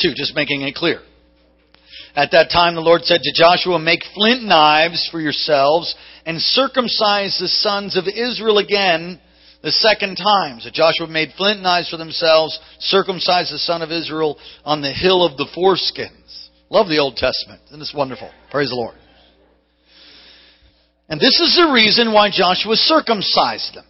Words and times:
2, 0.00 0.14
just 0.16 0.34
making 0.34 0.62
it 0.62 0.74
clear. 0.74 1.00
At 2.14 2.30
that 2.32 2.50
time 2.50 2.74
the 2.74 2.80
Lord 2.80 3.04
said 3.04 3.20
to 3.22 3.32
Joshua, 3.34 3.78
Make 3.78 4.00
flint 4.14 4.42
knives 4.42 5.06
for 5.10 5.20
yourselves 5.20 5.94
and 6.24 6.40
circumcise 6.40 7.38
the 7.38 7.48
sons 7.48 7.96
of 7.96 8.04
Israel 8.08 8.58
again 8.58 9.20
the 9.62 9.70
second 9.72 10.16
time. 10.16 10.60
So 10.60 10.70
Joshua 10.72 11.08
made 11.08 11.34
flint 11.36 11.60
knives 11.60 11.90
for 11.90 11.98
themselves, 11.98 12.58
circumcised 12.78 13.52
the 13.52 13.58
son 13.58 13.82
of 13.82 13.90
Israel 13.90 14.38
on 14.64 14.80
the 14.80 14.92
hill 14.92 15.24
of 15.24 15.36
the 15.36 15.48
foreskins. 15.56 16.48
Love 16.70 16.88
the 16.88 16.98
Old 16.98 17.16
Testament. 17.16 17.60
Isn't 17.68 17.80
this 17.80 17.94
wonderful? 17.94 18.30
Praise 18.50 18.70
the 18.70 18.76
Lord. 18.76 18.94
And 21.08 21.20
this 21.20 21.38
is 21.40 21.56
the 21.56 21.70
reason 21.72 22.12
why 22.12 22.30
Joshua 22.30 22.76
circumcised 22.76 23.74
them. 23.74 23.84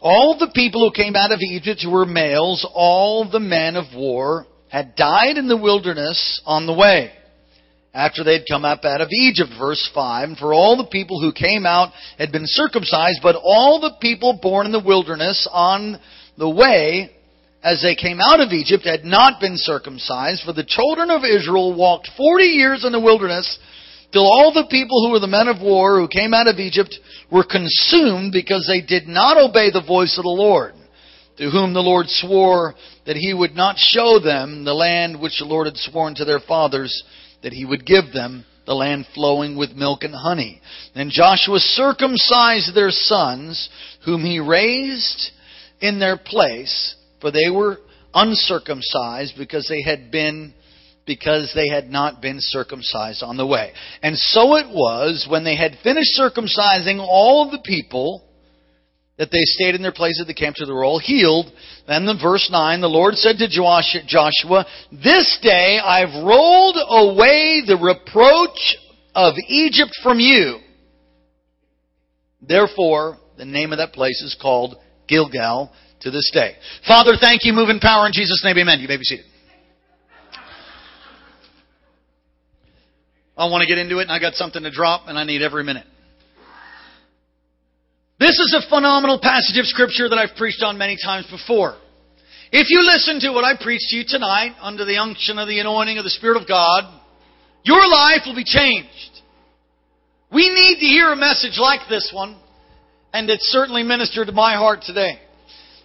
All 0.00 0.36
the 0.38 0.52
people 0.54 0.86
who 0.86 0.92
came 0.92 1.16
out 1.16 1.32
of 1.32 1.40
Egypt 1.40 1.84
were 1.88 2.04
males, 2.04 2.68
all 2.74 3.28
the 3.28 3.40
men 3.40 3.76
of 3.76 3.86
war, 3.96 4.46
had 4.76 4.94
died 4.94 5.38
in 5.38 5.48
the 5.48 5.56
wilderness 5.56 6.42
on 6.44 6.66
the 6.66 6.74
way 6.74 7.10
after 7.94 8.22
they'd 8.22 8.44
come 8.46 8.66
up 8.66 8.84
out 8.84 9.00
of 9.00 9.08
Egypt, 9.10 9.48
verse 9.58 9.88
5. 9.94 10.28
And 10.28 10.36
for 10.36 10.52
all 10.52 10.76
the 10.76 10.90
people 10.92 11.18
who 11.18 11.32
came 11.32 11.64
out 11.64 11.92
had 12.18 12.30
been 12.30 12.44
circumcised, 12.44 13.20
but 13.22 13.40
all 13.42 13.80
the 13.80 13.96
people 14.02 14.38
born 14.42 14.66
in 14.66 14.72
the 14.72 14.84
wilderness 14.84 15.48
on 15.50 15.98
the 16.36 16.50
way 16.50 17.08
as 17.62 17.80
they 17.80 17.94
came 17.94 18.20
out 18.20 18.40
of 18.40 18.52
Egypt 18.52 18.84
had 18.84 19.06
not 19.06 19.40
been 19.40 19.56
circumcised, 19.56 20.42
for 20.44 20.52
the 20.52 20.62
children 20.68 21.08
of 21.08 21.24
Israel 21.24 21.74
walked 21.74 22.10
40 22.14 22.44
years 22.44 22.84
in 22.84 22.92
the 22.92 23.00
wilderness 23.00 23.58
till 24.12 24.26
all 24.26 24.52
the 24.52 24.68
people 24.70 25.06
who 25.06 25.12
were 25.12 25.20
the 25.20 25.26
men 25.26 25.48
of 25.48 25.62
war 25.62 25.98
who 25.98 26.06
came 26.06 26.34
out 26.34 26.48
of 26.48 26.58
Egypt 26.58 26.94
were 27.32 27.48
consumed 27.50 28.30
because 28.30 28.68
they 28.68 28.82
did 28.82 29.08
not 29.08 29.38
obey 29.38 29.70
the 29.70 29.80
voice 29.80 30.18
of 30.18 30.24
the 30.24 30.28
Lord, 30.28 30.74
to 31.38 31.50
whom 31.50 31.74
the 31.74 31.80
Lord 31.80 32.06
swore 32.08 32.74
that 33.06 33.16
he 33.16 33.34
would 33.34 33.54
not 33.54 33.76
show 33.78 34.18
them 34.18 34.64
the 34.64 34.74
land 34.74 35.20
which 35.20 35.38
the 35.38 35.44
Lord 35.44 35.66
had 35.66 35.76
sworn 35.76 36.14
to 36.16 36.24
their 36.24 36.40
fathers 36.40 37.02
that 37.42 37.52
he 37.52 37.64
would 37.64 37.86
give 37.86 38.12
them, 38.12 38.44
the 38.66 38.74
land 38.74 39.06
flowing 39.14 39.56
with 39.56 39.70
milk 39.72 40.02
and 40.02 40.14
honey. 40.14 40.60
Then 40.94 41.10
Joshua 41.10 41.58
circumcised 41.58 42.74
their 42.74 42.90
sons, 42.90 43.68
whom 44.04 44.24
he 44.24 44.40
raised 44.40 45.30
in 45.80 46.00
their 46.00 46.16
place, 46.16 46.96
for 47.20 47.30
they 47.30 47.50
were 47.50 47.78
uncircumcised 48.14 49.34
because 49.36 49.68
they 49.68 49.82
had 49.82 50.10
been 50.10 50.54
because 51.06 51.52
they 51.54 51.68
had 51.68 51.88
not 51.88 52.20
been 52.20 52.38
circumcised 52.40 53.22
on 53.22 53.36
the 53.36 53.46
way. 53.46 53.72
And 54.02 54.18
so 54.18 54.56
it 54.56 54.66
was 54.68 55.24
when 55.30 55.44
they 55.44 55.56
had 55.56 55.78
finished 55.84 56.18
circumcising 56.18 56.98
all 56.98 57.48
the 57.48 57.60
people 57.64 58.25
that 59.18 59.30
they 59.30 59.42
stayed 59.42 59.74
in 59.74 59.82
their 59.82 59.92
place 59.92 60.20
at 60.20 60.26
the 60.26 60.34
camp 60.34 60.56
till 60.56 60.66
they 60.66 60.72
were 60.72 60.84
all 60.84 60.98
healed. 60.98 61.50
Then 61.88 62.06
in 62.06 62.18
verse 62.20 62.48
9, 62.50 62.80
the 62.80 62.88
Lord 62.88 63.14
said 63.14 63.38
to 63.38 63.48
Joshua, 63.48 64.66
This 64.92 65.38
day 65.42 65.78
I've 65.82 66.22
rolled 66.24 66.76
away 66.76 67.62
the 67.66 67.78
reproach 67.80 68.76
of 69.14 69.34
Egypt 69.48 69.92
from 70.02 70.20
you. 70.20 70.58
Therefore, 72.46 73.18
the 73.38 73.46
name 73.46 73.72
of 73.72 73.78
that 73.78 73.92
place 73.92 74.20
is 74.22 74.36
called 74.40 74.76
Gilgal 75.08 75.72
to 76.00 76.10
this 76.10 76.30
day. 76.32 76.54
Father, 76.86 77.12
thank 77.18 77.44
you. 77.44 77.52
Move 77.54 77.70
in 77.70 77.80
power 77.80 78.06
in 78.06 78.12
Jesus' 78.12 78.42
name. 78.44 78.58
Amen. 78.58 78.80
You 78.80 78.88
may 78.88 78.98
be 78.98 79.04
seated. 79.04 79.24
I 83.38 83.46
want 83.50 83.62
to 83.62 83.66
get 83.66 83.78
into 83.78 83.98
it 83.98 84.02
and 84.02 84.12
I 84.12 84.18
got 84.18 84.34
something 84.34 84.62
to 84.62 84.70
drop 84.70 85.08
and 85.08 85.18
I 85.18 85.24
need 85.24 85.42
every 85.42 85.62
minute. 85.64 85.86
This 88.36 88.52
is 88.52 88.64
a 88.66 88.68
phenomenal 88.68 89.18
passage 89.18 89.56
of 89.56 89.64
scripture 89.64 90.10
that 90.10 90.18
I've 90.18 90.36
preached 90.36 90.62
on 90.62 90.76
many 90.76 90.98
times 91.02 91.24
before. 91.30 91.74
If 92.52 92.68
you 92.68 92.84
listen 92.84 93.18
to 93.20 93.32
what 93.32 93.44
I 93.44 93.56
preach 93.56 93.80
to 93.88 93.96
you 93.96 94.04
tonight 94.06 94.52
under 94.60 94.84
the 94.84 94.98
unction 94.98 95.38
of 95.38 95.48
the 95.48 95.58
anointing 95.58 95.96
of 95.96 96.04
the 96.04 96.10
Spirit 96.10 96.36
of 96.36 96.46
God, 96.46 96.84
your 97.62 97.80
life 97.88 98.28
will 98.28 98.36
be 98.36 98.44
changed. 98.44 99.24
We 100.30 100.52
need 100.52 100.76
to 100.80 100.84
hear 100.84 101.12
a 101.12 101.16
message 101.16 101.56
like 101.56 101.88
this 101.88 102.12
one, 102.12 102.36
and 103.14 103.30
it 103.30 103.40
certainly 103.40 103.82
ministered 103.82 104.26
to 104.26 104.34
my 104.34 104.52
heart 104.52 104.82
today. 104.82 105.18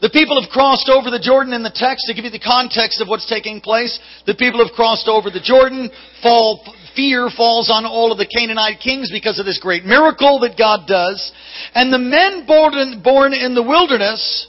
The 0.02 0.10
people 0.10 0.36
have 0.42 0.52
crossed 0.52 0.90
over 0.90 1.10
the 1.10 1.24
Jordan 1.24 1.54
in 1.54 1.64
the 1.64 1.72
text 1.72 2.08
to 2.08 2.14
give 2.14 2.26
you 2.26 2.32
the 2.32 2.40
context 2.40 3.00
of 3.00 3.08
what's 3.08 3.30
taking 3.30 3.62
place. 3.62 3.98
The 4.28 4.36
people 4.36 4.60
have 4.60 4.76
crossed 4.76 5.08
over 5.08 5.30
the 5.30 5.40
Jordan, 5.40 5.90
fall, 6.22 6.60
fear 6.96 7.30
falls 7.36 7.70
on 7.70 7.86
all 7.86 8.12
of 8.12 8.18
the 8.18 8.28
Canaanite 8.28 8.80
kings 8.80 9.12
because 9.12 9.40
of 9.40 9.46
this 9.46 9.60
great 9.60 9.86
miracle 9.86 10.40
that 10.40 10.58
God 10.58 10.88
does. 10.88 11.32
And 11.74 11.92
the 11.92 12.00
men 12.00 12.46
born 12.46 12.74
in, 12.76 13.02
born 13.04 13.34
in 13.34 13.56
the 13.56 13.64
wilderness 13.64 14.48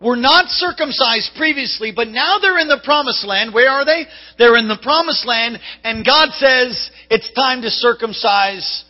were 0.00 0.16
not 0.16 0.48
circumcised 0.48 1.30
previously, 1.36 1.92
but 1.94 2.08
now 2.08 2.38
they're 2.40 2.58
in 2.58 2.68
the 2.68 2.80
promised 2.84 3.24
land. 3.26 3.54
Where 3.54 3.70
are 3.70 3.84
they? 3.84 4.04
They're 4.38 4.56
in 4.56 4.68
the 4.68 4.78
promised 4.82 5.26
land, 5.26 5.58
and 5.82 6.04
God 6.04 6.30
says 6.32 6.90
it's 7.10 7.32
time 7.32 7.62
to 7.62 7.70
circumcise 7.70 8.84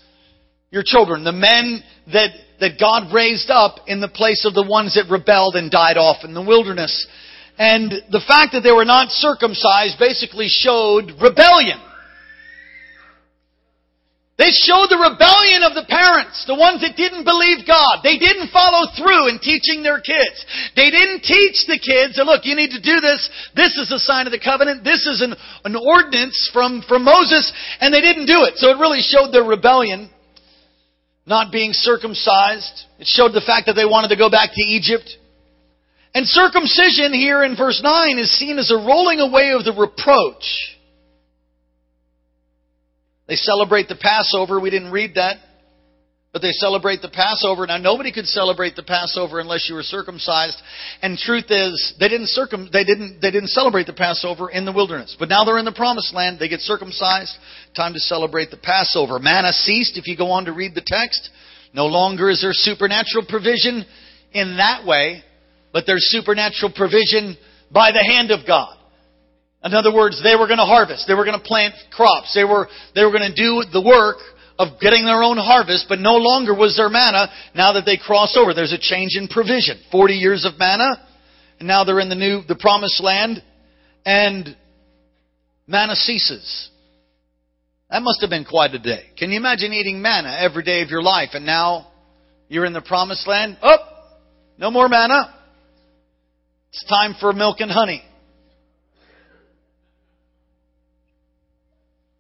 your 0.71 0.83
children. 0.85 1.23
The 1.23 1.33
men 1.33 1.85
that, 2.13 2.31
that 2.59 2.81
God 2.81 3.15
raised 3.15 3.51
up 3.51 3.77
in 3.87 4.01
the 4.01 4.09
place 4.09 4.45
of 4.45 4.55
the 4.55 4.67
ones 4.67 4.95
that 4.97 5.11
rebelled 5.11 5.55
and 5.55 5.71
died 5.71 5.97
off 5.97 6.25
in 6.25 6.35
the 6.35 6.43
wilderness. 6.43 7.07
And 7.57 7.93
the 8.11 8.25
fact 8.27 8.53
that 8.53 8.63
they 8.63 8.73
were 8.73 8.85
not 8.85 9.11
circumcised 9.11 9.99
basically 9.99 10.49
showed 10.49 11.13
rebellion. 11.23 11.79
They 14.35 14.51
showed 14.51 14.91
the 14.91 14.99
rebellion 14.99 15.63
of 15.63 15.79
the 15.79 15.87
parents, 15.87 16.43
the 16.51 16.59
ones 16.59 16.83
that 16.83 16.99
didn't 16.99 17.23
believe 17.23 17.63
God. 17.71 18.03
They 18.03 18.19
didn't 18.19 18.51
follow 18.51 18.91
through 18.99 19.31
in 19.31 19.39
teaching 19.39 19.87
their 19.87 20.03
kids. 20.03 20.43
They 20.75 20.91
didn't 20.91 21.23
teach 21.23 21.71
the 21.71 21.79
kids 21.79 22.19
look, 22.19 22.43
you 22.43 22.59
need 22.59 22.75
to 22.75 22.83
do 22.83 22.99
this. 22.99 23.31
This 23.55 23.79
is 23.79 23.95
a 23.95 24.03
sign 24.03 24.27
of 24.27 24.35
the 24.35 24.43
covenant. 24.43 24.83
This 24.83 25.07
is 25.07 25.23
an, 25.23 25.39
an 25.63 25.79
ordinance 25.79 26.51
from, 26.53 26.83
from 26.83 27.05
Moses. 27.07 27.47
And 27.79 27.95
they 27.95 28.03
didn't 28.03 28.27
do 28.27 28.43
it. 28.43 28.59
So 28.59 28.75
it 28.75 28.83
really 28.83 29.07
showed 29.07 29.31
their 29.31 29.47
rebellion. 29.47 30.11
Not 31.27 31.53
being 31.53 31.71
circumcised. 31.73 32.75
It 32.99 33.07
showed 33.07 33.39
the 33.39 33.45
fact 33.47 33.67
that 33.67 33.79
they 33.79 33.87
wanted 33.87 34.09
to 34.09 34.19
go 34.19 34.29
back 34.29 34.51
to 34.51 34.63
Egypt. 34.67 35.07
And 36.13 36.27
circumcision 36.27 37.15
here 37.15 37.45
in 37.45 37.55
verse 37.55 37.81
9 37.83 38.19
is 38.19 38.37
seen 38.37 38.59
as 38.59 38.71
a 38.71 38.83
rolling 38.83 39.21
away 39.21 39.55
of 39.55 39.63
the 39.63 39.73
reproach 39.73 40.74
they 43.27 43.37
celebrate 43.37 43.89
the 43.89 43.97
Passover. 43.97 44.61
We 44.61 44.71
didn't 44.71 44.93
read 44.93 45.15
that. 45.15 45.37
But 46.33 46.43
they 46.43 46.51
celebrate 46.51 47.01
the 47.01 47.09
Passover. 47.09 47.65
Now 47.65 47.77
nobody 47.77 48.11
could 48.11 48.27
celebrate 48.27 48.75
the 48.75 48.83
Passover 48.83 49.39
unless 49.39 49.69
you 49.69 49.77
were 49.77 49.85
circumcised. 49.85 50.61
And 51.01 51.17
truth 51.17 51.45
is, 51.49 51.95
they 52.01 52.09
didn't 52.09 52.27
circum, 52.27 52.69
they 52.73 52.83
didn't, 52.83 53.21
they 53.23 53.31
didn't 53.31 53.51
celebrate 53.51 53.87
the 53.87 53.93
Passover 53.93 54.51
in 54.51 54.65
the 54.65 54.73
wilderness. 54.73 55.17
But 55.17 55.29
now 55.29 55.45
they're 55.45 55.59
in 55.59 55.65
the 55.65 55.71
promised 55.71 56.13
land. 56.13 56.41
They 56.41 56.49
get 56.49 56.59
circumcised. 56.59 57.33
Time 57.77 57.93
to 57.93 58.01
celebrate 58.01 58.51
the 58.51 58.57
Passover. 58.57 59.21
Manna 59.21 59.53
ceased 59.53 59.97
if 59.97 60.09
you 60.09 60.17
go 60.17 60.33
on 60.33 60.47
to 60.47 60.53
read 60.53 60.75
the 60.75 60.83
text. 60.85 61.31
No 61.73 61.87
longer 61.87 62.29
is 62.29 62.43
there 62.43 62.51
supernatural 62.53 63.27
provision 63.29 63.85
in 64.33 64.57
that 64.57 64.85
way, 64.85 65.23
but 65.73 65.85
there's 65.87 66.11
supernatural 66.11 66.73
provision 66.75 67.37
by 67.71 67.93
the 67.93 68.03
hand 68.03 68.33
of 68.33 68.45
God. 68.45 68.74
In 69.65 69.73
other 69.73 69.93
words, 69.93 70.23
they 70.23 70.37
were 70.37 70.47
going 70.47 70.59
to 70.59 70.69
harvest. 70.69 71.07
They 71.09 71.15
were 71.15 71.25
going 71.25 71.39
to 71.39 71.45
plant 71.45 71.75
crops. 71.91 72.35
They 72.35 72.45
were, 72.45 72.69
they 72.95 73.03
were 73.03 73.11
going 73.11 73.33
to 73.33 73.35
do 73.35 73.65
the 73.73 73.81
work 73.81 74.19
of 74.59 74.79
getting 74.81 75.05
their 75.05 75.23
own 75.23 75.39
harvest, 75.39 75.87
but 75.89 75.99
no 75.99 76.17
longer 76.17 76.55
was 76.55 76.77
there 76.77 76.91
manna 76.91 77.29
now 77.55 77.73
that 77.73 77.85
they 77.85 77.97
crossed 77.97 78.37
over. 78.37 78.53
There's 78.53 78.75
a 78.75 78.79
change 78.79 79.17
in 79.17 79.27
provision. 79.27 79.81
40 79.91 80.15
years 80.15 80.45
of 80.45 80.59
manna, 80.59 81.01
and 81.59 81.67
now 81.67 81.85
they're 81.85 82.01
in 82.01 82.11
the 82.11 82.15
new, 82.15 82.43
the 82.47 82.57
promised 82.57 83.03
land, 83.03 83.43
and 84.05 84.55
manna 85.67 85.97
ceases. 85.97 86.71
That 87.91 88.03
must 88.03 88.21
have 88.21 88.31
been 88.31 88.45
quite 88.45 88.75
a 88.75 88.79
day. 88.79 89.11
Can 89.19 89.31
you 89.31 89.39
imagine 89.39 89.73
eating 89.73 90.03
manna 90.03 90.37
every 90.39 90.63
day 90.63 90.83
of 90.83 90.91
your 90.91 91.03
life, 91.03 91.31
and 91.33 91.47
now 91.47 91.89
you're 92.49 92.67
in 92.67 92.75
the 92.75 92.83
promised 92.83 93.27
land? 93.27 93.57
Oh, 93.63 93.79
no 94.59 94.71
more 94.71 94.89
manna. 94.89 95.35
It's 96.71 96.85
time 96.85 97.15
for 97.19 97.33
milk 97.33 97.61
and 97.61 97.71
honey. 97.71 98.03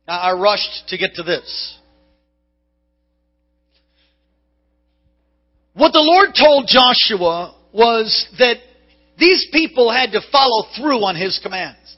Now, 0.06 0.18
I 0.18 0.32
rushed 0.32 0.88
to 0.88 0.98
get 0.98 1.14
to 1.14 1.22
this. 1.22 1.78
What 5.74 5.92
the 5.92 6.00
Lord 6.00 6.30
told 6.38 6.68
Joshua 6.68 7.54
was 7.72 8.28
that 8.38 8.56
these 9.18 9.46
people 9.52 9.90
had 9.90 10.12
to 10.12 10.20
follow 10.30 10.66
through 10.76 11.04
on 11.04 11.16
His 11.16 11.40
commands. 11.42 11.96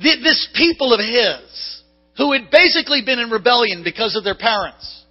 This 0.00 0.48
people 0.56 0.92
of 0.92 1.00
His, 1.00 1.82
who 2.16 2.32
had 2.32 2.50
basically 2.50 3.02
been 3.04 3.18
in 3.18 3.30
rebellion 3.30 3.84
because 3.84 4.16
of 4.16 4.24
their 4.24 4.36
parents, 4.36 5.04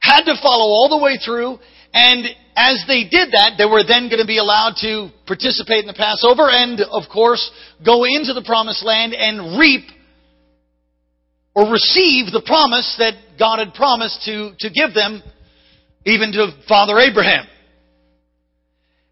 had 0.00 0.22
to 0.24 0.34
follow 0.42 0.64
all 0.64 0.88
the 0.88 1.04
way 1.04 1.18
through 1.22 1.58
and 1.92 2.24
as 2.56 2.84
they 2.86 3.04
did 3.04 3.32
that, 3.32 3.54
they 3.58 3.64
were 3.64 3.82
then 3.86 4.08
going 4.08 4.20
to 4.20 4.26
be 4.26 4.38
allowed 4.38 4.74
to 4.82 5.10
participate 5.26 5.80
in 5.80 5.86
the 5.86 5.94
Passover 5.94 6.48
and, 6.50 6.80
of 6.80 7.04
course, 7.12 7.50
go 7.84 8.04
into 8.04 8.32
the 8.32 8.42
promised 8.44 8.84
land 8.84 9.14
and 9.14 9.58
reap 9.58 9.88
or 11.54 11.70
receive 11.70 12.32
the 12.32 12.42
promise 12.44 12.96
that 12.98 13.14
God 13.38 13.58
had 13.58 13.74
promised 13.74 14.24
to, 14.26 14.52
to 14.60 14.70
give 14.70 14.94
them, 14.94 15.22
even 16.04 16.32
to 16.32 16.52
Father 16.68 16.98
Abraham. 16.98 17.46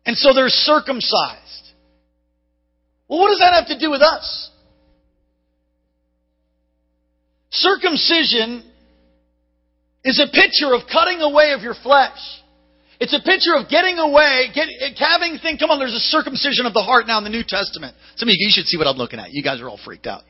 And 0.07 0.17
so 0.17 0.33
they're 0.33 0.49
circumcised. 0.49 1.73
Well, 3.09 3.21
what 3.21 3.31
does 3.31 3.41
that 3.41 3.55
have 3.55 3.67
to 3.69 3.79
do 3.79 3.91
with 3.91 4.03
us? 4.03 4.51
Circumcision 7.51 8.71
is 10.05 10.21
a 10.21 10.31
picture 10.33 10.75
of 10.75 10.83
cutting 10.91 11.21
away 11.21 11.53
of 11.53 11.63
your 11.63 11.75
flesh. 11.83 12.19
It's 13.01 13.15
a 13.15 13.23
picture 13.23 13.55
of 13.55 13.69
getting 13.71 13.99
away, 13.99 14.51
get, 14.53 14.67
eh, 14.67 14.91
having 14.99 15.39
thing. 15.39 15.57
Come 15.57 15.71
on, 15.71 15.79
there's 15.79 15.95
a 15.95 16.03
circumcision 16.11 16.67
of 16.67 16.75
the 16.75 16.83
heart 16.83 17.07
now 17.07 17.19
in 17.19 17.25
the 17.25 17.31
New 17.31 17.45
Testament. 17.47 17.95
Some 18.17 18.29
of 18.29 18.35
you, 18.35 18.47
you 18.47 18.51
should 18.51 18.67
see 18.67 18.77
what 18.77 18.87
I'm 18.87 18.97
looking 18.97 19.21
at. 19.21 19.31
You 19.31 19.43
guys 19.43 19.61
are 19.61 19.69
all 19.69 19.79
freaked 19.79 20.07
out. 20.07 20.23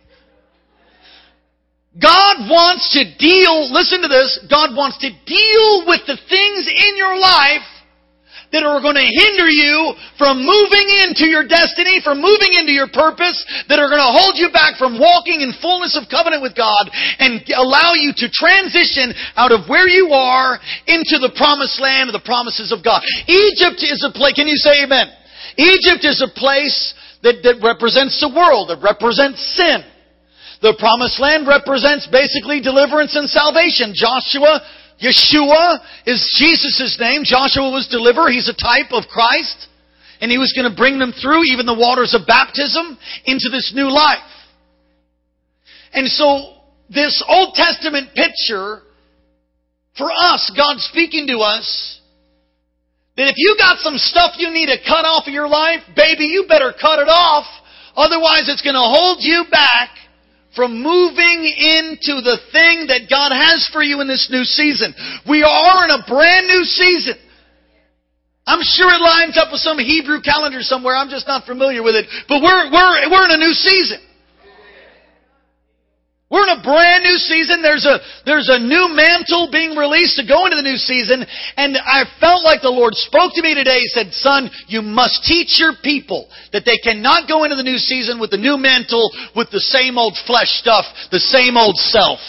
God 1.96 2.44
wants 2.46 2.92
to 2.92 3.02
deal, 3.16 3.72
listen 3.72 4.02
to 4.02 4.08
this, 4.08 4.46
God 4.50 4.76
wants 4.76 4.98
to 4.98 5.08
deal 5.08 5.88
with 5.88 6.04
the 6.06 6.20
things 6.28 6.68
in 6.68 6.96
your 6.96 7.16
life 7.18 7.64
that 8.52 8.64
are 8.64 8.80
going 8.80 8.96
to 8.96 9.04
hinder 9.04 9.48
you 9.48 9.92
from 10.16 10.40
moving 10.40 10.88
into 11.04 11.28
your 11.28 11.44
destiny, 11.44 12.00
from 12.00 12.24
moving 12.24 12.56
into 12.56 12.72
your 12.72 12.88
purpose, 12.88 13.36
that 13.68 13.76
are 13.76 13.92
going 13.92 14.00
to 14.00 14.14
hold 14.14 14.40
you 14.40 14.48
back 14.48 14.80
from 14.80 14.96
walking 14.96 15.44
in 15.44 15.52
fullness 15.60 15.98
of 16.00 16.08
covenant 16.08 16.40
with 16.40 16.56
God 16.56 16.88
and 17.20 17.44
allow 17.52 17.92
you 17.92 18.16
to 18.16 18.26
transition 18.32 19.12
out 19.36 19.52
of 19.52 19.68
where 19.68 19.88
you 19.88 20.16
are 20.16 20.56
into 20.88 21.20
the 21.20 21.32
promised 21.36 21.76
land 21.76 22.08
of 22.08 22.16
the 22.16 22.24
promises 22.24 22.72
of 22.72 22.80
God. 22.80 23.04
Egypt 23.28 23.84
is 23.84 24.00
a 24.00 24.12
place, 24.12 24.32
can 24.32 24.48
you 24.48 24.56
say 24.56 24.84
amen? 24.84 25.12
Egypt 25.60 26.08
is 26.08 26.24
a 26.24 26.32
place 26.32 26.94
that, 27.22 27.44
that 27.44 27.60
represents 27.60 28.16
the 28.22 28.32
world, 28.32 28.70
that 28.70 28.80
represents 28.80 29.42
sin. 29.58 29.84
The 30.58 30.74
promised 30.74 31.22
land 31.22 31.46
represents 31.46 32.10
basically 32.10 32.58
deliverance 32.58 33.14
and 33.14 33.30
salvation. 33.30 33.94
Joshua 33.94 34.58
Yeshua 35.00 35.78
is 36.06 36.18
Jesus' 36.38 36.96
name. 36.98 37.22
Joshua 37.24 37.70
was 37.70 37.88
deliverer. 37.90 38.30
He's 38.30 38.48
a 38.48 38.56
type 38.56 38.90
of 38.90 39.04
Christ. 39.06 39.68
And 40.20 40.30
he 40.30 40.38
was 40.38 40.52
going 40.56 40.68
to 40.68 40.76
bring 40.76 40.98
them 40.98 41.12
through 41.12 41.44
even 41.44 41.66
the 41.66 41.78
waters 41.78 42.14
of 42.14 42.26
baptism 42.26 42.98
into 43.24 43.48
this 43.50 43.72
new 43.74 43.90
life. 43.90 44.18
And 45.92 46.08
so 46.08 46.58
this 46.90 47.22
Old 47.28 47.54
Testament 47.54 48.10
picture, 48.14 48.82
for 49.96 50.10
us, 50.10 50.50
God 50.56 50.78
speaking 50.78 51.28
to 51.28 51.38
us, 51.38 52.00
that 53.16 53.28
if 53.28 53.34
you 53.36 53.54
got 53.58 53.78
some 53.78 53.96
stuff 53.96 54.34
you 54.38 54.50
need 54.50 54.66
to 54.66 54.78
cut 54.82 55.04
off 55.04 55.26
of 55.26 55.32
your 55.32 55.48
life, 55.48 55.82
baby, 55.94 56.26
you 56.26 56.46
better 56.48 56.72
cut 56.72 56.98
it 56.98 57.10
off. 57.10 57.46
Otherwise 57.94 58.46
it's 58.46 58.62
going 58.62 58.78
to 58.78 58.82
hold 58.82 59.18
you 59.20 59.44
back 59.50 59.90
from 60.56 60.82
moving 60.82 61.44
into 61.44 62.20
the 62.24 62.38
thing 62.52 62.88
that 62.88 63.06
God 63.10 63.30
has 63.32 63.68
for 63.72 63.82
you 63.82 64.00
in 64.00 64.08
this 64.08 64.28
new 64.30 64.44
season. 64.44 64.94
We 65.28 65.42
are 65.42 65.84
in 65.84 65.90
a 65.90 66.02
brand 66.08 66.48
new 66.48 66.64
season. 66.64 67.16
I'm 68.48 68.64
sure 68.64 68.88
it 68.88 69.02
lines 69.04 69.36
up 69.36 69.52
with 69.52 69.60
some 69.60 69.76
Hebrew 69.76 70.24
calendar 70.24 70.64
somewhere. 70.64 70.96
I'm 70.96 71.10
just 71.10 71.28
not 71.28 71.44
familiar 71.44 71.82
with 71.82 71.94
it. 71.94 72.08
But 72.28 72.40
we're, 72.40 72.72
we're, 72.72 73.10
we're 73.12 73.24
in 73.28 73.36
a 73.36 73.44
new 73.44 73.52
season. 73.52 74.00
We're 76.28 76.44
in 76.44 76.60
a 76.60 76.62
brand 76.62 77.04
new 77.08 77.16
season. 77.16 77.64
There's 77.64 77.88
a, 77.88 78.04
there's 78.28 78.52
a 78.52 78.60
new 78.60 78.92
mantle 78.92 79.48
being 79.50 79.72
released 79.72 80.20
to 80.20 80.28
go 80.28 80.44
into 80.44 80.60
the 80.60 80.66
new 80.66 80.76
season. 80.76 81.24
And 81.56 81.72
I 81.80 82.04
felt 82.20 82.44
like 82.44 82.60
the 82.60 82.68
Lord 82.68 82.92
spoke 82.92 83.32
to 83.32 83.40
me 83.40 83.56
today. 83.56 83.80
He 83.80 83.88
said, 83.88 84.12
son, 84.12 84.52
you 84.68 84.84
must 84.84 85.24
teach 85.24 85.56
your 85.56 85.72
people 85.80 86.28
that 86.52 86.68
they 86.68 86.76
cannot 86.84 87.32
go 87.32 87.44
into 87.44 87.56
the 87.56 87.64
new 87.64 87.80
season 87.80 88.20
with 88.20 88.28
the 88.28 88.36
new 88.36 88.60
mantle 88.60 89.08
with 89.32 89.48
the 89.48 89.64
same 89.72 89.96
old 89.96 90.20
flesh 90.28 90.52
stuff, 90.60 90.84
the 91.10 91.18
same 91.18 91.56
old 91.56 91.80
self. 91.80 92.20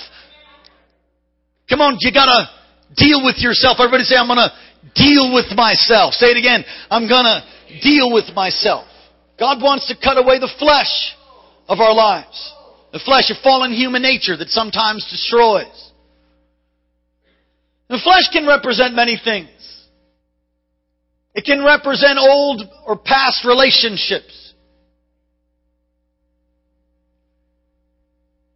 Come 1.67 1.81
on, 1.83 1.99
you 1.99 2.15
gotta 2.15 2.47
deal 2.95 3.19
with 3.19 3.43
yourself. 3.43 3.83
Everybody 3.83 4.07
say, 4.07 4.15
I'm 4.15 4.31
gonna 4.31 4.55
deal 4.95 5.35
with 5.35 5.51
myself. 5.59 6.15
Say 6.15 6.31
it 6.31 6.39
again. 6.39 6.63
I'm 6.89 7.11
gonna 7.11 7.43
deal 7.83 8.15
with 8.15 8.31
myself. 8.31 8.87
God 9.37 9.61
wants 9.61 9.91
to 9.91 9.95
cut 9.99 10.17
away 10.17 10.39
the 10.39 10.51
flesh 10.57 11.15
of 11.67 11.79
our 11.79 11.93
lives. 11.93 12.55
The 12.91 12.99
flesh 12.99 13.29
of 13.29 13.37
fallen 13.43 13.71
human 13.71 14.01
nature 14.01 14.35
that 14.37 14.49
sometimes 14.49 15.07
destroys. 15.09 15.91
The 17.89 17.99
flesh 18.03 18.29
can 18.31 18.47
represent 18.47 18.95
many 18.95 19.19
things. 19.23 19.49
It 21.35 21.45
can 21.45 21.63
represent 21.63 22.17
old 22.19 22.63
or 22.85 22.97
past 22.97 23.45
relationships. 23.45 24.53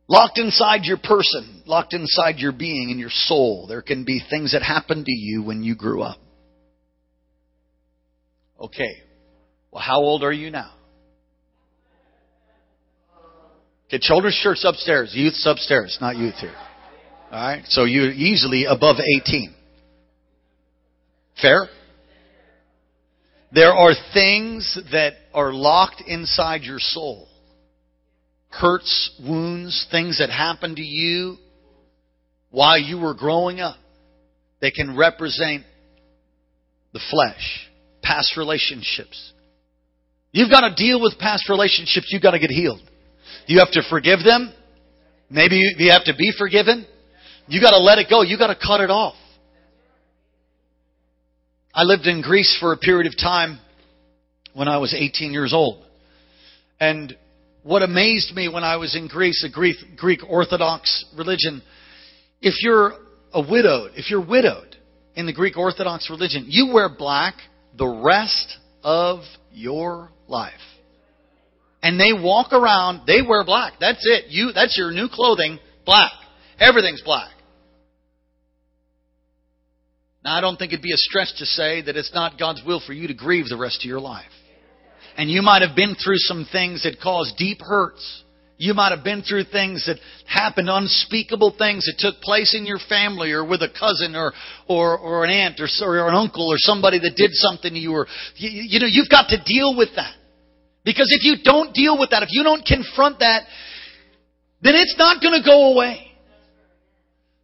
Locked 0.08 0.38
inside 0.38 0.84
your 0.84 0.98
person, 0.98 1.64
locked 1.66 1.94
inside 1.94 2.38
your 2.38 2.52
being 2.52 2.92
and 2.92 3.00
your 3.00 3.10
soul, 3.10 3.68
there 3.68 3.82
can 3.82 4.04
be 4.04 4.22
things 4.30 4.52
that 4.52 4.62
happened 4.62 5.06
to 5.06 5.12
you 5.12 5.44
when 5.44 5.64
you 5.64 5.76
grew 5.76 6.02
up. 6.02 6.18
Okay. 8.60 9.02
Well, 9.72 9.82
how 9.82 10.02
old 10.02 10.24
are 10.24 10.32
you 10.32 10.52
now? 10.52 10.74
Okay, 13.88 14.00
children's 14.02 14.40
church 14.42 14.60
upstairs, 14.64 15.12
youth's 15.14 15.46
upstairs, 15.46 15.98
not 16.02 16.16
youth 16.16 16.36
here. 16.36 16.56
Alright? 17.32 17.66
So 17.68 17.86
you're 17.86 18.12
easily 18.12 18.66
above 18.66 18.98
18. 19.26 19.54
Fair? 21.42 21.68
There 23.52 23.74
are 23.74 23.94
things 24.14 24.80
that 24.92 25.14
are 25.34 25.54
locked 25.54 26.02
inside 26.08 26.62
your 26.62 26.80
soul. 26.80 27.28
Hurts, 28.50 29.12
wounds, 29.24 29.88
things 29.92 30.20
that 30.20 30.30
happened 30.30 30.78
to 30.78 30.84
you 30.84 31.38
while 32.52 32.78
you 32.78 33.00
were 33.00 33.16
growing 33.16 33.60
up. 33.60 33.78
They 34.62 34.72
can 34.72 34.96
represent 34.96 35.64
the 36.94 37.02
flesh, 37.10 37.70
past 38.04 38.38
relationships. 38.38 39.34
You've 40.32 40.52
got 40.52 40.68
to 40.68 40.76
deal 40.76 41.02
with 41.02 41.18
past 41.20 41.50
relationships. 41.50 42.08
You've 42.12 42.22
got 42.22 42.32
to 42.32 42.40
get 42.40 42.52
healed. 42.52 42.82
You 43.46 43.60
have 43.60 43.72
to 43.72 43.82
forgive 43.90 44.20
them. 44.24 44.54
Maybe 45.30 45.56
you 45.78 45.92
have 45.92 46.06
to 46.06 46.14
be 46.16 46.32
forgiven. 46.38 46.86
You 47.48 47.60
got 47.60 47.72
to 47.72 47.80
let 47.80 47.98
it 47.98 48.08
go. 48.10 48.22
You 48.22 48.38
got 48.38 48.48
to 48.48 48.56
cut 48.56 48.82
it 48.82 48.90
off. 48.90 49.16
I 51.74 51.84
lived 51.84 52.06
in 52.06 52.22
Greece 52.22 52.56
for 52.60 52.72
a 52.72 52.78
period 52.78 53.08
of 53.08 53.18
time 53.18 53.60
when 54.54 54.68
I 54.68 54.78
was 54.78 54.94
18 54.94 55.34
years 55.34 55.54
old. 55.54 55.84
And 56.80 57.18
what 57.64 57.82
amazed 57.82 58.36
me 58.36 58.48
when 58.48 58.64
I 58.64 58.78
was 58.78 58.96
in 58.96 59.08
Greece, 59.08 59.42
the 59.42 59.50
Greek, 59.50 59.78
Greek 59.98 60.20
Orthodox 60.28 61.06
religion, 61.18 61.64
if 62.42 62.62
you're 62.62 62.94
a 63.34 63.42
widowed, 63.42 63.92
if 63.96 64.12
you're 64.12 64.26
widowed 64.26 64.76
in 65.16 65.26
the 65.26 65.34
Greek 65.34 65.58
Orthodox 65.58 66.10
religion, 66.10 66.46
you 66.48 66.72
wear 66.74 66.90
black 66.90 67.36
the 67.78 67.88
rest 67.88 68.58
of 68.84 69.22
your 69.52 70.10
life 70.28 70.54
and 71.84 72.00
they 72.00 72.14
walk 72.14 72.54
around, 72.54 73.06
they 73.06 73.22
wear 73.22 73.44
black. 73.44 73.74
That's 73.80 74.04
it. 74.04 74.26
You, 74.30 74.52
that's 74.54 74.78
your 74.78 74.92
new 74.92 75.10
clothing, 75.12 75.60
black. 75.86 76.14
Everything's 76.58 77.02
black. 77.04 77.30
Now, 80.24 80.38
I 80.38 80.42
don't 80.42 80.56
think 80.56 80.72
it'd 80.72 80.82
be 80.82 80.94
a 80.94 80.98
stretch 80.98 81.38
to 81.40 81.46
say 81.46 81.82
that 81.82 81.98
it's 81.98 82.14
not 82.14 82.40
God's 82.40 82.64
will 82.66 82.80
for 82.80 82.94
you 82.94 83.08
to 83.10 83.14
grieve 83.14 83.50
the 83.50 83.58
rest 83.58 83.84
of 83.84 83.90
your 83.90 84.00
life. 84.00 84.32
And 85.18 85.30
you 85.30 85.42
might 85.42 85.62
have 85.62 85.76
been 85.76 85.96
through 85.96 86.18
some 86.18 86.48
things 86.50 86.84
that 86.84 87.02
caused 87.04 87.36
deep 87.36 87.60
hurts. 87.60 88.24
You 88.58 88.74
might 88.74 88.96
have 88.96 89.04
been 89.04 89.22
through 89.22 89.44
things 89.52 89.86
that 89.86 89.98
happened, 90.26 90.70
unspeakable 90.70 91.56
things 91.58 91.86
that 91.86 91.96
took 91.98 92.22
place 92.22 92.56
in 92.58 92.66
your 92.66 92.80
family 92.88 93.34
or 93.34 93.44
with 93.46 93.62
a 93.62 93.68
cousin 93.68 94.16
or, 94.16 94.32
or, 94.70 94.98
or 94.98 95.26
an 95.26 95.32
aunt 95.32 95.60
or, 95.60 95.68
or 95.82 96.08
an 96.08 96.16
uncle 96.16 96.48
or 96.48 96.56
somebody 96.60 97.00
that 97.00 97.18
did 97.18 97.32
something 97.34 97.74
to 97.74 97.80
you 97.80 97.92
or, 97.92 98.08
you, 98.38 98.50
you 98.50 98.80
know, 98.80 98.88
you've 98.90 99.10
got 99.10 99.28
to 99.30 99.44
deal 99.44 99.76
with 99.76 99.90
that. 99.98 100.16
Because 100.84 101.08
if 101.12 101.24
you 101.24 101.44
don't 101.44 101.74
deal 101.74 101.98
with 101.98 102.10
that, 102.10 102.24
if 102.24 102.30
you 102.32 102.44
don't 102.44 102.66
confront 102.66 103.20
that, 103.20 103.44
then 104.62 104.76
it's 104.76 104.96
not 104.98 105.22
going 105.22 105.42
to 105.42 105.46
go 105.46 105.74
away. 105.74 106.08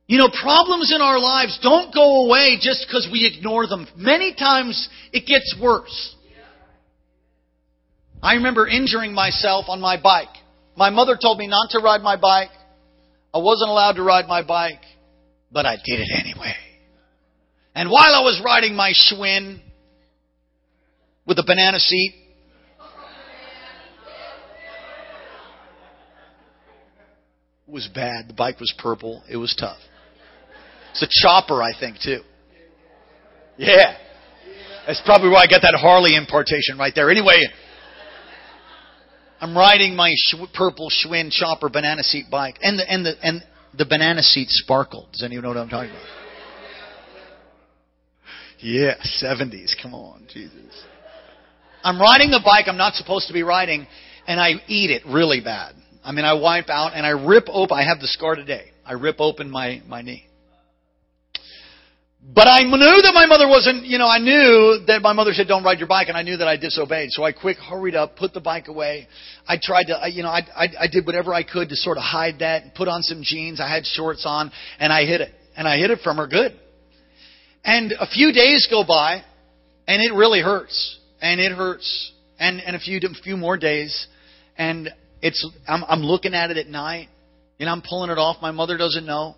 You 0.07 0.17
know, 0.17 0.29
problems 0.41 0.91
in 0.93 1.01
our 1.01 1.19
lives 1.19 1.59
don't 1.61 1.93
go 1.93 2.25
away 2.25 2.57
just 2.59 2.85
because 2.87 3.07
we 3.11 3.25
ignore 3.27 3.67
them. 3.67 3.87
Many 3.95 4.33
times 4.33 4.89
it 5.13 5.27
gets 5.27 5.55
worse. 5.61 6.15
I 8.21 8.33
remember 8.33 8.67
injuring 8.67 9.13
myself 9.13 9.65
on 9.67 9.79
my 9.79 10.01
bike. 10.01 10.29
My 10.75 10.89
mother 10.89 11.17
told 11.21 11.37
me 11.37 11.47
not 11.47 11.69
to 11.71 11.79
ride 11.79 12.01
my 12.01 12.17
bike. 12.19 12.49
I 13.33 13.37
wasn't 13.37 13.69
allowed 13.69 13.93
to 13.93 14.03
ride 14.03 14.27
my 14.27 14.41
bike, 14.41 14.81
but 15.51 15.65
I 15.65 15.75
did 15.75 15.99
it 15.99 16.09
anyway. 16.19 16.55
And 17.75 17.89
while 17.89 18.13
I 18.13 18.21
was 18.21 18.41
riding 18.43 18.75
my 18.75 18.93
Schwinn 18.93 19.61
with 21.25 21.37
a 21.37 21.43
banana 21.45 21.79
seat, 21.79 22.15
was 27.69 27.87
bad. 27.93 28.29
The 28.29 28.33
bike 28.33 28.59
was 28.59 28.73
purple. 28.77 29.23
It 29.29 29.37
was 29.37 29.55
tough. 29.59 29.79
It's 30.91 31.03
a 31.03 31.07
chopper, 31.23 31.61
I 31.61 31.71
think, 31.79 31.97
too. 32.03 32.21
Yeah. 33.57 33.97
That's 34.87 35.01
probably 35.05 35.29
why 35.29 35.43
I 35.43 35.47
got 35.47 35.61
that 35.61 35.77
Harley 35.79 36.15
importation 36.15 36.77
right 36.77 36.93
there. 36.95 37.11
Anyway, 37.11 37.41
I'm 39.39 39.55
riding 39.55 39.95
my 39.95 40.11
sh- 40.15 40.35
purple 40.53 40.89
Schwinn 40.89 41.31
chopper 41.31 41.69
banana 41.69 42.03
seat 42.03 42.25
bike, 42.31 42.57
and 42.61 42.79
the 42.79 42.91
and 42.91 43.05
the 43.05 43.13
and 43.21 43.43
the 43.77 43.85
banana 43.85 44.21
seat 44.21 44.47
sparkled. 44.49 45.11
Does 45.11 45.23
anyone 45.23 45.43
know 45.43 45.49
what 45.49 45.57
I'm 45.57 45.69
talking 45.69 45.91
about? 45.91 46.03
Yeah, 48.61 48.95
70s. 49.23 49.71
Come 49.81 49.93
on, 49.93 50.27
Jesus. 50.33 50.83
I'm 51.81 51.99
riding 51.99 52.29
the 52.29 52.41
bike 52.43 52.65
I'm 52.67 52.77
not 52.77 52.95
supposed 52.95 53.27
to 53.27 53.33
be 53.33 53.43
riding, 53.43 53.87
and 54.27 54.39
I 54.39 54.53
eat 54.67 54.89
it 54.89 55.03
really 55.05 55.39
bad. 55.39 55.75
I 56.03 56.11
mean, 56.11 56.25
I 56.25 56.33
wipe 56.33 56.69
out 56.69 56.93
and 56.93 57.05
I 57.05 57.09
rip 57.09 57.45
open. 57.49 57.77
I 57.77 57.83
have 57.83 57.99
the 57.99 58.07
scar 58.07 58.35
today. 58.35 58.71
I 58.85 58.93
rip 58.93 59.17
open 59.19 59.49
my 59.49 59.81
my 59.87 60.01
knee. 60.01 60.29
But 62.21 62.47
I 62.47 62.61
knew 62.61 63.01
that 63.01 63.13
my 63.15 63.25
mother 63.25 63.47
wasn't, 63.47 63.85
you 63.85 63.97
know, 63.97 64.07
I 64.07 64.19
knew 64.19 64.83
that 64.87 65.01
my 65.01 65.13
mother 65.13 65.31
said, 65.33 65.47
don't 65.47 65.63
ride 65.63 65.79
your 65.79 65.87
bike, 65.87 66.09
and 66.09 66.17
I 66.17 66.21
knew 66.21 66.37
that 66.37 66.47
I 66.47 66.57
disobeyed. 66.57 67.09
So 67.11 67.23
I 67.23 67.31
quick 67.31 67.57
hurried 67.57 67.95
up, 67.95 68.17
put 68.17 68.33
the 68.33 68.41
bike 68.41 68.67
away. 68.67 69.07
I 69.47 69.57
tried 69.61 69.85
to, 69.85 69.99
you 70.11 70.21
know, 70.21 70.29
I, 70.29 70.41
I, 70.55 70.67
I 70.81 70.87
did 70.91 71.05
whatever 71.05 71.33
I 71.33 71.43
could 71.43 71.69
to 71.69 71.75
sort 71.75 71.97
of 71.97 72.03
hide 72.03 72.39
that, 72.39 72.63
and 72.63 72.73
put 72.75 72.87
on 72.87 73.03
some 73.03 73.21
jeans. 73.23 73.59
I 73.61 73.73
had 73.73 73.85
shorts 73.85 74.25
on, 74.27 74.51
and 74.79 74.91
I 74.91 75.05
hid 75.05 75.21
it. 75.21 75.33
And 75.55 75.67
I 75.67 75.77
hid 75.77 75.91
it 75.91 75.99
from 76.03 76.17
her 76.17 76.27
good. 76.27 76.59
And 77.63 77.93
a 77.93 78.05
few 78.05 78.31
days 78.31 78.67
go 78.69 78.83
by, 78.85 79.23
and 79.87 80.01
it 80.01 80.13
really 80.13 80.41
hurts. 80.41 80.99
And 81.21 81.39
it 81.39 81.51
hurts. 81.53 82.11
And, 82.37 82.59
and 82.61 82.75
a 82.75 82.79
few, 82.79 82.99
a 82.99 83.21
few 83.23 83.37
more 83.37 83.57
days, 83.57 84.07
and 84.57 84.89
it's, 85.21 85.47
I'm, 85.67 85.83
I'm 85.87 86.01
looking 86.01 86.33
at 86.33 86.51
it 86.51 86.57
at 86.57 86.67
night, 86.67 87.09
and 87.59 87.69
I'm 87.69 87.81
pulling 87.81 88.09
it 88.09 88.17
off. 88.17 88.41
My 88.41 88.51
mother 88.51 88.77
doesn't 88.77 89.05
know 89.05 89.35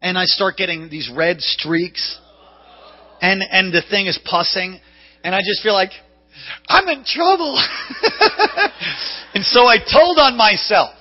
and 0.00 0.16
I 0.16 0.24
start 0.24 0.56
getting 0.56 0.88
these 0.88 1.10
red 1.14 1.40
streaks, 1.40 2.18
and 3.20 3.42
and 3.50 3.72
the 3.72 3.82
thing 3.90 4.06
is 4.06 4.18
pussing, 4.24 4.80
and 5.24 5.34
I 5.34 5.40
just 5.40 5.62
feel 5.62 5.74
like 5.74 5.90
I'm 6.68 6.88
in 6.88 7.04
trouble. 7.04 7.56
and 9.34 9.44
so 9.44 9.66
I 9.66 9.78
told 9.78 10.18
on 10.18 10.36
myself. 10.36 10.94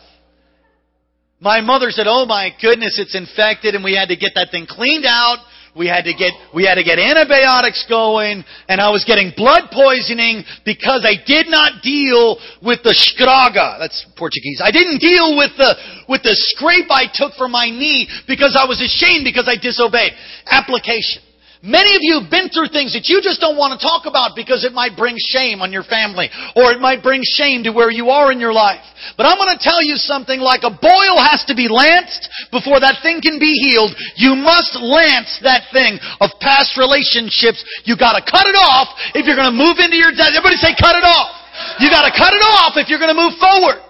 My 1.39 1.62
mother 1.62 1.92
said, 1.92 2.08
"Oh 2.08 2.25
my 2.25 2.50
goodness, 2.60 2.98
it's 3.00 3.16
infected, 3.16 3.75
and 3.75 3.84
we 3.84 3.96
had 3.96 4.10
to 4.10 4.16
get 4.16 4.32
that 4.36 4.50
thing 4.51 4.66
cleaned 4.68 5.06
out." 5.06 5.38
We 5.78 5.88
had 5.88 6.04
to 6.04 6.14
get, 6.14 6.34
we 6.54 6.66
had 6.66 6.76
to 6.76 6.84
get 6.84 6.98
antibiotics 6.98 7.86
going, 7.88 8.44
and 8.68 8.82
I 8.82 8.90
was 8.90 9.06
getting 9.06 9.32
blood 9.38 9.70
poisoning 9.72 10.44
because 10.66 11.06
I 11.06 11.22
did 11.22 11.48
not 11.48 11.84
deal 11.84 12.38
with 12.64 12.82
the 12.84 12.96
scraga. 12.98 13.78
That's 13.80 14.06
Portuguese. 14.18 14.62
I 14.64 14.72
didn't 14.72 15.00
deal 15.00 15.38
with 15.38 15.54
the, 15.58 15.76
with 16.10 16.24
the 16.24 16.34
scrape 16.34 16.90
I 16.90 17.06
took 17.14 17.34
from 17.38 17.52
my 17.52 17.70
knee 17.70 18.10
because 18.28 18.58
I 18.60 18.66
was 18.66 18.82
ashamed 18.82 19.24
because 19.24 19.48
I 19.48 19.56
disobeyed. 19.62 20.14
Application. 20.50 21.27
Many 21.66 21.98
of 21.98 22.06
you 22.06 22.22
have 22.22 22.30
been 22.30 22.54
through 22.54 22.70
things 22.70 22.94
that 22.94 23.10
you 23.10 23.18
just 23.18 23.42
don't 23.42 23.58
want 23.58 23.74
to 23.74 23.82
talk 23.82 24.06
about 24.06 24.38
because 24.38 24.62
it 24.62 24.78
might 24.78 24.94
bring 24.94 25.18
shame 25.18 25.66
on 25.66 25.74
your 25.74 25.82
family 25.82 26.30
or 26.54 26.70
it 26.70 26.78
might 26.78 27.02
bring 27.02 27.26
shame 27.26 27.66
to 27.66 27.74
where 27.74 27.90
you 27.90 28.14
are 28.14 28.30
in 28.30 28.38
your 28.38 28.54
life. 28.54 28.86
But 29.18 29.26
I'm 29.26 29.42
going 29.42 29.58
to 29.58 29.62
tell 29.62 29.82
you 29.82 29.98
something 29.98 30.38
like 30.38 30.62
a 30.62 30.70
boil 30.70 31.18
has 31.18 31.42
to 31.50 31.58
be 31.58 31.66
lanced 31.66 32.30
before 32.54 32.78
that 32.78 33.02
thing 33.02 33.26
can 33.26 33.42
be 33.42 33.58
healed. 33.58 33.90
You 34.22 34.38
must 34.38 34.78
lance 34.78 35.42
that 35.42 35.74
thing 35.74 35.98
of 36.22 36.30
past 36.38 36.78
relationships. 36.78 37.66
You 37.90 37.98
got 37.98 38.14
to 38.14 38.24
cut 38.24 38.46
it 38.46 38.58
off 38.58 38.94
if 39.18 39.26
you're 39.26 39.40
going 39.40 39.50
to 39.50 39.58
move 39.58 39.82
into 39.82 39.98
your 39.98 40.14
death. 40.14 40.38
Everybody 40.38 40.62
say 40.62 40.78
cut 40.78 40.94
it 40.94 41.06
off. 41.06 41.34
You 41.82 41.90
got 41.90 42.06
to 42.06 42.14
cut 42.14 42.38
it 42.38 42.44
off 42.46 42.78
if 42.78 42.86
you're 42.86 43.02
going 43.02 43.14
to 43.14 43.18
move 43.18 43.34
forward. 43.42 43.82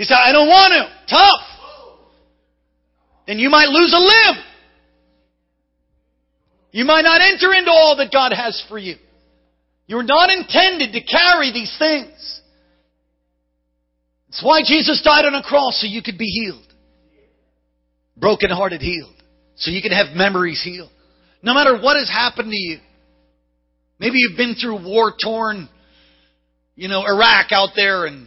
You 0.00 0.08
say, 0.08 0.16
I 0.16 0.32
don't 0.32 0.48
want 0.48 0.72
to. 0.72 0.88
Tough. 1.12 1.44
Then 3.28 3.36
you 3.38 3.52
might 3.52 3.68
lose 3.68 3.92
a 3.92 4.00
limb. 4.00 4.51
You 6.72 6.84
might 6.86 7.02
not 7.02 7.20
enter 7.20 7.54
into 7.54 7.70
all 7.70 7.96
that 7.98 8.10
God 8.10 8.32
has 8.32 8.62
for 8.68 8.78
you. 8.78 8.96
You're 9.86 10.02
not 10.02 10.30
intended 10.30 10.92
to 10.92 11.02
carry 11.02 11.52
these 11.52 11.74
things. 11.78 12.40
That's 14.28 14.42
why 14.42 14.62
Jesus 14.64 15.02
died 15.04 15.26
on 15.26 15.34
a 15.34 15.42
cross 15.42 15.80
so 15.80 15.86
you 15.86 16.02
could 16.02 16.16
be 16.16 16.24
healed. 16.24 16.66
Brokenhearted 18.16 18.80
healed. 18.80 19.14
So 19.56 19.70
you 19.70 19.82
can 19.82 19.92
have 19.92 20.16
memories 20.16 20.62
healed. 20.64 20.90
No 21.42 21.52
matter 21.52 21.78
what 21.78 21.98
has 21.98 22.08
happened 22.08 22.50
to 22.50 22.56
you. 22.56 22.78
Maybe 23.98 24.14
you've 24.16 24.38
been 24.38 24.54
through 24.54 24.84
war 24.84 25.12
torn, 25.22 25.68
you 26.74 26.88
know, 26.88 27.04
Iraq 27.06 27.52
out 27.52 27.70
there 27.76 28.06
and 28.06 28.26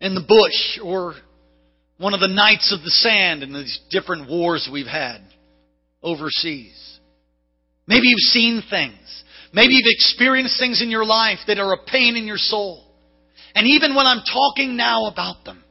in 0.00 0.14
the 0.14 0.22
bush 0.26 0.80
or 0.82 1.14
one 1.98 2.14
of 2.14 2.20
the 2.20 2.28
nights 2.28 2.72
of 2.72 2.82
the 2.82 2.90
sand 2.90 3.42
in 3.42 3.52
these 3.52 3.78
different 3.90 4.28
wars 4.28 4.68
we've 4.72 4.86
had 4.86 5.18
overseas. 6.02 6.83
Maybe 7.86 8.08
you've 8.08 8.32
seen 8.32 8.62
things. 8.68 9.24
Maybe 9.52 9.74
you've 9.74 9.84
experienced 9.86 10.58
things 10.58 10.82
in 10.82 10.90
your 10.90 11.04
life 11.04 11.38
that 11.46 11.58
are 11.58 11.72
a 11.74 11.84
pain 11.86 12.16
in 12.16 12.26
your 12.26 12.38
soul. 12.38 12.84
And 13.54 13.66
even 13.66 13.94
when 13.94 14.06
I'm 14.06 14.22
talking 14.24 14.76
now 14.76 15.06
about 15.06 15.44
them, 15.44 15.62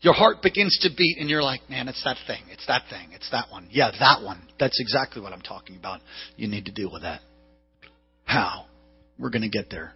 your 0.00 0.14
heart 0.14 0.42
begins 0.42 0.78
to 0.82 0.90
beat 0.96 1.18
and 1.18 1.28
you're 1.28 1.42
like, 1.42 1.68
man, 1.68 1.88
it's 1.88 2.02
that 2.04 2.18
thing. 2.26 2.42
It's 2.50 2.66
that 2.66 2.82
thing. 2.90 3.08
It's 3.12 3.30
that 3.30 3.46
one. 3.50 3.68
Yeah, 3.70 3.90
that 3.98 4.22
one. 4.22 4.46
That's 4.58 4.78
exactly 4.80 5.22
what 5.22 5.32
I'm 5.32 5.40
talking 5.40 5.76
about. 5.76 6.00
You 6.36 6.46
need 6.48 6.66
to 6.66 6.72
deal 6.72 6.90
with 6.92 7.02
that. 7.02 7.20
How? 8.24 8.66
We're 9.18 9.30
going 9.30 9.42
to 9.42 9.48
get 9.48 9.70
there. 9.70 9.94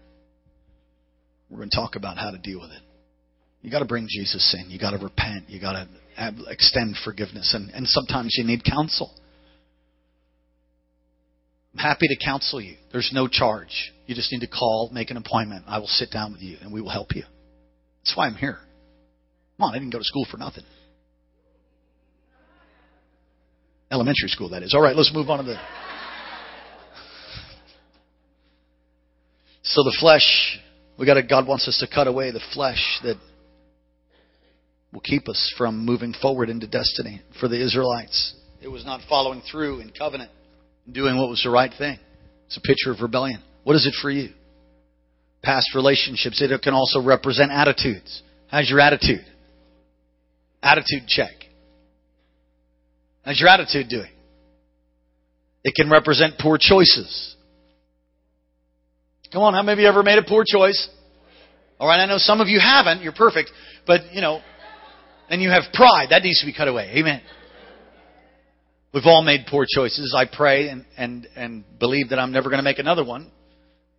We're 1.50 1.59
going 1.59 1.71
to 1.71 1.76
talk 1.76 1.97
about 1.97 2.19
how 2.19 2.31
to 2.31 2.38
deal 2.38 2.61
with 2.61 2.71
it. 2.71 2.83
You 3.62 3.71
got 3.71 3.81
to 3.81 3.87
bring 3.87 4.07
Jesus 4.09 4.57
in. 4.59 4.71
You 4.71 4.78
got 4.78 4.90
to 4.93 4.99
repent. 4.99 5.49
You 5.49 5.61
got 5.61 5.73
to 5.73 6.45
extend 6.49 6.97
forgiveness. 7.05 7.55
And, 7.55 7.71
and 7.71 7.87
sometimes 7.87 8.35
you 8.37 8.45
need 8.45 8.64
counsel. 8.64 9.12
Happy 11.78 12.08
to 12.08 12.16
counsel 12.23 12.61
you. 12.61 12.75
There's 12.90 13.11
no 13.12 13.28
charge. 13.28 13.92
You 14.06 14.16
just 14.16 14.32
need 14.32 14.40
to 14.40 14.49
call, 14.49 14.90
make 14.92 15.11
an 15.11 15.16
appointment. 15.16 15.64
I 15.68 15.78
will 15.78 15.87
sit 15.87 16.11
down 16.11 16.32
with 16.32 16.42
you 16.42 16.56
and 16.61 16.73
we 16.73 16.82
will 16.82 16.90
help 16.90 17.14
you. 17.14 17.23
That's 18.02 18.16
why 18.16 18.26
I'm 18.26 18.35
here. 18.35 18.58
Come 19.56 19.68
on, 19.68 19.75
I 19.75 19.78
didn't 19.78 19.92
go 19.92 19.99
to 19.99 20.04
school 20.04 20.26
for 20.28 20.38
nothing. 20.38 20.64
Elementary 23.92 24.28
school, 24.28 24.50
that 24.50 24.62
is. 24.64 24.75
All 24.75 24.82
right, 24.82 24.97
let's 24.97 25.12
move 25.14 25.30
on 25.30 25.38
to 25.38 25.44
the. 25.44 25.56
So 29.62 29.82
the 29.85 29.97
flesh, 30.00 30.58
we 30.99 31.06
got 31.06 31.14
to, 31.14 31.23
God 31.23 31.47
wants 31.47 31.68
us 31.68 31.78
to 31.78 31.94
cut 31.94 32.08
away 32.08 32.32
the 32.32 32.40
flesh 32.54 32.99
that 33.04 33.16
will 34.92 35.00
keep 35.00 35.28
us 35.28 35.54
from 35.56 35.85
moving 35.85 36.12
forward 36.20 36.49
into 36.49 36.66
destiny. 36.66 37.23
For 37.38 37.49
the 37.49 37.62
Israelites, 37.62 38.35
it 38.61 38.68
was 38.68 38.85
not 38.85 39.02
following 39.08 39.42
through 39.42 39.80
in 39.80 39.90
covenant 39.90 40.30
doing 40.90 41.18
what 41.18 41.28
was 41.28 41.42
the 41.42 41.50
right 41.50 41.73
thing. 41.76 41.99
It's 42.47 42.57
a 42.57 42.61
picture 42.61 42.90
of 42.90 43.00
rebellion. 43.00 43.42
What 43.64 43.76
is 43.76 43.87
it 43.87 43.95
for 44.00 44.11
you? 44.11 44.30
Past 45.42 45.75
relationships. 45.75 46.40
It 46.40 46.62
can 46.62 46.75
also 46.75 47.02
represent 47.02 47.50
attitudes. 47.50 48.23
How's 48.49 48.68
your 48.68 48.80
attitude? 48.80 49.25
Attitude 50.62 51.07
check. 51.07 51.33
How's 53.25 53.38
your 53.38 53.49
attitude 53.49 53.88
doing? 53.88 54.11
It 55.64 55.75
can 55.75 55.90
represent 55.90 56.35
poor 56.38 56.57
choices. 56.59 57.37
Come 59.33 59.42
on, 59.42 59.52
how 59.52 59.62
many 59.62 59.75
of 59.75 59.78
you 59.80 59.88
ever 59.88 60.02
made 60.02 60.18
a 60.18 60.23
poor 60.23 60.45
choice? 60.47 60.88
All 61.78 61.87
right, 61.87 62.00
I 62.00 62.07
know 62.07 62.16
some 62.16 62.40
of 62.40 62.49
you 62.49 62.59
haven't. 62.59 63.02
You're 63.02 63.12
perfect. 63.12 63.50
But, 63.87 64.12
you 64.12 64.23
know, 64.23 64.40
and 65.28 65.42
you 65.42 65.50
have 65.50 65.64
pride. 65.75 66.09
That 66.11 66.23
needs 66.23 66.40
to 66.40 66.47
be 66.47 66.54
cut 66.54 66.68
away. 66.68 66.92
Amen. 66.97 67.21
We've 68.99 69.07
all 69.07 69.23
made 69.23 69.47
poor 69.49 69.64
choices. 69.64 70.12
I 70.17 70.25
pray 70.25 70.71
and, 70.71 70.85
and, 70.97 71.28
and 71.37 71.64
believe 71.78 72.09
that 72.09 72.19
I'm 72.19 72.33
never 72.33 72.49
going 72.49 72.59
to 72.59 72.64
make 72.64 72.81
another 72.81 73.05
one. 73.05 73.31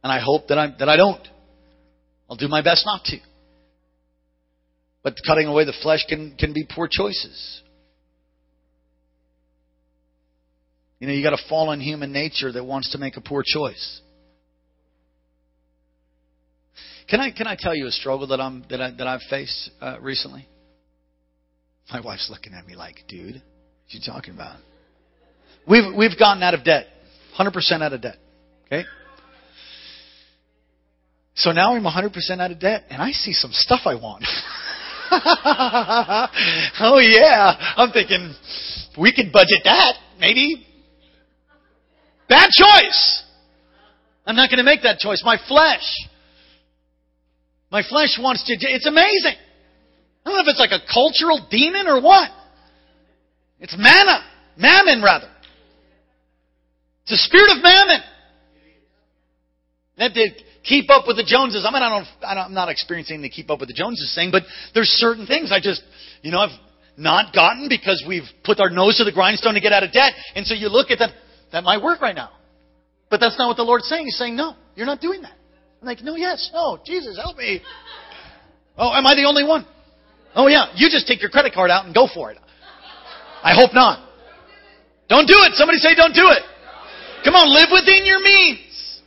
And 0.04 0.12
I 0.12 0.20
hope 0.22 0.50
that 0.50 0.58
I, 0.58 0.76
that 0.78 0.90
I 0.90 0.98
don't. 0.98 1.26
I'll 2.30 2.36
do 2.36 2.50
my 2.50 2.62
best 2.62 2.86
not 2.86 3.06
to. 3.06 3.18
But 5.02 5.16
cutting 5.26 5.48
away 5.48 5.64
the 5.64 5.74
flesh 5.82 6.06
can, 6.10 6.36
can 6.38 6.52
be 6.52 6.68
poor 6.70 6.90
choices. 6.92 7.62
You 11.00 11.08
know, 11.08 11.14
you 11.14 11.24
got 11.24 11.32
a 11.32 11.42
fallen 11.48 11.80
human 11.80 12.12
nature 12.12 12.52
that 12.52 12.66
wants 12.66 12.92
to 12.92 12.98
make 12.98 13.16
a 13.16 13.22
poor 13.22 13.42
choice. 13.46 14.02
Can 17.10 17.22
I 17.22 17.32
can 17.32 17.48
I 17.48 17.56
tell 17.58 17.74
you 17.74 17.88
a 17.88 17.92
struggle 17.92 18.28
that 18.28 18.42
I'm 18.42 18.66
that 18.70 18.82
I 18.82 18.92
that 18.98 19.08
I've 19.08 19.22
faced 19.30 19.72
uh, 19.80 19.96
recently? 20.02 20.46
My 21.90 22.02
wife's 22.02 22.30
looking 22.30 22.54
at 22.54 22.68
me 22.68 22.76
like, 22.76 22.98
dude, 23.08 23.36
what 23.36 23.42
you 23.88 24.02
talking 24.06 24.34
about? 24.34 24.58
We've, 25.68 25.94
we've 25.96 26.18
gotten 26.18 26.44
out 26.44 26.54
of 26.54 26.64
debt. 26.64 26.88
100% 27.38 27.82
out 27.82 27.94
of 27.94 28.02
debt. 28.02 28.18
Okay? 28.66 28.86
So 31.36 31.52
now 31.52 31.76
I'm 31.76 31.84
100% 31.84 32.42
out 32.42 32.52
of 32.52 32.60
debt, 32.60 32.86
and 32.90 33.02
I 33.02 33.12
see 33.12 33.34
some 33.34 33.52
stuff 33.54 33.82
I 33.86 33.96
want. 33.96 34.26
oh, 36.82 37.00
yeah. 37.00 37.74
I'm 37.78 37.92
thinking, 37.92 38.34
we 38.98 39.14
could 39.14 39.32
budget 39.32 39.62
that, 39.64 39.96
maybe. 40.20 40.66
Bad 42.28 42.50
choice. 42.52 43.24
I'm 44.26 44.36
not 44.36 44.50
going 44.50 44.58
to 44.58 44.64
make 44.64 44.84
that 44.84 45.00
choice. 45.00 45.24
My 45.26 45.38
flesh. 45.48 45.84
My 47.72 47.84
flesh 47.88 48.20
wants 48.22 48.44
to. 48.46 48.54
It's 48.54 48.86
amazing. 48.86 49.40
I 50.26 50.30
don't 50.30 50.36
know 50.36 50.42
if 50.42 50.48
it's 50.48 50.60
like 50.60 50.72
a 50.72 50.86
cultural 50.92 51.48
demon 51.50 51.88
or 51.88 52.02
what. 52.02 52.30
It's 53.60 53.76
manna. 53.78 54.24
Mammon, 54.58 55.02
rather. 55.02 55.30
It's 57.10 57.26
a 57.26 57.26
spirit 57.26 57.58
of 57.58 57.64
mammon. 57.64 58.02
That 59.98 60.14
to 60.14 60.30
keep 60.64 60.92
up 60.92 61.08
with 61.08 61.18
the 61.18 61.26
Joneses. 61.26 61.66
I 61.68 61.74
mean, 61.74 61.82
I 61.82 61.90
don't, 61.90 62.08
I 62.24 62.46
am 62.46 62.54
not 62.54 62.70
experiencing 62.70 63.24
the 63.24 63.30
keep 63.30 63.50
up 63.50 63.60
with 63.60 63.68
the 63.68 63.74
Joneses 63.74 64.14
thing, 64.14 64.30
but 64.32 64.44
there's 64.76 64.90
certain 65.02 65.26
things 65.26 65.52
I 65.52 65.60
just, 65.60 65.82
you 66.22 66.32
know, 66.32 66.38
I've 66.38 66.58
not 66.98 67.34
gotten 67.34 67.68
because 67.68 68.04
we've 68.08 68.30
put 68.44 68.60
our 68.60 68.70
nose 68.70 68.98
to 68.98 69.06
the 69.06 69.12
grindstone 69.12 69.56
to 69.56 69.60
get 69.60 69.74
out 69.74 69.82
of 69.82 69.92
debt. 69.92 70.12
And 70.36 70.46
so 70.46 70.54
you 70.54 70.70
look 70.70 70.92
at 70.92 71.00
that, 71.00 71.10
that 71.52 71.64
might 71.64 71.82
work 71.82 72.00
right 72.00 72.16
now. 72.16 72.30
But 73.10 73.20
that's 73.20 73.40
not 73.40 73.48
what 73.48 73.58
the 73.58 73.64
Lord's 73.64 73.88
saying. 73.90 74.06
He's 74.06 74.18
saying, 74.18 74.36
no, 74.36 74.56
you're 74.76 74.86
not 74.86 75.02
doing 75.02 75.24
that. 75.24 75.34
I'm 75.82 75.88
like, 75.88 76.04
no, 76.04 76.16
yes, 76.16 76.52
no, 76.54 76.78
Jesus, 76.86 77.18
help 77.18 77.38
me. 77.38 77.62
Oh, 78.78 78.94
am 78.94 79.08
I 79.08 79.16
the 79.16 79.26
only 79.26 79.44
one? 79.44 79.66
Oh 80.36 80.46
yeah, 80.46 80.68
you 80.76 80.90
just 80.92 81.08
take 81.08 81.22
your 81.22 81.32
credit 81.32 81.54
card 81.56 81.72
out 81.72 81.86
and 81.86 81.96
go 81.96 82.08
for 82.14 82.30
it. 82.32 82.38
I 83.42 83.56
hope 83.56 83.74
not. 83.74 84.08
Don't 85.10 85.26
do 85.26 85.34
it. 85.40 85.54
Somebody 85.56 85.80
say 85.80 85.96
don't 85.96 86.14
do 86.14 86.28
it. 86.30 86.44
Come 87.24 87.36
on, 87.36 87.52
live 87.54 87.70
within 87.72 88.06
your 88.06 88.22
means. 88.22 89.02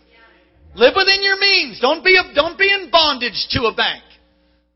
Live 0.74 0.94
within 0.96 1.22
your 1.22 1.38
means. 1.38 1.80
Don't 1.80 2.04
be 2.04 2.16
a, 2.16 2.34
don't 2.34 2.58
be 2.58 2.72
in 2.72 2.90
bondage 2.90 3.48
to 3.50 3.64
a 3.64 3.74
bank. 3.74 4.02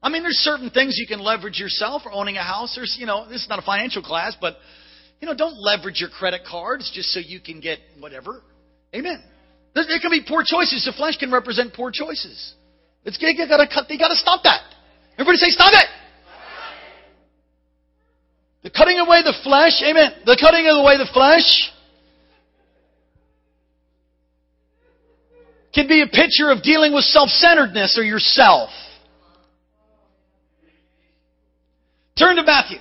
I 0.02 0.08
mean, 0.08 0.22
there's 0.22 0.36
certain 0.36 0.70
things 0.70 0.96
you 0.98 1.06
can 1.06 1.20
leverage 1.20 1.58
yourself 1.58 2.02
or 2.04 2.12
owning 2.12 2.36
a 2.36 2.42
house. 2.42 2.74
There's, 2.76 2.96
you 2.98 3.06
know, 3.06 3.28
this 3.28 3.42
is 3.42 3.48
not 3.48 3.58
a 3.58 3.62
financial 3.62 4.02
class, 4.02 4.36
but, 4.40 4.56
you 5.20 5.26
know, 5.26 5.34
don't 5.34 5.56
leverage 5.56 6.00
your 6.00 6.10
credit 6.10 6.42
cards 6.48 6.90
just 6.94 7.08
so 7.10 7.20
you 7.20 7.40
can 7.40 7.60
get 7.60 7.78
whatever. 7.98 8.42
Amen. 8.94 9.22
There, 9.74 9.84
there 9.88 9.98
can 10.00 10.10
be 10.10 10.22
poor 10.26 10.44
choices. 10.46 10.84
The 10.84 10.92
flesh 10.92 11.16
can 11.16 11.32
represent 11.32 11.74
poor 11.74 11.90
choices. 11.90 12.54
It's, 13.04 13.18
you 13.20 13.48
gotta 13.48 13.66
cut, 13.66 13.90
you 13.90 13.98
gotta 13.98 14.16
stop 14.16 14.42
that. 14.44 14.60
Everybody 15.14 15.38
say 15.38 15.50
stop 15.50 15.72
it. 15.72 15.86
The 18.62 18.70
cutting 18.70 18.98
away 18.98 19.22
the 19.22 19.34
flesh, 19.44 19.80
amen. 19.82 20.12
The 20.26 20.36
cutting 20.40 20.66
away 20.66 20.98
the 20.98 21.08
flesh 21.12 21.70
can 25.76 25.86
be 25.86 26.00
a 26.00 26.06
picture 26.06 26.50
of 26.50 26.62
dealing 26.62 26.94
with 26.94 27.04
self-centeredness 27.04 27.98
or 27.98 28.02
yourself. 28.02 28.70
Turn 32.18 32.36
to 32.36 32.42
Matthew. 32.42 32.78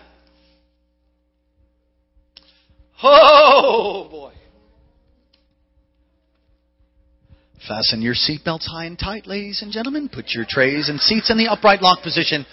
Oh 3.04 4.08
boy. 4.10 4.32
Fasten 7.68 8.02
your 8.02 8.14
seatbelts 8.14 8.66
high 8.66 8.86
and 8.86 8.98
tight, 8.98 9.28
ladies 9.28 9.62
and 9.62 9.74
gentlemen. 9.74 10.08
Put 10.08 10.30
your 10.30 10.46
trays 10.48 10.88
and 10.88 11.00
seats 11.00 11.30
in 11.30 11.38
the 11.38 11.48
upright 11.48 11.82
lock 11.82 12.02
position. 12.02 12.46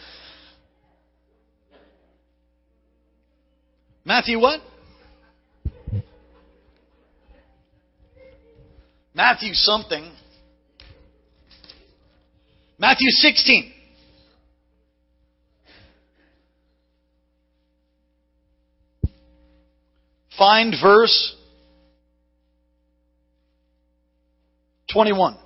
Matthew 4.05 4.41
what? 4.41 4.61
Matthew 9.15 9.53
something. 9.53 10.11
Matthew 12.83 13.11
16. 13.11 13.73
Find 20.37 20.75
verse 20.83 21.37
21. 24.93 25.37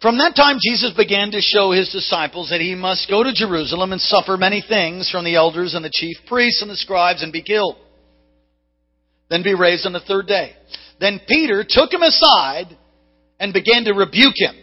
From 0.00 0.18
that 0.18 0.36
time, 0.36 0.58
Jesus 0.62 0.92
began 0.96 1.32
to 1.32 1.40
show 1.40 1.72
his 1.72 1.90
disciples 1.90 2.50
that 2.50 2.60
he 2.60 2.76
must 2.76 3.10
go 3.10 3.24
to 3.24 3.32
Jerusalem 3.34 3.90
and 3.90 4.00
suffer 4.00 4.36
many 4.36 4.62
things 4.66 5.10
from 5.10 5.24
the 5.24 5.34
elders 5.34 5.74
and 5.74 5.84
the 5.84 5.90
chief 5.92 6.18
priests 6.28 6.62
and 6.62 6.70
the 6.70 6.76
scribes 6.76 7.24
and 7.24 7.32
be 7.32 7.42
killed. 7.42 7.78
Then 9.28 9.42
be 9.42 9.56
raised 9.56 9.86
on 9.86 9.92
the 9.92 9.98
third 9.98 10.28
day. 10.28 10.52
Then 11.00 11.20
Peter 11.26 11.64
took 11.68 11.92
him 11.92 12.02
aside 12.02 12.78
and 13.40 13.52
began 13.52 13.82
to 13.86 13.92
rebuke 13.92 14.34
him. 14.36 14.54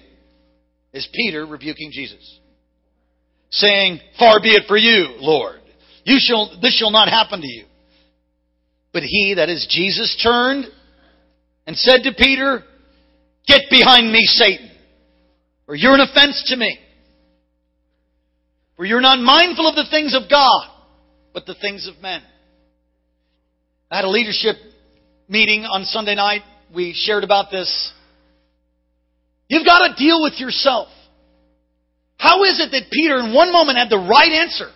Is 0.96 1.08
Peter 1.14 1.46
rebuking 1.46 1.92
Jesus? 1.92 2.40
Saying, 3.52 4.00
Far 4.18 4.42
be 4.42 4.50
it 4.50 4.64
for 4.68 4.78
you, 4.78 5.18
Lord. 5.20 5.62
You 6.04 6.18
shall, 6.20 6.60
this 6.60 6.76
shall 6.76 6.92
not 6.92 7.10
happen 7.10 7.42
to 7.42 7.48
you. 7.48 7.66
But 8.92 9.04
he, 9.04 9.36
that 9.36 9.50
is 9.50 9.68
Jesus, 9.70 10.20
turned 10.24 10.66
and 11.68 11.78
said 11.78 12.02
to 12.04 12.14
Peter, 12.18 12.64
Get 13.48 13.70
behind 13.70 14.12
me, 14.12 14.22
Satan 14.24 14.72
or 15.68 15.76
you're 15.76 15.96
an 15.96 16.02
offense 16.02 16.44
to 16.48 16.58
me. 16.58 16.80
For 18.78 18.86
you're 18.86 19.02
not 19.02 19.20
mindful 19.20 19.68
of 19.68 19.76
the 19.76 19.88
things 19.90 20.16
of 20.16 20.30
God, 20.30 20.70
but 21.34 21.46
the 21.46 21.56
things 21.56 21.88
of 21.88 22.02
men. 22.02 22.22
I 23.90 23.98
had 23.98 24.06
a 24.06 24.10
leadership 24.10 24.58
meeting 25.28 25.64
on 25.64 25.86
Sunday 25.86 26.16
night. 26.16 26.42
We 26.74 26.94
shared 26.94 27.24
about 27.24 27.52
this. 27.52 27.94
You've 29.48 29.66
got 29.66 29.88
to 29.88 29.96
deal 29.96 30.22
with 30.22 30.40
yourself. 30.40 30.88
How 32.18 32.44
is 32.44 32.60
it 32.60 32.72
that 32.72 32.92
Peter 32.92 33.20
in 33.20 33.34
one 33.34 33.52
moment 33.52 33.78
had 33.78 33.90
the 33.90 33.98
right 33.98 34.32
answer? 34.32 34.72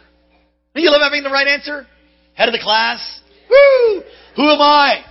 Do 0.76 0.82
you 0.82 0.92
love 0.92 1.02
having 1.02 1.24
the 1.24 1.32
right 1.32 1.48
answer? 1.48 1.88
Head 2.36 2.50
of 2.50 2.54
the 2.54 2.62
class. 2.62 3.22
Woo! 3.50 4.02
Who 4.36 4.44
am 4.44 4.62
I? 4.62 5.04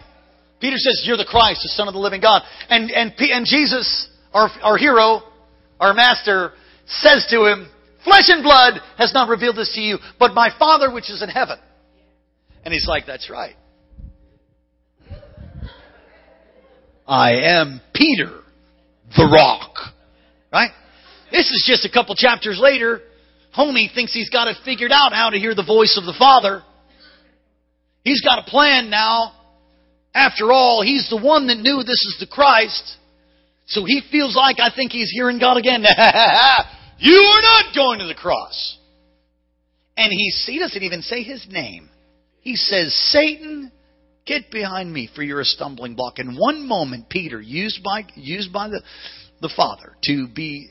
Peter 0.61 0.77
says, 0.77 1.03
You're 1.05 1.17
the 1.17 1.29
Christ, 1.29 1.61
the 1.63 1.69
Son 1.69 1.89
of 1.89 1.95
the 1.95 2.01
living 2.01 2.21
God. 2.21 2.43
And, 2.69 2.91
and, 2.91 3.13
and 3.19 3.47
Jesus, 3.47 4.09
our, 4.33 4.49
our 4.63 4.79
hero, 4.79 5.23
our 5.81 5.95
master 5.95 6.53
says 6.87 7.27
to 7.31 7.45
him, 7.47 7.69
Flesh 8.05 8.29
and 8.29 8.43
blood 8.43 8.81
has 8.97 9.13
not 9.13 9.29
revealed 9.29 9.57
this 9.57 9.73
to 9.75 9.81
you, 9.81 9.99
but 10.19 10.35
my 10.35 10.51
Father 10.59 10.93
which 10.93 11.11
is 11.11 11.23
in 11.23 11.29
heaven. 11.29 11.59
And 12.65 12.73
he's 12.73 12.87
like, 12.87 13.07
That's 13.07 13.31
right. 13.31 13.57
I 17.07 17.33
am 17.59 17.81
Peter, 17.95 18.43
the 19.17 19.29
rock. 19.33 19.75
Right? 20.53 20.71
This 21.31 21.51
is 21.51 21.65
just 21.67 21.85
a 21.85 21.93
couple 21.93 22.15
chapters 22.15 22.59
later. 22.61 23.03
Homie 23.57 23.93
thinks 23.93 24.13
he's 24.13 24.31
got 24.31 24.49
it 24.49 24.57
figured 24.65 24.93
out 24.93 25.13
how 25.13 25.31
to 25.31 25.39
hear 25.39 25.55
the 25.55 25.65
voice 25.65 25.99
of 25.99 26.05
the 26.05 26.15
Father. 26.19 26.63
He's 28.05 28.23
got 28.23 28.39
a 28.39 28.51
plan 28.51 28.91
now. 28.91 29.33
After 30.15 30.53
all, 30.53 30.83
he's 30.83 31.09
the 31.11 31.21
one 31.21 31.47
that 31.49 31.59
knew 31.59 31.79
this 31.79 32.05
is 32.07 32.17
the 32.21 32.27
Christ. 32.27 32.97
So 33.67 33.85
he 33.85 34.01
feels 34.11 34.35
like 34.35 34.57
I 34.61 34.71
think 34.75 34.93
he's 34.93 35.11
hearing 35.13 35.39
God 35.39 35.59
again. 35.59 35.83
you 36.99 37.15
are 37.15 37.43
not 37.43 37.75
going 37.75 37.99
to 38.01 38.07
the 38.07 38.15
cross. 38.15 38.79
And 39.97 40.11
he, 40.11 40.33
he 40.47 40.59
doesn't 40.59 40.83
even 40.83 41.03
say 41.03 41.23
his 41.23 41.47
name. 41.51 41.91
He 42.41 42.57
says, 42.57 42.95
Satan, 43.11 43.71
get 44.29 44.51
behind 44.51 44.93
me 44.93 45.09
for 45.15 45.23
you're 45.23 45.41
a 45.41 45.45
stumbling 45.45 45.95
block. 45.95 46.19
In 46.19 46.37
one 46.37 46.69
moment, 46.69 47.09
Peter, 47.09 47.41
used 47.41 47.83
by, 47.83 48.05
used 48.15 48.53
by 48.53 48.69
the, 48.69 48.83
the 49.41 49.53
Father 49.57 49.97
to 50.05 50.29
be 50.29 50.69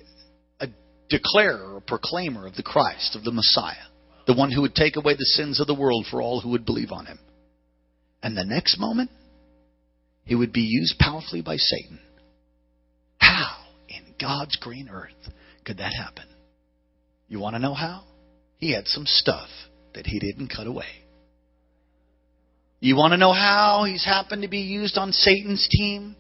a 0.60 0.67
declarer, 1.10 1.78
a 1.78 1.82
proclaimer 1.82 2.46
of 2.46 2.56
the 2.56 2.63
Christ, 2.63 3.15
of 3.15 3.24
the 3.24 3.32
Messiah, 3.32 3.88
the 4.28 4.36
one 4.36 4.52
who 4.52 4.62
would 4.62 4.76
take 4.76 4.96
away 4.96 5.15
the 5.15 5.26
sins 5.26 5.60
of 5.60 5.67
the 5.67 5.76
world 5.76 6.06
for 6.10 6.22
all 6.22 6.39
who 6.39 6.50
would 6.50 6.65
believe 6.65 6.91
on 6.91 7.06
him. 7.06 7.20
And 8.22 8.38
the 8.38 8.46
next 8.46 8.80
moment, 8.80 9.10
he 10.24 10.36
would 10.36 10.54
be 10.54 10.62
used 10.62 11.00
powerfully 11.00 11.41
by 11.41 11.58
Satan 11.58 12.00
how 13.28 13.58
in 13.89 14.15
God's 14.20 14.56
green 14.58 14.89
earth 14.89 15.12
could 15.65 15.78
that 15.78 15.93
happen? 15.93 16.26
You 17.28 17.39
want 17.39 17.56
to 17.56 17.60
know 17.60 17.74
how? 17.74 18.04
He 18.58 18.74
had 18.74 18.88
some 18.88 19.06
stuff 19.06 19.50
that 19.93 20.08
he 20.08 20.20
didn't 20.20 20.50
cut 20.56 20.67
away. 20.67 20.86
You 22.80 22.96
want 22.96 23.13
to 23.13 23.18
know 23.18 23.34
how 23.34 23.86
he's 23.86 24.06
happened 24.06 24.44
to 24.44 24.48
be 24.48 24.60
used 24.60 24.98
on 24.98 25.12
Satan's 25.12 25.68
team? 25.70 26.16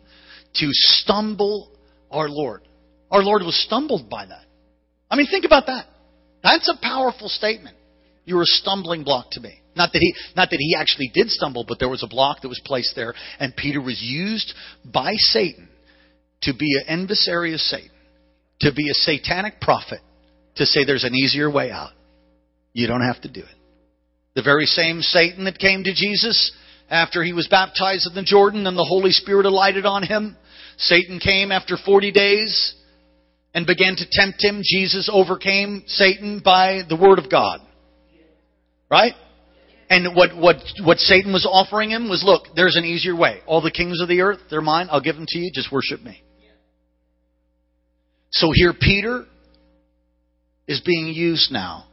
To 0.55 0.67
stumble 0.71 1.71
our 2.09 2.27
Lord. 2.29 2.61
Our 3.11 3.21
Lord 3.21 3.43
was 3.43 3.55
stumbled 3.65 4.09
by 4.09 4.25
that. 4.25 4.45
I 5.09 5.15
mean, 5.15 5.27
think 5.27 5.45
about 5.45 5.67
that. 5.67 5.85
That's 6.43 6.69
a 6.69 6.81
powerful 6.81 7.29
statement. 7.29 7.77
You're 8.25 8.41
a 8.41 8.45
stumbling 8.45 9.03
block 9.03 9.31
to 9.31 9.39
me. 9.39 9.61
Not 9.75 9.93
that 9.93 9.99
he, 9.99 10.13
not 10.35 10.49
that 10.49 10.57
he 10.59 10.75
actually 10.77 11.11
did 11.13 11.29
stumble, 11.29 11.63
but 11.67 11.77
there 11.79 11.89
was 11.89 12.03
a 12.03 12.07
block 12.07 12.41
that 12.41 12.47
was 12.47 12.61
placed 12.65 12.95
there, 12.95 13.13
and 13.39 13.55
Peter 13.55 13.79
was 13.79 14.01
used 14.01 14.53
by 14.83 15.13
Satan 15.15 15.69
to 16.41 16.53
be 16.53 16.67
an 16.81 17.01
emissary 17.01 17.53
of 17.53 17.59
Satan, 17.59 17.91
to 18.61 18.73
be 18.73 18.89
a 18.89 18.93
satanic 18.93 19.61
prophet, 19.61 19.99
to 20.55 20.65
say 20.65 20.83
there's 20.83 21.03
an 21.03 21.15
easier 21.15 21.49
way 21.49 21.69
out. 21.69 21.91
You 22.73 22.87
don't 22.87 23.01
have 23.01 23.21
to 23.21 23.31
do 23.31 23.41
it. 23.41 23.56
The 24.37 24.43
very 24.43 24.67
same 24.67 25.01
Satan 25.01 25.45
that 25.45 25.57
came 25.57 25.83
to 25.83 25.95
Jesus 25.95 26.51
after 26.91 27.23
he 27.23 27.33
was 27.33 27.47
baptized 27.47 28.05
in 28.05 28.13
the 28.13 28.21
Jordan 28.21 28.67
and 28.67 28.77
the 28.77 28.85
Holy 28.85 29.09
Spirit 29.09 29.47
alighted 29.47 29.83
on 29.87 30.03
him, 30.03 30.37
Satan 30.77 31.17
came 31.17 31.51
after 31.51 31.75
40 31.75 32.11
days 32.11 32.75
and 33.55 33.65
began 33.65 33.95
to 33.95 34.05
tempt 34.11 34.45
him. 34.45 34.61
Jesus 34.63 35.09
overcame 35.11 35.85
Satan 35.87 36.39
by 36.45 36.81
the 36.87 36.95
Word 36.95 37.17
of 37.17 37.31
God. 37.31 37.61
Right? 38.91 39.13
And 39.89 40.15
what, 40.15 40.37
what, 40.37 40.57
what 40.83 40.99
Satan 40.99 41.33
was 41.33 41.49
offering 41.51 41.89
him 41.89 42.07
was, 42.07 42.23
look, 42.23 42.43
there's 42.55 42.75
an 42.75 42.85
easier 42.85 43.15
way. 43.15 43.39
All 43.47 43.61
the 43.61 43.71
kings 43.71 43.99
of 44.01 44.07
the 44.07 44.21
earth, 44.21 44.41
they're 44.51 44.61
mine. 44.61 44.87
I'll 44.91 45.01
give 45.01 45.15
them 45.15 45.25
to 45.27 45.39
you. 45.39 45.49
Just 45.51 45.71
worship 45.71 46.03
me. 46.03 46.21
So 48.29 48.51
here 48.53 48.75
Peter 48.79 49.25
is 50.67 50.79
being 50.85 51.07
used 51.07 51.51
now 51.51 51.87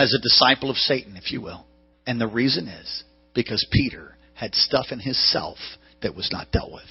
as 0.00 0.14
a 0.14 0.22
disciple 0.22 0.70
of 0.70 0.76
Satan, 0.76 1.16
if 1.16 1.30
you 1.30 1.40
will. 1.40 1.66
And 2.06 2.20
the 2.20 2.26
reason 2.26 2.68
is 2.68 3.04
because 3.34 3.66
Peter 3.70 4.16
had 4.34 4.54
stuff 4.54 4.86
in 4.90 4.98
his 4.98 5.18
self 5.30 5.58
that 6.02 6.16
was 6.16 6.30
not 6.32 6.50
dealt 6.50 6.72
with. 6.72 6.88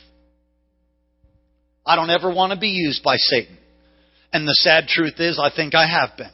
I 1.86 1.96
don't 1.96 2.12
ever 2.12 2.32
want 2.32 2.54
to 2.54 2.60
be 2.60 2.70
used 2.70 3.04
by 3.04 3.16
Satan. 3.18 3.58
And 4.32 4.48
the 4.48 4.54
sad 4.54 4.88
truth 4.88 5.16
is, 5.18 5.40
I 5.42 5.50
think 5.54 5.74
I 5.74 5.88
have 5.88 6.16
been. 6.18 6.30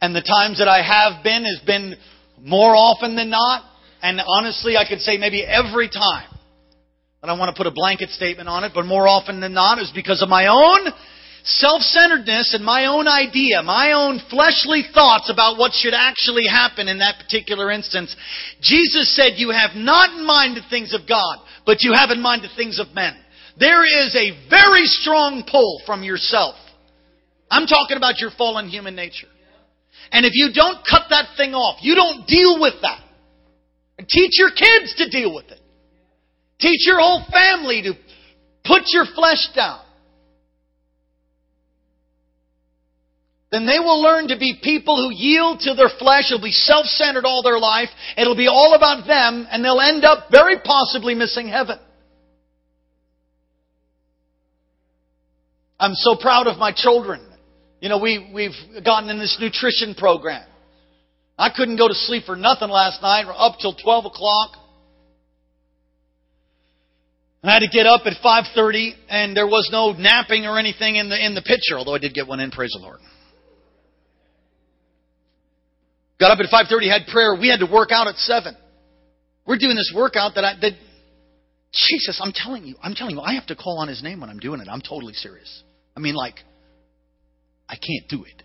And 0.00 0.14
the 0.14 0.22
times 0.22 0.58
that 0.58 0.68
I 0.68 0.82
have 0.82 1.24
been 1.24 1.44
has 1.44 1.60
been 1.66 1.96
more 2.40 2.76
often 2.76 3.16
than 3.16 3.30
not. 3.30 3.64
And 4.00 4.20
honestly, 4.24 4.76
I 4.76 4.88
could 4.88 5.00
say 5.00 5.18
maybe 5.18 5.44
every 5.44 5.88
time 5.88 6.28
I 7.20 7.26
don't 7.26 7.40
want 7.40 7.54
to 7.54 7.58
put 7.58 7.66
a 7.66 7.72
blanket 7.74 8.10
statement 8.10 8.48
on 8.48 8.62
it, 8.62 8.70
but 8.72 8.86
more 8.86 9.08
often 9.08 9.40
than 9.40 9.52
not 9.52 9.80
is 9.80 9.90
because 9.92 10.22
of 10.22 10.28
my 10.28 10.46
own 10.46 10.92
self-centeredness 11.48 12.52
and 12.54 12.64
my 12.64 12.86
own 12.86 13.08
idea, 13.08 13.62
my 13.62 13.92
own 13.92 14.20
fleshly 14.28 14.84
thoughts 14.92 15.30
about 15.32 15.58
what 15.58 15.72
should 15.72 15.94
actually 15.94 16.46
happen 16.46 16.88
in 16.88 16.98
that 16.98 17.16
particular 17.18 17.70
instance. 17.70 18.14
Jesus 18.60 19.14
said, 19.16 19.32
you 19.36 19.50
have 19.50 19.70
not 19.74 20.18
in 20.18 20.26
mind 20.26 20.56
the 20.56 20.68
things 20.68 20.92
of 20.92 21.08
God, 21.08 21.38
but 21.64 21.82
you 21.82 21.94
have 21.94 22.10
in 22.10 22.20
mind 22.20 22.42
the 22.42 22.54
things 22.54 22.78
of 22.78 22.94
men. 22.94 23.16
There 23.58 23.82
is 23.82 24.14
a 24.14 24.36
very 24.50 24.84
strong 24.84 25.42
pull 25.50 25.80
from 25.86 26.02
yourself. 26.02 26.54
I'm 27.50 27.66
talking 27.66 27.96
about 27.96 28.20
your 28.20 28.30
fallen 28.36 28.68
human 28.68 28.94
nature. 28.94 29.28
And 30.12 30.26
if 30.26 30.32
you 30.34 30.50
don't 30.54 30.78
cut 30.88 31.08
that 31.10 31.36
thing 31.36 31.54
off, 31.54 31.78
you 31.80 31.94
don't 31.94 32.26
deal 32.26 32.60
with 32.60 32.74
that. 32.82 33.00
And 33.98 34.06
teach 34.06 34.38
your 34.38 34.50
kids 34.50 34.94
to 34.98 35.08
deal 35.08 35.34
with 35.34 35.46
it. 35.46 35.60
Teach 36.60 36.86
your 36.86 37.00
whole 37.00 37.24
family 37.32 37.82
to 37.82 37.94
put 38.64 38.82
your 38.88 39.06
flesh 39.14 39.48
down. 39.56 39.80
Then 43.50 43.66
they 43.66 43.78
will 43.78 44.02
learn 44.02 44.28
to 44.28 44.38
be 44.38 44.60
people 44.62 44.96
who 44.96 45.14
yield 45.14 45.60
to 45.60 45.74
their 45.74 45.88
flesh. 45.98 46.30
It'll 46.30 46.42
be 46.42 46.52
self-centered 46.52 47.24
all 47.24 47.42
their 47.42 47.58
life. 47.58 47.88
It'll 48.16 48.36
be 48.36 48.46
all 48.46 48.74
about 48.74 49.06
them, 49.06 49.46
and 49.50 49.64
they'll 49.64 49.80
end 49.80 50.04
up 50.04 50.26
very 50.30 50.58
possibly 50.62 51.14
missing 51.14 51.48
heaven. 51.48 51.78
I'm 55.80 55.94
so 55.94 56.16
proud 56.20 56.46
of 56.46 56.58
my 56.58 56.72
children. 56.74 57.24
You 57.80 57.88
know, 57.88 57.98
we, 57.98 58.30
we've 58.34 58.84
gotten 58.84 59.08
in 59.08 59.18
this 59.18 59.38
nutrition 59.40 59.94
program. 59.94 60.46
I 61.38 61.50
couldn't 61.54 61.76
go 61.76 61.88
to 61.88 61.94
sleep 61.94 62.24
for 62.24 62.36
nothing 62.36 62.68
last 62.68 63.00
night, 63.00 63.24
up 63.34 63.58
till 63.60 63.74
12 63.74 64.06
o'clock. 64.06 64.56
I 67.44 67.52
had 67.52 67.60
to 67.60 67.68
get 67.68 67.86
up 67.86 68.02
at 68.04 68.14
5:30, 68.22 68.94
and 69.08 69.36
there 69.36 69.46
was 69.46 69.68
no 69.70 69.92
napping 69.92 70.44
or 70.44 70.58
anything 70.58 70.96
in 70.96 71.08
the 71.08 71.24
in 71.24 71.36
the 71.36 71.42
picture. 71.42 71.78
Although 71.78 71.94
I 71.94 71.98
did 71.98 72.12
get 72.12 72.26
one 72.26 72.40
in, 72.40 72.50
praise 72.50 72.72
the 72.72 72.80
Lord. 72.80 72.98
Got 76.20 76.32
up 76.32 76.38
at 76.40 76.50
5:30, 76.50 76.88
had 76.88 77.06
prayer. 77.06 77.34
We 77.34 77.48
had 77.48 77.60
to 77.60 77.66
work 77.66 77.90
out 77.92 78.08
at 78.08 78.16
7. 78.16 78.56
We're 79.46 79.58
doing 79.58 79.76
this 79.76 79.92
workout 79.94 80.34
that 80.34 80.44
I 80.44 80.54
that 80.60 80.72
Jesus, 81.72 82.20
I'm 82.22 82.32
telling 82.32 82.64
you, 82.64 82.76
I'm 82.82 82.94
telling 82.94 83.14
you, 83.14 83.20
I 83.20 83.34
have 83.34 83.46
to 83.46 83.56
call 83.56 83.78
on 83.80 83.88
his 83.88 84.02
name 84.02 84.20
when 84.20 84.30
I'm 84.30 84.38
doing 84.38 84.60
it. 84.60 84.68
I'm 84.70 84.80
totally 84.80 85.14
serious. 85.14 85.62
I 85.96 86.00
mean 86.00 86.14
like 86.14 86.34
I 87.68 87.74
can't 87.74 88.08
do 88.08 88.24
it. 88.24 88.42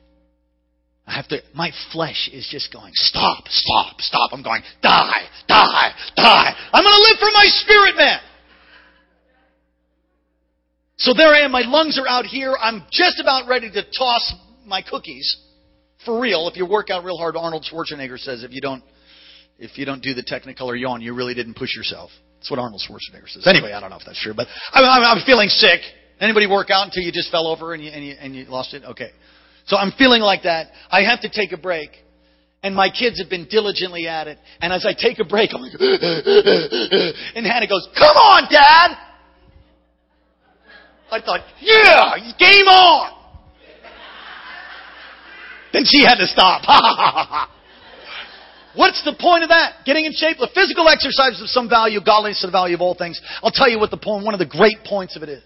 I 1.07 1.15
have 1.15 1.27
to 1.29 1.41
my 1.55 1.71
flesh 1.91 2.29
is 2.31 2.47
just 2.49 2.71
going, 2.71 2.91
stop, 2.93 3.45
stop, 3.47 4.01
stop. 4.01 4.29
I'm 4.31 4.43
going, 4.43 4.61
die, 4.81 5.27
die, 5.47 5.91
die. 6.15 6.55
I'm 6.73 6.83
gonna 6.83 6.97
live 6.97 7.17
for 7.19 7.31
my 7.33 7.45
spirit 7.47 7.95
man. 7.97 8.19
So 10.97 11.13
there 11.13 11.33
I 11.33 11.41
am, 11.41 11.51
my 11.51 11.63
lungs 11.65 11.99
are 11.99 12.07
out 12.07 12.25
here. 12.25 12.55
I'm 12.57 12.83
just 12.91 13.19
about 13.19 13.47
ready 13.47 13.69
to 13.71 13.83
toss 13.97 14.33
my 14.65 14.81
cookies. 14.81 15.37
For 16.05 16.19
real, 16.19 16.47
if 16.47 16.57
you 16.57 16.65
work 16.65 16.89
out 16.89 17.03
real 17.03 17.17
hard, 17.17 17.35
Arnold 17.37 17.65
Schwarzenegger 17.71 18.17
says 18.17 18.43
if 18.43 18.51
you 18.51 18.61
don't 18.61 18.83
if 19.59 19.77
you 19.77 19.85
don't 19.85 20.01
do 20.01 20.13
the 20.13 20.23
Technicolor 20.23 20.79
yawn, 20.79 21.01
you 21.01 21.13
really 21.13 21.33
didn't 21.33 21.55
push 21.55 21.75
yourself. 21.75 22.09
That's 22.37 22.49
what 22.49 22.59
Arnold 22.59 22.81
Schwarzenegger 22.81 23.27
says. 23.27 23.47
Anyway, 23.47 23.71
I 23.71 23.79
don't 23.79 23.89
know 23.89 23.97
if 23.97 24.03
that's 24.05 24.21
true, 24.21 24.33
but 24.35 24.47
I'm, 24.71 24.83
I'm, 24.83 25.17
I'm 25.17 25.25
feeling 25.25 25.47
sick. 25.47 25.79
Anybody 26.19 26.47
work 26.47 26.69
out 26.69 26.85
until 26.85 27.03
you 27.03 27.11
just 27.11 27.31
fell 27.31 27.47
over 27.47 27.73
and 27.73 27.83
you, 27.83 27.89
and 27.91 28.05
you 28.05 28.15
and 28.19 28.35
you 28.35 28.45
lost 28.45 28.73
it? 28.73 28.83
Okay, 28.83 29.11
so 29.65 29.77
I'm 29.77 29.91
feeling 29.97 30.21
like 30.21 30.43
that. 30.43 30.67
I 30.89 31.03
have 31.03 31.21
to 31.21 31.29
take 31.29 31.51
a 31.51 31.57
break. 31.57 31.89
And 32.63 32.73
my 32.73 32.89
kids 32.89 33.19
have 33.19 33.29
been 33.29 33.45
diligently 33.49 34.07
at 34.07 34.27
it. 34.27 34.37
And 34.61 34.71
as 34.71 34.85
I 34.85 34.93
take 34.93 35.19
a 35.19 35.25
break, 35.25 35.49
I'm 35.53 35.61
like, 35.61 35.73
and 37.35 37.45
Hannah 37.45 37.67
goes, 37.67 37.85
come 37.93 38.15
on, 38.15 38.43
Dad! 38.49 38.97
I 41.11 41.19
thought, 41.19 41.41
yeah, 41.59 42.15
game 42.39 42.67
on! 42.67 43.22
Then 45.73 45.83
she 45.83 46.05
had 46.05 46.21
to 46.21 46.27
stop. 46.27 46.61
What's 48.75 49.03
the 49.03 49.13
point 49.19 49.43
of 49.43 49.49
that? 49.49 49.85
Getting 49.85 50.05
in 50.05 50.13
shape? 50.13 50.37
The 50.37 50.49
physical 50.53 50.87
exercise 50.87 51.37
is 51.37 51.41
of 51.41 51.49
some 51.49 51.69
value, 51.69 51.99
godliness 51.99 52.41
is 52.41 52.49
the 52.49 52.51
value 52.51 52.75
of 52.75 52.81
all 52.81 52.95
things. 52.95 53.21
I'll 53.41 53.53
tell 53.53 53.69
you 53.69 53.77
what 53.77 53.91
the 53.91 53.97
point, 53.97 54.25
one 54.25 54.33
of 54.33 54.39
the 54.39 54.49
great 54.49 54.85
points 54.85 55.15
of 55.15 55.21
it 55.21 55.29
is. 55.29 55.43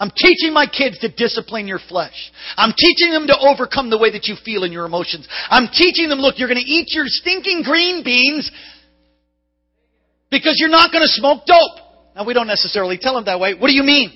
I'm 0.00 0.10
teaching 0.10 0.52
my 0.52 0.66
kids 0.66 0.98
to 1.00 1.08
discipline 1.08 1.68
your 1.68 1.78
flesh. 1.78 2.32
I'm 2.56 2.74
teaching 2.76 3.12
them 3.12 3.26
to 3.28 3.36
overcome 3.38 3.90
the 3.90 3.98
way 3.98 4.10
that 4.12 4.26
you 4.26 4.36
feel 4.44 4.64
in 4.64 4.72
your 4.72 4.86
emotions. 4.86 5.28
I'm 5.48 5.68
teaching 5.72 6.08
them, 6.08 6.18
look, 6.18 6.38
you're 6.38 6.48
going 6.48 6.60
to 6.60 6.66
eat 6.66 6.92
your 6.92 7.04
stinking 7.06 7.62
green 7.62 8.02
beans 8.02 8.50
because 10.30 10.56
you're 10.58 10.72
not 10.72 10.90
going 10.90 11.04
to 11.04 11.12
smoke 11.12 11.46
dope. 11.46 11.78
Now, 12.16 12.24
we 12.26 12.34
don't 12.34 12.48
necessarily 12.48 12.98
tell 12.98 13.14
them 13.14 13.26
that 13.26 13.38
way. 13.40 13.54
What 13.54 13.68
do 13.68 13.74
you 13.74 13.82
mean? 13.82 14.12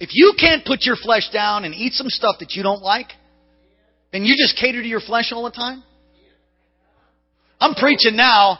If 0.00 0.10
you 0.12 0.34
can't 0.38 0.64
put 0.64 0.82
your 0.82 0.96
flesh 0.96 1.30
down 1.32 1.64
and 1.64 1.74
eat 1.74 1.92
some 1.94 2.08
stuff 2.08 2.36
that 2.40 2.52
you 2.52 2.62
don't 2.62 2.82
like, 2.82 3.08
and 4.12 4.26
you 4.26 4.34
just 4.36 4.56
cater 4.58 4.82
to 4.82 4.88
your 4.88 5.00
flesh 5.00 5.32
all 5.32 5.44
the 5.44 5.50
time? 5.50 5.82
I'm 7.60 7.74
preaching 7.74 8.16
now. 8.16 8.58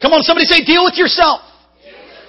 Come 0.00 0.12
on, 0.12 0.22
somebody 0.22 0.46
say, 0.46 0.64
deal 0.64 0.84
with 0.84 0.94
yourself. 0.96 1.40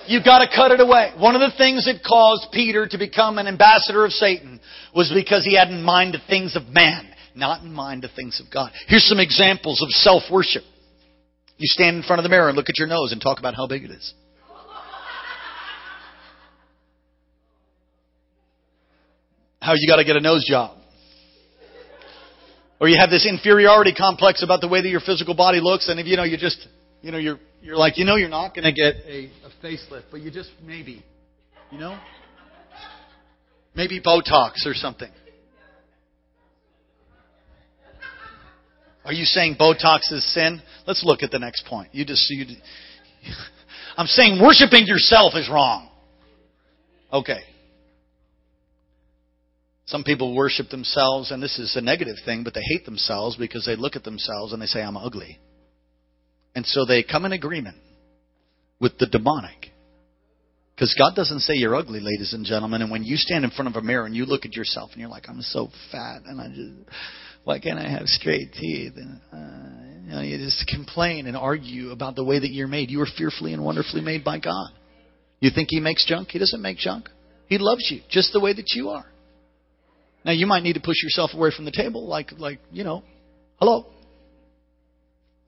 You've 0.08 0.24
got 0.24 0.40
to 0.40 0.48
cut 0.48 0.72
it 0.72 0.80
away. 0.80 1.12
One 1.18 1.36
of 1.36 1.42
the 1.42 1.56
things 1.58 1.86
that 1.86 2.02
caused 2.08 2.48
Peter 2.54 2.88
to 2.88 2.98
become 2.98 3.38
an 3.38 3.46
ambassador 3.46 4.06
of 4.06 4.12
Satan 4.12 4.60
was 4.96 5.12
because 5.13 5.44
he 5.44 5.56
had 5.56 5.68
in 5.68 5.84
mind 5.84 6.13
the 6.13 6.22
things 6.30 6.56
of 6.56 6.63
man, 6.70 7.13
not 7.36 7.62
in 7.62 7.74
mind 7.74 8.04
the 8.04 8.10
things 8.16 8.42
of 8.44 8.52
God. 8.52 8.72
Here's 8.88 9.06
some 9.06 9.20
examples 9.20 9.82
of 9.82 9.90
self-worship. 9.90 10.63
You 11.58 11.68
stand 11.68 11.98
in 11.98 12.04
front 12.04 12.20
of 12.20 12.24
the 12.24 12.30
mirror 12.30 12.48
and 12.48 12.56
look 12.56 12.70
at 12.70 12.78
your 12.78 12.88
nose 12.88 13.12
and 13.12 13.22
talk 13.22 13.38
about 13.40 13.54
how 13.54 13.68
big 13.68 13.84
it 13.84 13.92
is. 13.92 14.13
How 19.68 19.74
you 19.76 19.86
got 19.86 19.98
to 19.98 20.06
get 20.06 20.16
a 20.16 20.22
nose 20.22 20.46
job. 20.48 20.78
Or 22.80 22.88
you 22.88 22.96
have 22.98 23.10
this 23.10 23.28
inferiority 23.28 23.94
complex 23.94 24.42
about 24.42 24.62
the 24.62 24.70
way 24.70 24.82
that 24.82 24.88
your 24.88 25.02
physical 25.02 25.36
body 25.36 25.60
looks, 25.62 25.90
and 25.90 26.00
if 26.00 26.08
you 26.08 26.16
know 26.16 26.24
you 26.24 26.38
just, 26.38 26.66
you 27.02 27.12
know, 27.12 27.18
you're 27.18 27.40
you're 27.62 27.76
like, 27.76 27.98
you 27.98 28.06
know, 28.06 28.16
you're 28.16 28.30
not 28.30 28.56
going 28.56 28.64
to 28.64 28.72
get 28.72 28.96
a, 29.06 29.30
a 29.44 29.66
facelift, 29.66 30.04
but 30.10 30.22
you 30.22 30.32
just 30.32 30.52
maybe, 30.64 31.04
you 31.72 31.80
know, 31.80 32.00
maybe 33.76 34.00
Botox 34.00 34.66
or 34.66 34.74
something. 34.74 35.12
Are 39.04 39.14
you 39.14 39.26
saying 39.26 39.58
Botox 39.60 40.12
is 40.12 40.34
sin? 40.34 40.62
Let's 40.86 41.04
look 41.04 41.24
at 41.24 41.32
the 41.32 41.40
next 41.40 41.66
point. 41.66 41.90
You 41.94 42.06
just, 42.06 42.30
you, 42.30 42.46
I'm 43.98 44.08
saying 44.08 44.42
worshiping 44.42 44.86
yourself 44.86 45.34
is 45.36 45.50
wrong. 45.50 45.90
Okay. 47.12 47.40
Some 49.88 50.04
people 50.04 50.36
worship 50.36 50.69
themselves, 50.69 51.32
and 51.32 51.41
this 51.41 51.58
is 51.58 51.76
a 51.78 51.82
negative 51.82 52.17
thing, 52.26 52.43
but 52.43 52.54
they 52.54 52.62
hate 52.62 52.86
themselves 52.86 53.38
because 53.38 53.65
they 53.65 53.78
look 53.78 53.95
at 53.95 54.04
themselves 54.04 54.52
and 54.52 54.62
they 54.62 54.65
say, 54.65 54.82
I'm 54.82 54.97
ugly. 54.97 55.39
And 56.54 56.65
so 56.65 56.86
they 56.86 57.04
come 57.04 57.23
in 57.23 57.32
agreement 57.32 57.78
with 58.82 58.97
the 58.97 59.06
demonic. 59.06 59.71
Because 60.76 60.93
God 60.97 61.15
doesn't 61.15 61.39
say 61.39 61.54
you're 61.54 61.76
ugly, 61.76 62.02
ladies 62.02 62.34
and 62.34 62.45
gentlemen. 62.45 62.82
And 62.82 62.91
when 62.91 63.04
you 63.04 63.15
stand 63.15 63.45
in 63.45 63.52
front 63.52 63.69
of 63.69 63.82
a 63.82 63.82
mirror 63.82 64.06
and 64.06 64.15
you 64.15 64.26
look 64.26 64.45
at 64.45 64.56
yourself 64.56 64.91
and 64.91 65.00
you're 65.00 65.10
like, 65.10 65.30
I'm 65.30 65.41
so 65.41 65.69
fat, 65.91 66.21
and 66.26 66.41
I 66.41 66.50
just, 66.50 66.97
why 67.45 67.60
can't 67.60 67.80
I 67.80 67.89
have 67.89 68.08
straight 68.08 68.52
teeth? 68.54 68.93
And 68.97 69.21
uh, 69.32 70.06
you, 70.06 70.12
know, 70.12 70.21
you 70.21 70.38
just 70.38 70.67
complain 70.67 71.28
and 71.28 71.38
argue 71.38 71.91
about 71.91 72.15
the 72.15 72.26
way 72.26 72.39
that 72.39 72.52
you're 72.52 72.67
made. 72.67 72.91
You 72.91 73.02
are 73.02 73.08
fearfully 73.17 73.54
and 73.54 73.63
wonderfully 73.63 74.02
made 74.02 74.26
by 74.26 74.39
God. 74.39 74.69
You 75.39 75.50
think 75.56 75.69
He 75.71 75.80
makes 75.80 76.06
junk? 76.06 76.30
He 76.30 76.39
doesn't 76.39 76.62
make 76.62 76.78
junk. 76.78 77.08
He 77.47 77.58
loves 77.58 77.89
you 77.89 78.02
just 78.10 78.34
the 78.34 78.41
way 78.41 78.52
that 78.52 78.71
you 78.76 78.89
are. 78.89 79.06
Now 80.28 80.34
you 80.34 80.46
might 80.46 80.62
need 80.62 80.74
to 80.74 80.82
push 80.82 81.02
yourself 81.02 81.32
away 81.34 81.52
from 81.56 81.63
the 81.63 81.72
table, 81.72 82.06
like 82.06 82.34
like 82.38 82.60
you 82.70 82.84
know, 82.84 83.02
hello. 83.62 83.86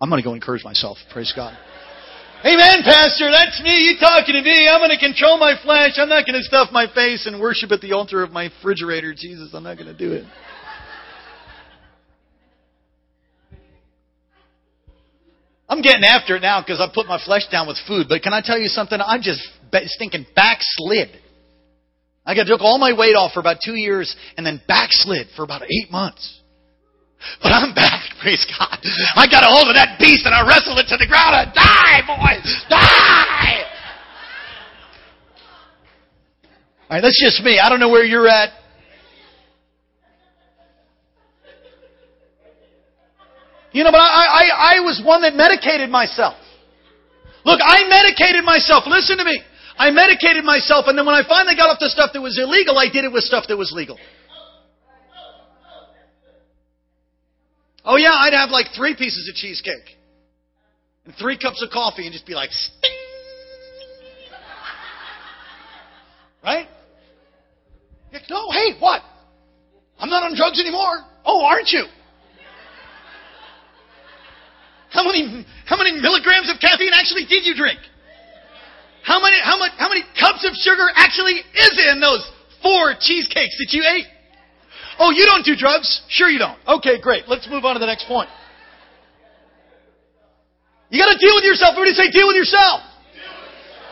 I'm 0.02 0.10
going 0.10 0.24
to 0.24 0.26
go 0.26 0.34
encourage 0.34 0.63
myself. 0.63 0.98
Praise 1.12 1.34
God. 1.36 1.52
Amen, 2.46 2.80
Pastor. 2.86 3.30
That's 3.30 3.62
me. 3.62 3.89
You 3.89 4.00
talking 4.00 4.36
to 4.36 4.42
me. 4.42 4.70
I'm 4.70 4.80
going 4.80 4.98
to 4.98 4.98
control 4.98 5.38
my 5.38 5.56
flesh. 5.62 5.98
I'm 5.98 6.08
not 6.08 6.26
going 6.26 6.39
to 6.39 6.44
stuff 6.44 6.70
my 6.72 6.88
face 6.96 7.28
and 7.28 7.42
worship 7.42 7.74
at 7.74 7.82
the 7.82 7.92
altar 7.92 8.24
of 8.24 8.32
my 8.32 8.46
refrigerator. 8.46 9.13
Jesus, 9.13 9.50
I'm 9.54 9.63
not 9.63 9.76
going 9.76 9.92
to 9.92 9.98
do 9.98 10.13
it. 10.13 10.24
I'm 15.68 15.82
getting 15.82 16.06
after 16.06 16.38
it 16.38 16.42
now 16.42 16.62
because 16.62 16.80
I 16.80 16.88
put 16.96 17.06
my 17.06 17.20
flesh 17.26 17.46
down 17.52 17.68
with 17.68 17.78
food. 17.86 18.08
But 18.08 18.22
can 18.22 18.32
I 18.32 18.39
tell 18.42 18.58
you 18.58 18.70
something? 18.70 18.98
I'm 19.06 19.22
just 19.22 19.46
stinking 19.88 20.26
backslid. 20.34 21.10
I 22.30 22.36
got 22.36 22.46
took 22.46 22.62
all 22.62 22.78
my 22.78 22.94
weight 22.94 23.15
off 23.15 23.34
for 23.34 23.39
about 23.39 23.58
two 23.65 23.74
years 23.74 24.15
and 24.38 24.46
then 24.46 24.62
backslid 24.68 25.30
for 25.36 25.42
about 25.42 25.63
eight 25.63 25.89
months. 25.89 26.42
But 27.42 27.50
I'm 27.50 27.74
back, 27.74 28.06
praise 28.22 28.46
God. 28.46 28.78
I 29.15 29.26
got 29.26 29.42
a 29.42 29.50
hold 29.50 29.65
of 29.68 29.74
that 29.74 29.98
beast 29.98 30.28
and 30.28 30.36
I 30.36 30.46
wrestled 30.46 30.78
it 30.78 30.86
to 30.89 30.98
the 30.98 31.08
ground 31.10 31.34
and 31.34 31.50
die, 31.58 32.06
boys! 32.06 32.65
Die! 32.70 33.63
Alright, 36.86 37.02
that's 37.02 37.20
just 37.20 37.42
me. 37.44 37.58
I 37.58 37.68
don't 37.68 37.80
know 37.80 37.89
where 37.89 38.06
you're 38.06 38.28
at. 38.28 38.50
You 43.72 43.84
know, 43.84 43.92
but 43.92 44.02
I, 44.02 44.04
I, 44.06 44.78
I 44.78 44.80
was 44.82 45.02
one 45.04 45.24
that 45.24 45.34
medicated 45.34 45.89
myself. 45.89 46.36
Look, 47.44 47.60
I 47.63 47.89
medicated 47.89 48.44
myself. 48.46 48.84
Listen 48.86 49.18
to 49.18 49.24
me. 49.24 49.42
I 49.80 49.92
medicated 49.92 50.44
myself, 50.44 50.86
and 50.88 50.98
then 50.98 51.06
when 51.06 51.15
I 51.15 51.24
finally 51.26 51.56
got 51.56 51.70
off 51.70 51.80
the 51.80 51.88
stuff 51.88 52.12
that 52.12 52.22
was 52.22 52.38
illegal, 52.38 52.78
I 52.78 52.92
did 52.92 53.06
it 53.06 53.13
with 53.13 53.24
stuff 53.24 53.46
that 53.48 53.56
was 53.56 53.72
legal. 53.74 53.98
Oh 57.86 57.96
yeah, 57.96 58.12
I'd 58.12 58.34
have 58.34 58.50
like 58.50 58.68
three 58.76 58.94
pieces 58.94 59.30
of 59.30 59.36
cheesecake 59.36 59.98
and 61.06 61.15
three 61.15 61.39
cups 61.39 61.63
of 61.63 61.72
coffee 61.72 62.04
and 62.04 62.12
just 62.12 62.28
be 62.28 62.36
like, 62.36 62.52
Sting! 62.52 62.92
right? 66.44 66.68
No, 68.30 68.52
hey, 68.52 68.78
what? 68.80 69.02
I'm 69.98 70.10
not 70.10 70.24
on 70.24 70.36
drugs 70.36 70.60
anymore. 70.60 71.06
Oh, 71.26 71.46
aren't 71.46 71.70
you? 71.70 71.86
How 74.89 75.04
many, 75.04 75.46
how 75.65 75.78
many 75.78 75.94
milligrams 75.94 76.52
of 76.52 76.60
caffeine 76.60 76.92
actually 76.94 77.26
did 77.26 77.46
you 77.46 77.56
drink? 77.56 77.80
How 79.10 79.17
many, 79.19 79.41
how 79.41 79.58
much, 79.58 79.72
how 79.82 79.89
many 79.89 80.06
cups 80.22 80.45
of 80.45 80.54
sugar 80.54 80.86
actually 80.93 81.41
is 81.41 81.74
in 81.91 82.00
those 82.00 82.22
four 82.62 82.93
cheesecakes 82.93 83.58
that 83.58 83.74
you 83.74 83.82
ate? 83.82 84.06
Oh, 85.00 85.10
you 85.10 85.26
don't 85.26 85.43
do 85.43 85.56
drugs? 85.56 86.04
Sure 86.10 86.30
you 86.30 86.38
don't. 86.38 86.60
Okay, 86.67 87.02
great. 87.02 87.24
Let's 87.28 87.50
move 87.50 87.65
on 87.65 87.74
to 87.74 87.80
the 87.80 87.88
next 87.88 88.06
point. 88.06 88.30
You 90.91 91.02
gotta 91.02 91.17
deal 91.17 91.34
with 91.34 91.43
yourself. 91.43 91.74
Everybody 91.74 91.95
say 91.95 92.12
deal 92.12 92.28
with 92.28 92.36
yourself. 92.36 92.82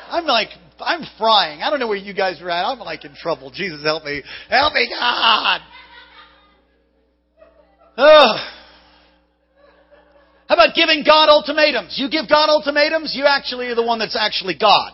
I'm 0.10 0.25
like, 0.25 0.49
I'm 0.80 1.01
frying. 1.17 1.63
I 1.63 1.71
don't 1.71 1.80
know 1.80 1.88
where 1.88 1.97
you 1.97 2.13
guys 2.13 2.39
are 2.39 2.51
at. 2.51 2.65
I'm 2.65 2.77
like 2.77 3.03
in 3.03 3.15
trouble. 3.15 3.49
Jesus 3.49 3.82
help 3.84 4.03
me. 4.03 4.21
Help 4.49 4.73
me, 4.73 4.88
God. 4.88 5.62
Ugh. 7.97 8.39
How 10.47 10.53
about 10.53 10.75
giving 10.75 11.03
God 11.03 11.30
ultimatums? 11.30 11.97
You 11.97 12.08
give 12.08 12.30
God 12.30 12.49
ultimatums, 12.49 13.15
you 13.15 13.25
actually 13.25 13.65
are 13.67 13.75
the 13.75 13.84
one 13.84 13.97
that's 13.97 14.15
actually 14.15 14.56
God. 14.60 14.91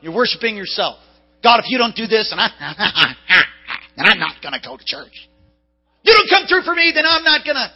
You're 0.00 0.14
worshiping 0.14 0.56
yourself. 0.56 0.98
God, 1.42 1.60
if 1.60 1.66
you 1.68 1.78
don't 1.78 1.96
do 1.96 2.06
this, 2.06 2.32
and 2.32 2.40
I, 2.40 2.48
then 3.96 4.06
I'm 4.06 4.18
not 4.18 4.42
going 4.42 4.52
to 4.52 4.60
go 4.60 4.76
to 4.76 4.84
church. 4.84 5.28
You 6.02 6.12
don't 6.14 6.30
come 6.30 6.46
through 6.48 6.62
for 6.62 6.74
me, 6.74 6.92
then 6.94 7.04
I'm 7.06 7.24
not 7.24 7.44
going 7.44 7.56
to. 7.56 7.68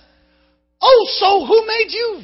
Oh, 0.80 1.06
so 1.18 1.46
who 1.46 1.66
made 1.66 1.90
you 1.90 2.22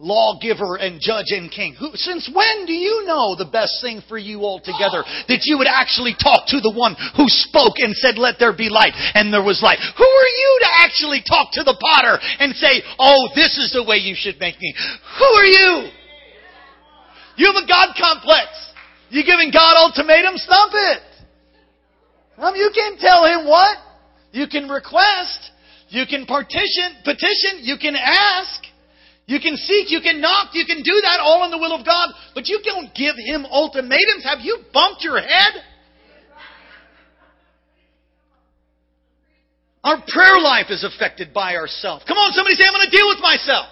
lawgiver 0.00 0.76
and 0.76 0.98
judge 1.00 1.28
and 1.28 1.52
king. 1.52 1.76
Who, 1.78 1.90
since 1.94 2.28
when 2.32 2.64
do 2.66 2.72
you 2.72 3.04
know 3.04 3.36
the 3.36 3.44
best 3.44 3.78
thing 3.84 4.02
for 4.08 4.18
you 4.18 4.42
altogether? 4.42 5.04
That 5.28 5.46
you 5.46 5.58
would 5.58 5.70
actually 5.70 6.16
talk 6.18 6.48
to 6.50 6.58
the 6.58 6.72
one 6.74 6.96
who 7.14 7.28
spoke 7.28 7.78
and 7.78 7.94
said, 7.94 8.18
let 8.18 8.40
there 8.40 8.56
be 8.56 8.66
light, 8.66 8.96
and 9.14 9.30
there 9.30 9.44
was 9.44 9.62
light. 9.62 9.78
Who 9.78 10.08
are 10.08 10.32
you 10.32 10.50
to 10.66 10.70
actually 10.82 11.22
talk 11.22 11.52
to 11.54 11.62
the 11.62 11.76
potter 11.78 12.18
and 12.40 12.56
say, 12.56 12.82
oh, 12.98 13.30
this 13.36 13.54
is 13.58 13.70
the 13.70 13.84
way 13.84 14.02
you 14.02 14.16
should 14.18 14.40
make 14.40 14.58
me? 14.58 14.74
Who 15.20 15.28
are 15.38 15.46
you? 15.46 15.92
You 17.36 17.46
have 17.52 17.62
a 17.62 17.68
God 17.68 17.94
complex. 17.94 18.48
You 19.10 19.24
giving 19.24 19.50
God 19.52 19.74
ultimatums? 19.76 20.42
Stop 20.42 20.70
it. 20.72 21.02
Um, 22.38 22.54
you 22.54 22.70
can 22.74 22.96
tell 22.98 23.26
him 23.26 23.46
what. 23.46 23.76
You 24.32 24.46
can 24.46 24.68
request. 24.68 25.50
You 25.88 26.06
can 26.06 26.24
partition, 26.26 27.02
petition. 27.04 27.62
You 27.62 27.76
can 27.76 27.96
ask. 27.96 28.62
You 29.30 29.38
can 29.38 29.56
seek, 29.56 29.92
you 29.94 30.00
can 30.00 30.20
knock, 30.20 30.50
you 30.54 30.66
can 30.66 30.82
do 30.82 30.98
that 31.06 31.22
all 31.22 31.44
in 31.44 31.52
the 31.52 31.58
will 31.58 31.70
of 31.70 31.86
God, 31.86 32.08
but 32.34 32.48
you 32.48 32.58
don't 32.64 32.92
give 32.96 33.14
Him 33.14 33.46
ultimatums. 33.46 34.24
Have 34.24 34.40
you 34.42 34.58
bumped 34.74 35.04
your 35.04 35.20
head? 35.20 35.54
Our 39.84 40.02
prayer 40.08 40.40
life 40.40 40.66
is 40.70 40.82
affected 40.82 41.32
by 41.32 41.54
ourselves. 41.54 42.02
Come 42.08 42.18
on, 42.18 42.32
somebody 42.32 42.56
say, 42.56 42.66
I'm 42.66 42.74
going 42.74 42.90
to 42.90 42.96
deal 42.96 43.06
with 43.06 43.22
myself. 43.22 43.66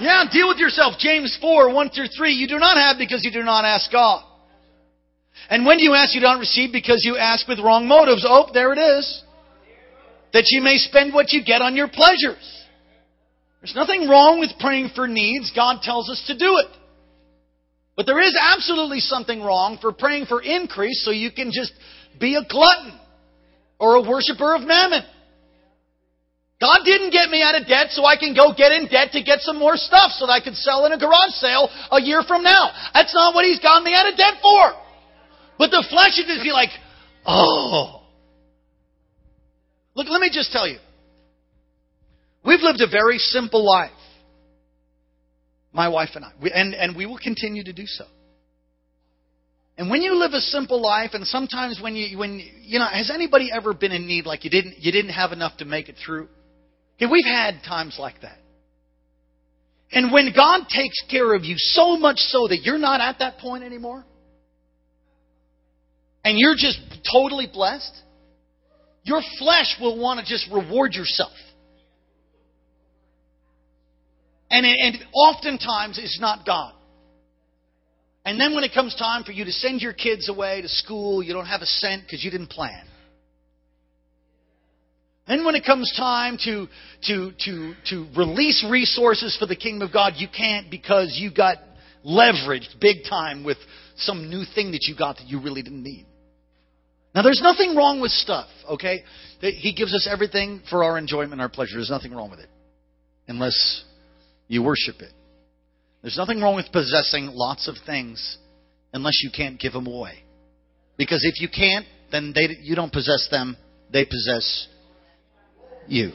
Yeah, 0.00 0.24
deal 0.32 0.48
with 0.48 0.58
yourself. 0.58 0.94
James 0.98 1.36
4, 1.40 1.72
1 1.72 1.90
through 1.90 2.08
3. 2.16 2.32
You 2.32 2.48
do 2.48 2.58
not 2.58 2.76
have 2.76 2.96
because 2.98 3.22
you 3.22 3.30
do 3.30 3.42
not 3.42 3.64
ask 3.64 3.92
God. 3.92 4.24
And 5.48 5.66
when 5.66 5.78
you 5.78 5.94
ask, 5.94 6.14
you 6.14 6.20
don't 6.20 6.40
receive 6.40 6.72
because 6.72 7.02
you 7.04 7.16
ask 7.16 7.46
with 7.46 7.58
wrong 7.58 7.86
motives. 7.86 8.24
Oh, 8.26 8.48
there 8.52 8.72
it 8.72 8.78
is. 8.78 9.22
That 10.32 10.44
you 10.48 10.62
may 10.62 10.76
spend 10.76 11.12
what 11.12 11.32
you 11.32 11.44
get 11.44 11.60
on 11.60 11.76
your 11.76 11.88
pleasures. 11.88 12.66
There's 13.60 13.74
nothing 13.74 14.08
wrong 14.08 14.40
with 14.40 14.50
praying 14.58 14.90
for 14.94 15.06
needs. 15.06 15.52
God 15.54 15.82
tells 15.82 16.08
us 16.08 16.22
to 16.28 16.38
do 16.38 16.56
it. 16.58 16.76
But 17.94 18.06
there 18.06 18.20
is 18.20 18.34
absolutely 18.40 19.00
something 19.00 19.42
wrong 19.42 19.76
for 19.80 19.92
praying 19.92 20.26
for 20.26 20.40
increase 20.40 21.04
so 21.04 21.10
you 21.10 21.30
can 21.30 21.50
just 21.52 21.72
be 22.18 22.36
a 22.36 22.42
glutton 22.48 22.98
or 23.78 23.96
a 23.96 24.02
worshiper 24.02 24.54
of 24.54 24.62
mammon. 24.62 25.02
God 26.60 26.80
didn't 26.84 27.10
get 27.10 27.30
me 27.30 27.42
out 27.42 27.54
of 27.58 27.66
debt 27.66 27.88
so 27.90 28.04
I 28.04 28.16
can 28.16 28.34
go 28.34 28.52
get 28.54 28.70
in 28.70 28.86
debt 28.86 29.12
to 29.12 29.22
get 29.22 29.40
some 29.40 29.58
more 29.58 29.76
stuff 29.76 30.12
so 30.12 30.26
that 30.26 30.32
I 30.32 30.40
could 30.44 30.54
sell 30.54 30.84
in 30.84 30.92
a 30.92 30.98
garage 30.98 31.32
sale 31.40 31.70
a 31.90 32.00
year 32.00 32.22
from 32.22 32.42
now. 32.42 32.70
That's 32.92 33.14
not 33.14 33.34
what 33.34 33.46
He's 33.46 33.58
got 33.58 33.82
me 33.82 33.94
out 33.94 34.12
of 34.12 34.16
debt 34.18 34.34
for. 34.42 34.72
But 35.56 35.70
the 35.70 35.84
flesh 35.88 36.18
would 36.18 36.26
just 36.26 36.42
be 36.42 36.52
like, 36.52 36.68
oh. 37.24 38.02
Look, 39.94 40.08
let 40.10 40.20
me 40.20 40.30
just 40.30 40.52
tell 40.52 40.68
you. 40.68 40.78
We've 42.44 42.60
lived 42.60 42.80
a 42.82 42.90
very 42.90 43.18
simple 43.18 43.64
life. 43.64 43.90
My 45.72 45.88
wife 45.88 46.10
and 46.14 46.24
I. 46.26 46.32
And, 46.54 46.74
and 46.74 46.96
we 46.96 47.06
will 47.06 47.18
continue 47.18 47.64
to 47.64 47.72
do 47.72 47.86
so. 47.86 48.04
And 49.78 49.88
when 49.88 50.02
you 50.02 50.14
live 50.14 50.32
a 50.32 50.40
simple 50.40 50.82
life, 50.82 51.12
and 51.14 51.26
sometimes 51.26 51.80
when 51.82 51.96
you, 51.96 52.18
when, 52.18 52.38
you 52.62 52.78
know, 52.78 52.86
has 52.86 53.10
anybody 53.10 53.50
ever 53.50 53.72
been 53.72 53.92
in 53.92 54.06
need 54.06 54.26
like 54.26 54.44
you 54.44 54.50
didn't, 54.50 54.78
you 54.78 54.92
didn't 54.92 55.12
have 55.12 55.32
enough 55.32 55.56
to 55.58 55.64
make 55.64 55.88
it 55.88 55.96
through? 56.04 56.28
Okay, 57.00 57.10
we've 57.10 57.24
had 57.24 57.62
times 57.66 57.96
like 57.98 58.20
that. 58.20 58.36
And 59.92 60.12
when 60.12 60.32
God 60.36 60.66
takes 60.68 61.00
care 61.10 61.34
of 61.34 61.44
you 61.44 61.54
so 61.56 61.96
much 61.96 62.18
so 62.18 62.46
that 62.48 62.60
you're 62.62 62.78
not 62.78 63.00
at 63.00 63.18
that 63.20 63.38
point 63.38 63.64
anymore, 63.64 64.04
and 66.24 66.38
you're 66.38 66.54
just 66.54 66.78
totally 67.10 67.48
blessed, 67.50 67.92
your 69.02 69.22
flesh 69.38 69.76
will 69.80 69.98
want 69.98 70.20
to 70.20 70.26
just 70.26 70.46
reward 70.52 70.92
yourself. 70.92 71.32
And, 74.50 74.66
and 74.66 74.98
oftentimes 75.14 75.98
it's 75.98 76.20
not 76.20 76.44
God. 76.44 76.74
And 78.26 78.38
then 78.38 78.54
when 78.54 78.64
it 78.64 78.72
comes 78.74 78.94
time 78.96 79.24
for 79.24 79.32
you 79.32 79.46
to 79.46 79.52
send 79.52 79.80
your 79.80 79.94
kids 79.94 80.28
away 80.28 80.60
to 80.60 80.68
school, 80.68 81.22
you 81.22 81.32
don't 81.32 81.46
have 81.46 81.62
a 81.62 81.66
cent 81.66 82.02
because 82.02 82.22
you 82.22 82.30
didn't 82.30 82.50
plan. 82.50 82.84
Then 85.28 85.44
when 85.44 85.54
it 85.54 85.64
comes 85.64 85.92
time 85.96 86.38
to, 86.44 86.66
to, 87.04 87.30
to, 87.44 87.74
to 87.90 88.06
release 88.16 88.66
resources 88.68 89.36
for 89.38 89.46
the 89.46 89.56
kingdom 89.56 89.86
of 89.86 89.92
God, 89.92 90.14
you 90.16 90.28
can't 90.34 90.70
because 90.70 91.16
you 91.20 91.32
got 91.32 91.58
leveraged 92.04 92.80
big 92.80 93.04
time 93.08 93.44
with 93.44 93.58
some 93.96 94.30
new 94.30 94.44
thing 94.54 94.72
that 94.72 94.84
you 94.88 94.96
got 94.96 95.16
that 95.18 95.26
you 95.26 95.40
really 95.40 95.62
didn't 95.62 95.82
need. 95.82 96.06
Now 97.14 97.22
there's 97.22 97.40
nothing 97.42 97.76
wrong 97.76 98.00
with 98.00 98.12
stuff, 98.12 98.48
okay? 98.68 99.02
He 99.40 99.74
gives 99.76 99.94
us 99.94 100.08
everything 100.10 100.62
for 100.70 100.84
our 100.84 100.96
enjoyment, 100.96 101.40
our 101.40 101.48
pleasure. 101.48 101.74
There's 101.74 101.90
nothing 101.90 102.12
wrong 102.12 102.30
with 102.30 102.40
it. 102.40 102.48
Unless 103.26 103.84
you 104.48 104.62
worship 104.62 105.00
it. 105.00 105.12
There's 106.02 106.16
nothing 106.16 106.40
wrong 106.40 106.56
with 106.56 106.72
possessing 106.72 107.30
lots 107.32 107.68
of 107.68 107.74
things 107.84 108.38
unless 108.92 109.22
you 109.22 109.30
can't 109.34 109.60
give 109.60 109.72
them 109.72 109.86
away. 109.86 110.24
Because 110.96 111.24
if 111.24 111.40
you 111.40 111.48
can't, 111.48 111.86
then 112.10 112.32
they, 112.34 112.56
you 112.62 112.74
don't 112.74 112.92
possess 112.92 113.28
them, 113.30 113.56
they 113.92 114.04
possess 114.04 114.66
you. 115.86 116.12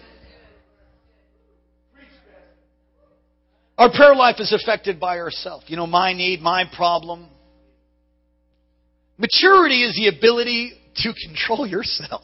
Our 3.77 3.91
prayer 3.91 4.15
life 4.15 4.37
is 4.39 4.53
affected 4.53 4.99
by 4.99 5.19
ourselves. 5.19 5.65
You 5.67 5.75
know, 5.75 5.87
my 5.87 6.13
need, 6.13 6.41
my 6.41 6.63
problem. 6.75 7.27
Maturity 9.17 9.83
is 9.83 9.95
the 9.95 10.07
ability 10.15 10.73
to 10.97 11.13
control 11.27 11.67
yourself. 11.67 12.23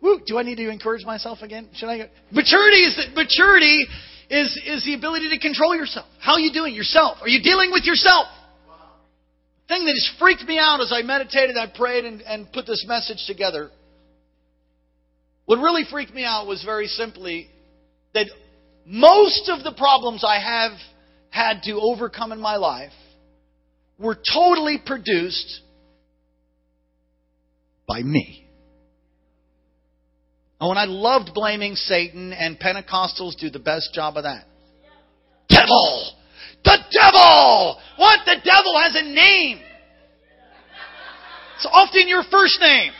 Woo, 0.00 0.20
do 0.24 0.38
I 0.38 0.42
need 0.42 0.56
to 0.56 0.70
encourage 0.70 1.04
myself 1.04 1.38
again? 1.42 1.68
Should 1.74 1.88
I? 1.88 2.10
Maturity 2.30 2.84
is 2.84 2.96
the, 2.96 3.14
maturity 3.14 3.86
is 4.30 4.60
is 4.66 4.84
the 4.84 4.94
ability 4.94 5.30
to 5.30 5.38
control 5.38 5.74
yourself. 5.74 6.06
How 6.20 6.34
are 6.34 6.40
you 6.40 6.52
doing 6.52 6.74
yourself? 6.74 7.18
Are 7.22 7.28
you 7.28 7.42
dealing 7.42 7.72
with 7.72 7.84
yourself? 7.84 8.26
Thing 9.68 9.84
that 9.84 9.90
has 9.90 10.18
freaked 10.20 10.44
me 10.44 10.58
out 10.60 10.80
as 10.80 10.92
I 10.94 11.02
meditated, 11.02 11.56
I 11.56 11.66
prayed, 11.66 12.04
and, 12.04 12.20
and 12.20 12.52
put 12.52 12.66
this 12.66 12.84
message 12.86 13.24
together. 13.26 13.70
What 15.46 15.60
really 15.60 15.84
freaked 15.90 16.12
me 16.12 16.24
out 16.24 16.46
was 16.46 16.62
very 16.64 16.88
simply 16.88 17.48
that 18.14 18.26
most 18.84 19.48
of 19.48 19.64
the 19.64 19.72
problems 19.72 20.24
I 20.24 20.38
have 20.40 20.72
had 21.30 21.62
to 21.64 21.78
overcome 21.80 22.32
in 22.32 22.40
my 22.40 22.56
life 22.56 22.92
were 23.98 24.16
totally 24.16 24.78
produced 24.84 25.60
by 27.86 28.02
me. 28.02 28.46
Oh, 30.60 30.70
and 30.70 30.78
I 30.78 30.86
loved 30.86 31.30
blaming 31.34 31.74
Satan, 31.74 32.32
and 32.32 32.58
Pentecostals 32.58 33.36
do 33.38 33.50
the 33.50 33.58
best 33.58 33.92
job 33.92 34.16
of 34.16 34.24
that. 34.24 34.44
Devil! 35.48 36.12
The 36.64 36.78
devil! 36.90 37.78
What? 37.96 38.20
The 38.24 38.36
devil 38.42 38.80
has 38.80 38.96
a 38.96 39.02
name. 39.02 39.60
It's 41.56 41.68
often 41.70 42.08
your 42.08 42.24
first 42.30 42.58
name. 42.60 42.92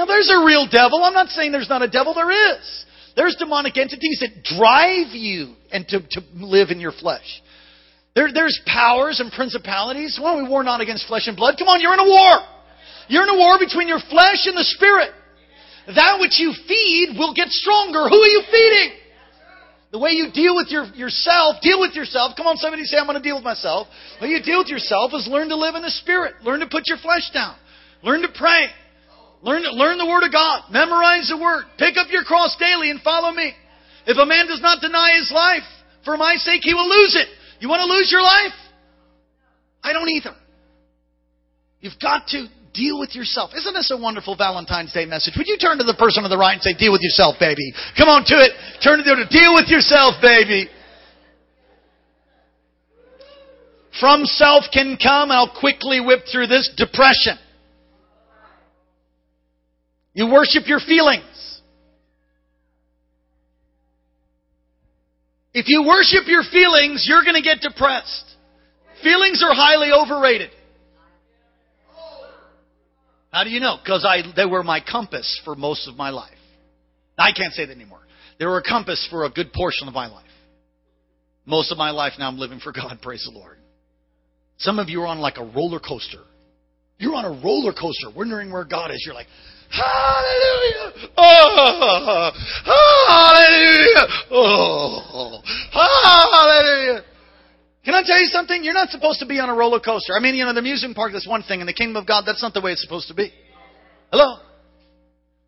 Now 0.00 0.06
there's 0.06 0.32
a 0.32 0.40
real 0.48 0.64
devil. 0.64 1.04
I'm 1.04 1.12
not 1.12 1.28
saying 1.28 1.52
there's 1.52 1.68
not 1.68 1.82
a 1.82 1.88
devil. 1.88 2.14
There 2.14 2.32
is. 2.32 2.84
There's 3.16 3.36
demonic 3.36 3.76
entities 3.76 4.24
that 4.24 4.32
drive 4.56 5.12
you 5.12 5.52
and 5.70 5.86
to, 5.88 6.00
to 6.00 6.20
live 6.40 6.70
in 6.70 6.80
your 6.80 6.92
flesh. 6.92 7.28
There, 8.16 8.32
there's 8.32 8.58
powers 8.64 9.20
and 9.20 9.30
principalities. 9.30 10.16
Well, 10.16 10.40
we 10.42 10.48
war 10.48 10.64
not 10.64 10.80
against 10.80 11.06
flesh 11.06 11.28
and 11.28 11.36
blood. 11.36 11.56
Come 11.58 11.68
on, 11.68 11.82
you're 11.82 11.92
in 11.92 12.00
a 12.00 12.08
war. 12.08 12.32
You're 13.12 13.24
in 13.24 13.28
a 13.28 13.36
war 13.36 13.58
between 13.60 13.88
your 13.88 14.00
flesh 14.08 14.48
and 14.48 14.56
the 14.56 14.64
spirit. 14.64 15.12
That 15.92 16.16
which 16.16 16.40
you 16.40 16.56
feed 16.66 17.20
will 17.20 17.34
get 17.34 17.52
stronger. 17.52 18.08
Who 18.08 18.16
are 18.24 18.32
you 18.32 18.42
feeding? 18.48 18.96
The 19.92 19.98
way 19.98 20.12
you 20.12 20.32
deal 20.32 20.56
with 20.56 20.72
your, 20.72 20.86
yourself, 20.96 21.60
deal 21.60 21.78
with 21.78 21.92
yourself. 21.92 22.38
Come 22.38 22.46
on, 22.46 22.56
somebody 22.56 22.84
say, 22.84 22.96
I'm 22.96 23.04
going 23.04 23.20
to 23.20 23.22
deal 23.22 23.36
with 23.36 23.44
myself. 23.44 23.86
The 24.16 24.24
way 24.24 24.30
you 24.32 24.40
deal 24.40 24.64
with 24.64 24.72
yourself 24.72 25.12
is 25.12 25.28
learn 25.28 25.50
to 25.50 25.60
live 25.60 25.74
in 25.74 25.82
the 25.82 25.92
Spirit. 26.00 26.40
Learn 26.40 26.60
to 26.60 26.68
put 26.72 26.88
your 26.88 26.96
flesh 26.96 27.28
down. 27.34 27.54
Learn 28.02 28.22
to 28.22 28.32
pray. 28.32 28.72
Learn, 29.42 29.62
learn 29.62 29.98
the 29.98 30.06
Word 30.06 30.24
of 30.24 30.32
God. 30.32 30.64
Memorize 30.70 31.28
the 31.28 31.40
Word. 31.40 31.64
Pick 31.78 31.96
up 31.96 32.08
your 32.10 32.24
cross 32.24 32.56
daily 32.58 32.90
and 32.90 33.00
follow 33.00 33.32
me. 33.32 33.52
If 34.06 34.18
a 34.18 34.26
man 34.26 34.46
does 34.46 34.60
not 34.60 34.80
deny 34.80 35.16
his 35.18 35.30
life, 35.32 35.64
for 36.04 36.16
my 36.16 36.36
sake, 36.36 36.60
he 36.62 36.74
will 36.74 36.88
lose 36.88 37.16
it. 37.16 37.28
You 37.60 37.68
want 37.68 37.80
to 37.80 37.92
lose 37.92 38.10
your 38.10 38.22
life? 38.22 38.56
I 39.82 39.92
don't 39.92 40.08
either. 40.08 40.34
You've 41.80 41.98
got 42.00 42.28
to 42.28 42.48
deal 42.74 43.00
with 43.00 43.14
yourself. 43.14 43.50
Isn't 43.56 43.72
this 43.72 43.90
a 43.90 43.96
wonderful 44.00 44.36
Valentine's 44.36 44.92
Day 44.92 45.04
message? 45.04 45.34
Would 45.36 45.48
you 45.48 45.56
turn 45.56 45.78
to 45.78 45.84
the 45.84 45.96
person 45.98 46.24
on 46.24 46.30
the 46.30 46.38
right 46.38 46.54
and 46.54 46.62
say, 46.62 46.76
deal 46.76 46.92
with 46.92 47.02
yourself, 47.02 47.36
baby? 47.40 47.72
Come 47.96 48.08
on 48.08 48.24
to 48.24 48.36
it. 48.36 48.52
Turn 48.84 48.98
to 48.98 49.04
the 49.04 49.12
other. 49.12 49.28
deal 49.30 49.54
with 49.54 49.68
yourself, 49.68 50.20
baby. 50.20 50.68
From 53.98 54.24
self 54.24 54.64
can 54.72 54.96
come, 55.02 55.30
I'll 55.30 55.52
quickly 55.58 56.00
whip 56.00 56.20
through 56.30 56.46
this, 56.46 56.70
depression. 56.76 57.36
You 60.12 60.26
worship 60.32 60.64
your 60.66 60.80
feelings. 60.80 61.24
If 65.52 65.66
you 65.68 65.84
worship 65.86 66.26
your 66.26 66.42
feelings, 66.50 67.06
you're 67.08 67.24
going 67.24 67.34
to 67.34 67.42
get 67.42 67.60
depressed. 67.60 68.24
Feelings 69.02 69.42
are 69.42 69.54
highly 69.54 69.90
overrated. 69.92 70.50
How 73.32 73.44
do 73.44 73.50
you 73.50 73.60
know? 73.60 73.76
Because 73.82 74.06
they 74.36 74.44
were 74.44 74.62
my 74.62 74.80
compass 74.80 75.40
for 75.44 75.54
most 75.54 75.88
of 75.88 75.96
my 75.96 76.10
life. 76.10 76.30
I 77.18 77.32
can't 77.32 77.52
say 77.52 77.66
that 77.66 77.72
anymore. 77.72 78.00
They 78.38 78.46
were 78.46 78.58
a 78.58 78.62
compass 78.62 79.06
for 79.10 79.24
a 79.24 79.30
good 79.30 79.52
portion 79.52 79.86
of 79.86 79.94
my 79.94 80.06
life. 80.06 80.24
Most 81.46 81.70
of 81.70 81.78
my 81.78 81.90
life 81.90 82.14
now 82.18 82.28
I'm 82.28 82.38
living 82.38 82.60
for 82.60 82.72
God, 82.72 82.98
praise 83.02 83.28
the 83.30 83.36
Lord. 83.36 83.58
Some 84.58 84.78
of 84.78 84.88
you 84.88 85.02
are 85.02 85.06
on 85.06 85.18
like 85.18 85.36
a 85.36 85.44
roller 85.44 85.80
coaster. 85.80 86.22
You're 86.98 87.14
on 87.14 87.24
a 87.24 87.42
roller 87.42 87.72
coaster 87.72 88.08
wondering 88.14 88.52
where 88.52 88.64
God 88.64 88.90
is. 88.90 89.02
You're 89.06 89.14
like, 89.14 89.26
Hallelujah! 89.70 90.92
Oh, 91.16 92.32
hallelujah! 93.06 94.06
Oh, 94.30 95.40
hallelujah! 95.72 97.04
Can 97.84 97.94
I 97.94 98.02
tell 98.04 98.20
you 98.20 98.26
something? 98.26 98.62
You're 98.62 98.74
not 98.74 98.90
supposed 98.90 99.20
to 99.20 99.26
be 99.26 99.38
on 99.40 99.48
a 99.48 99.54
roller 99.54 99.80
coaster. 99.80 100.12
I 100.14 100.20
mean, 100.20 100.34
you 100.34 100.44
know, 100.44 100.52
the 100.52 100.58
amusement 100.58 100.96
park, 100.96 101.12
that's 101.12 101.26
one 101.26 101.42
thing. 101.42 101.60
In 101.60 101.66
the 101.66 101.72
kingdom 101.72 101.96
of 101.96 102.06
God, 102.06 102.24
that's 102.26 102.42
not 102.42 102.52
the 102.52 102.60
way 102.60 102.72
it's 102.72 102.82
supposed 102.82 103.08
to 103.08 103.14
be. 103.14 103.32
Hello? 104.10 104.38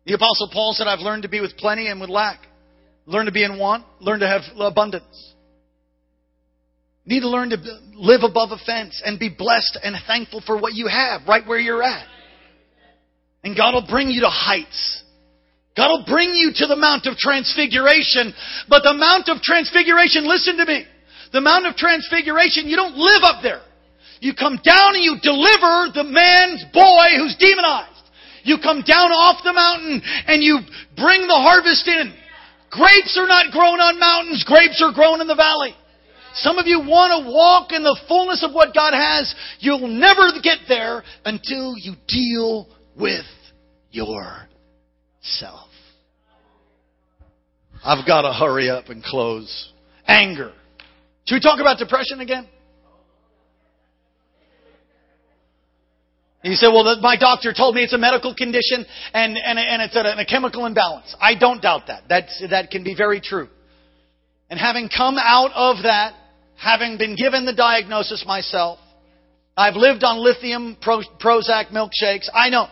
The 0.05 0.13
apostle 0.13 0.49
Paul 0.51 0.73
said, 0.73 0.87
I've 0.87 0.99
learned 0.99 1.23
to 1.23 1.29
be 1.29 1.41
with 1.41 1.55
plenty 1.57 1.87
and 1.87 2.01
with 2.01 2.09
lack. 2.09 2.39
Learn 3.05 3.25
to 3.27 3.31
be 3.31 3.43
in 3.43 3.59
want. 3.59 3.85
Learn 3.99 4.19
to 4.21 4.27
have 4.27 4.41
abundance. 4.57 5.33
Need 7.05 7.19
to 7.21 7.29
learn 7.29 7.49
to 7.49 7.57
live 7.93 8.21
above 8.23 8.51
offense 8.51 9.01
and 9.05 9.19
be 9.19 9.29
blessed 9.29 9.77
and 9.83 9.95
thankful 10.07 10.41
for 10.45 10.57
what 10.57 10.73
you 10.73 10.87
have 10.87 11.27
right 11.27 11.45
where 11.45 11.59
you're 11.59 11.83
at. 11.83 12.07
And 13.43 13.57
God 13.57 13.73
will 13.73 13.87
bring 13.87 14.09
you 14.09 14.21
to 14.21 14.29
heights. 14.29 15.03
God 15.75 15.89
will 15.89 16.05
bring 16.05 16.31
you 16.33 16.51
to 16.55 16.67
the 16.67 16.75
Mount 16.75 17.07
of 17.07 17.17
Transfiguration. 17.17 18.33
But 18.69 18.83
the 18.83 18.93
Mount 18.93 19.27
of 19.27 19.41
Transfiguration, 19.41 20.27
listen 20.27 20.57
to 20.57 20.65
me. 20.65 20.85
The 21.33 21.41
Mount 21.41 21.65
of 21.65 21.75
Transfiguration, 21.75 22.67
you 22.67 22.75
don't 22.75 22.95
live 22.95 23.23
up 23.23 23.41
there. 23.41 23.61
You 24.21 24.33
come 24.33 24.55
down 24.63 24.95
and 24.95 25.03
you 25.03 25.17
deliver 25.19 25.91
the 25.91 26.07
man's 26.07 26.63
boy 26.71 27.19
who's 27.19 27.35
demonized. 27.35 27.91
You 28.43 28.57
come 28.61 28.83
down 28.85 29.11
off 29.11 29.43
the 29.43 29.51
mountain 29.51 30.01
and 30.27 30.43
you 30.43 30.59
bring 30.95 31.27
the 31.27 31.41
harvest 31.41 31.87
in. 31.87 32.13
Grapes 32.69 33.17
are 33.19 33.27
not 33.27 33.51
grown 33.51 33.79
on 33.79 33.99
mountains, 33.99 34.43
grapes 34.47 34.81
are 34.81 34.93
grown 34.93 35.21
in 35.21 35.27
the 35.27 35.35
valley. 35.35 35.75
Some 36.35 36.57
of 36.57 36.65
you 36.65 36.79
want 36.79 37.13
to 37.13 37.31
walk 37.31 37.71
in 37.71 37.83
the 37.83 37.99
fullness 38.07 38.43
of 38.43 38.53
what 38.53 38.73
God 38.73 38.93
has. 38.93 39.33
You'll 39.59 39.87
never 39.87 40.31
get 40.41 40.65
there 40.67 41.03
until 41.25 41.75
you 41.77 41.93
deal 42.07 42.67
with 42.99 43.25
yourself. 43.91 45.69
I've 47.83 48.05
got 48.07 48.21
to 48.21 48.33
hurry 48.33 48.69
up 48.69 48.89
and 48.89 49.03
close. 49.03 49.71
Anger. 50.07 50.53
Should 51.25 51.35
we 51.35 51.41
talk 51.41 51.59
about 51.59 51.77
depression 51.77 52.21
again? 52.21 52.47
You 56.43 56.55
say, 56.55 56.67
well, 56.67 56.99
my 56.99 57.15
doctor 57.17 57.53
told 57.53 57.73
me 57.73 57.83
it's 57.83 57.93
a 57.93 57.97
medical 57.97 58.35
condition 58.35 58.85
and, 59.13 59.37
and, 59.37 59.57
and 59.57 59.81
it's 59.81 59.95
a, 59.95 60.19
a 60.19 60.25
chemical 60.25 60.65
imbalance. 60.65 61.15
I 61.21 61.35
don't 61.35 61.61
doubt 61.61 61.87
that. 61.87 62.03
That's, 62.09 62.43
that 62.49 62.69
can 62.69 62.83
be 62.83 62.95
very 62.95 63.21
true. 63.21 63.47
And 64.49 64.59
having 64.59 64.89
come 64.89 65.15
out 65.17 65.51
of 65.55 65.83
that, 65.83 66.13
having 66.57 66.97
been 66.97 67.15
given 67.15 67.45
the 67.45 67.53
diagnosis 67.53 68.25
myself, 68.27 68.77
I've 69.55 69.75
lived 69.75 70.03
on 70.03 70.17
lithium, 70.17 70.77
Pro, 70.81 71.01
Prozac 71.21 71.71
milkshakes. 71.71 72.29
I 72.33 72.49
know. 72.49 72.67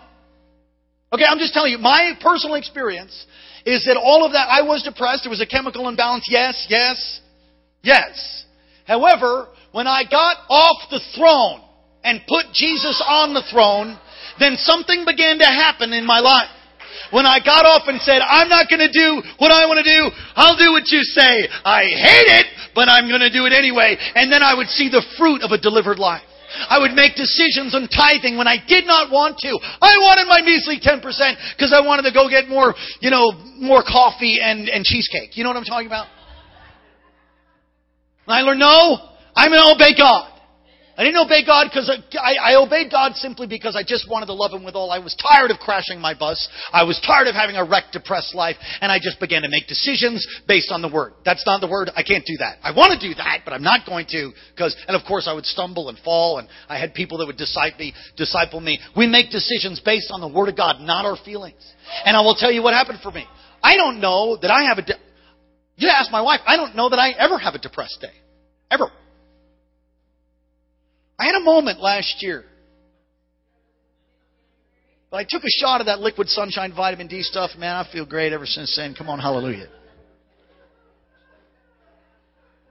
Okay, 1.14 1.26
I'm 1.28 1.40
just 1.40 1.54
telling 1.54 1.72
you, 1.72 1.78
my 1.78 2.14
personal 2.22 2.56
experience 2.56 3.26
is 3.66 3.84
that 3.86 3.98
all 3.98 4.26
of 4.26 4.32
that, 4.32 4.48
I 4.50 4.62
was 4.62 4.82
depressed. 4.84 5.24
There 5.24 5.30
was 5.30 5.42
a 5.42 5.46
chemical 5.46 5.90
imbalance. 5.90 6.26
Yes, 6.30 6.66
yes, 6.70 7.20
yes. 7.84 8.46
However, 8.88 9.48
when 9.74 9.88
I 9.88 10.04
got 10.10 10.38
off 10.50 10.90
the 10.90 11.02
throne 11.16 11.62
and 12.04 12.22
put 12.28 12.54
Jesus 12.54 13.04
on 13.06 13.34
the 13.34 13.44
throne, 13.52 14.00
then 14.40 14.56
something 14.56 15.04
began 15.06 15.38
to 15.40 15.46
happen 15.46 15.92
in 15.92 16.06
my 16.06 16.20
life. 16.20 16.50
When 17.12 17.26
I 17.26 17.40
got 17.44 17.66
off 17.66 17.84
and 17.88 18.00
said, 18.02 18.22
I'm 18.24 18.48
not 18.48 18.70
going 18.70 18.80
to 18.80 18.92
do 18.92 19.22
what 19.38 19.52
I 19.52 19.68
want 19.68 19.84
to 19.84 19.88
do, 19.88 20.16
I'll 20.36 20.58
do 20.58 20.72
what 20.72 20.88
you 20.88 21.04
say. 21.04 21.44
I 21.64 21.84
hate 21.92 22.32
it, 22.40 22.46
but 22.74 22.88
I'm 22.88 23.08
going 23.08 23.20
to 23.22 23.32
do 23.32 23.46
it 23.46 23.54
anyway. 23.54 23.98
And 24.16 24.32
then 24.32 24.44
I 24.44 24.56
would 24.56 24.68
see 24.68 24.88
the 24.88 25.04
fruit 25.18 25.44
of 25.44 25.52
a 25.52 25.58
delivered 25.58 26.00
life. 26.00 26.24
I 26.70 26.80
would 26.80 26.92
make 26.92 27.16
decisions 27.16 27.76
on 27.76 27.88
tithing 27.88 28.38
when 28.38 28.48
I 28.48 28.58
did 28.68 28.86
not 28.86 29.12
want 29.12 29.38
to. 29.40 29.60
I 29.82 29.98
wanted 30.00 30.28
my 30.28 30.42
measly 30.42 30.80
10% 30.80 31.04
because 31.56 31.74
I 31.74 31.86
wanted 31.86 32.04
to 32.04 32.14
go 32.14 32.30
get 32.30 32.48
more, 32.48 32.74
you 33.00 33.10
know, 33.10 33.32
more 33.60 33.84
coffee 33.84 34.40
and, 34.42 34.70
and 34.70 34.84
cheesecake. 34.84 35.38
You 35.38 35.44
know 35.44 35.50
what 35.50 35.58
I'm 35.58 35.66
talking 35.66 35.88
about? 35.88 36.08
And 38.28 38.36
I 38.36 38.42
learned, 38.42 38.60
no, 38.60 38.98
I'm 39.36 39.52
to 39.52 39.76
obey 39.76 39.98
God. 39.98 40.31
I 41.02 41.04
didn't 41.04 41.26
obey 41.26 41.44
God 41.44 41.66
because 41.66 41.90
I, 41.90 42.54
I, 42.54 42.56
obeyed 42.62 42.92
God 42.92 43.16
simply 43.16 43.48
because 43.48 43.76
I 43.76 43.82
just 43.82 44.08
wanted 44.08 44.28
to 44.28 44.34
love 44.34 44.52
Him 44.52 44.64
with 44.64 44.76
all. 44.76 44.92
I 44.92 45.00
was 45.00 45.18
tired 45.18 45.50
of 45.50 45.58
crashing 45.58 46.00
my 46.00 46.14
bus. 46.14 46.38
I 46.72 46.84
was 46.84 47.02
tired 47.02 47.26
of 47.26 47.34
having 47.34 47.56
a 47.56 47.66
wrecked, 47.66 47.94
depressed 47.94 48.36
life, 48.36 48.56
and 48.82 48.92
I 48.92 49.00
just 49.02 49.20
began 49.20 49.42
to 49.42 49.50
make 49.50 49.66
decisions 49.66 50.22
based 50.48 50.72
on 50.72 50.84
the 50.84 50.88
Word. 50.88 51.14
That's 51.26 51.44
not 51.44 51.60
the 51.60 51.68
Word. 51.68 51.90
I 51.96 52.04
can't 52.04 52.24
do 52.24 52.38
that. 52.38 52.60
I 52.62 52.70
want 52.70 52.94
to 52.94 53.02
do 53.02 53.16
that, 53.16 53.40
but 53.44 53.52
I'm 53.52 53.64
not 53.64 53.88
going 53.88 54.06
to 54.14 54.30
because, 54.54 54.78
and 54.88 54.96
of 54.96 55.02
course, 55.08 55.26
I 55.28 55.34
would 55.34 55.48
stumble 55.48 55.90
and 55.90 55.98
fall, 56.06 56.38
and 56.38 56.48
I 56.70 56.78
had 56.78 56.94
people 56.94 57.18
that 57.18 57.26
would 57.26 57.38
disciple 57.38 57.80
me. 57.80 57.96
Disciple 58.16 58.60
me. 58.62 58.80
We 58.96 59.08
make 59.08 59.32
decisions 59.32 59.82
based 59.84 60.12
on 60.12 60.22
the 60.22 60.30
Word 60.30 60.50
of 60.50 60.56
God, 60.56 60.82
not 60.82 61.06
our 61.06 61.18
feelings. 61.26 61.66
And 62.06 62.16
I 62.16 62.22
will 62.22 62.36
tell 62.36 62.52
you 62.52 62.62
what 62.62 62.76
happened 62.76 63.00
for 63.02 63.12
me. 63.12 63.26
I 63.64 63.76
don't 63.76 64.02
know 64.02 64.38
that 64.40 64.52
I 64.52 64.70
have 64.70 64.78
a. 64.78 64.84
De- 64.84 65.02
you 65.78 65.90
ask 65.90 66.12
my 66.12 66.22
wife. 66.22 66.42
I 66.46 66.58
don't 66.58 66.76
know 66.76 66.90
that 66.90 67.00
I 67.00 67.14
ever 67.18 67.40
have 67.40 67.56
a 67.56 67.60
depressed 67.60 67.98
day, 68.02 68.14
ever. 68.70 68.92
I 71.22 71.26
had 71.26 71.36
a 71.36 71.42
moment 71.42 71.80
last 71.80 72.24
year. 72.24 72.44
But 75.12 75.18
I 75.18 75.26
took 75.30 75.44
a 75.44 75.52
shot 75.60 75.80
of 75.80 75.86
that 75.86 76.00
liquid 76.00 76.28
sunshine 76.30 76.74
vitamin 76.76 77.06
D 77.06 77.22
stuff. 77.22 77.52
Man, 77.60 77.76
I 77.76 77.88
feel 77.92 78.08
great 78.08 78.34
ever 78.34 78.48
since 78.48 78.76
then. 78.76 78.96
Come 78.96 79.08
on, 79.08 79.20
hallelujah. 79.20 79.68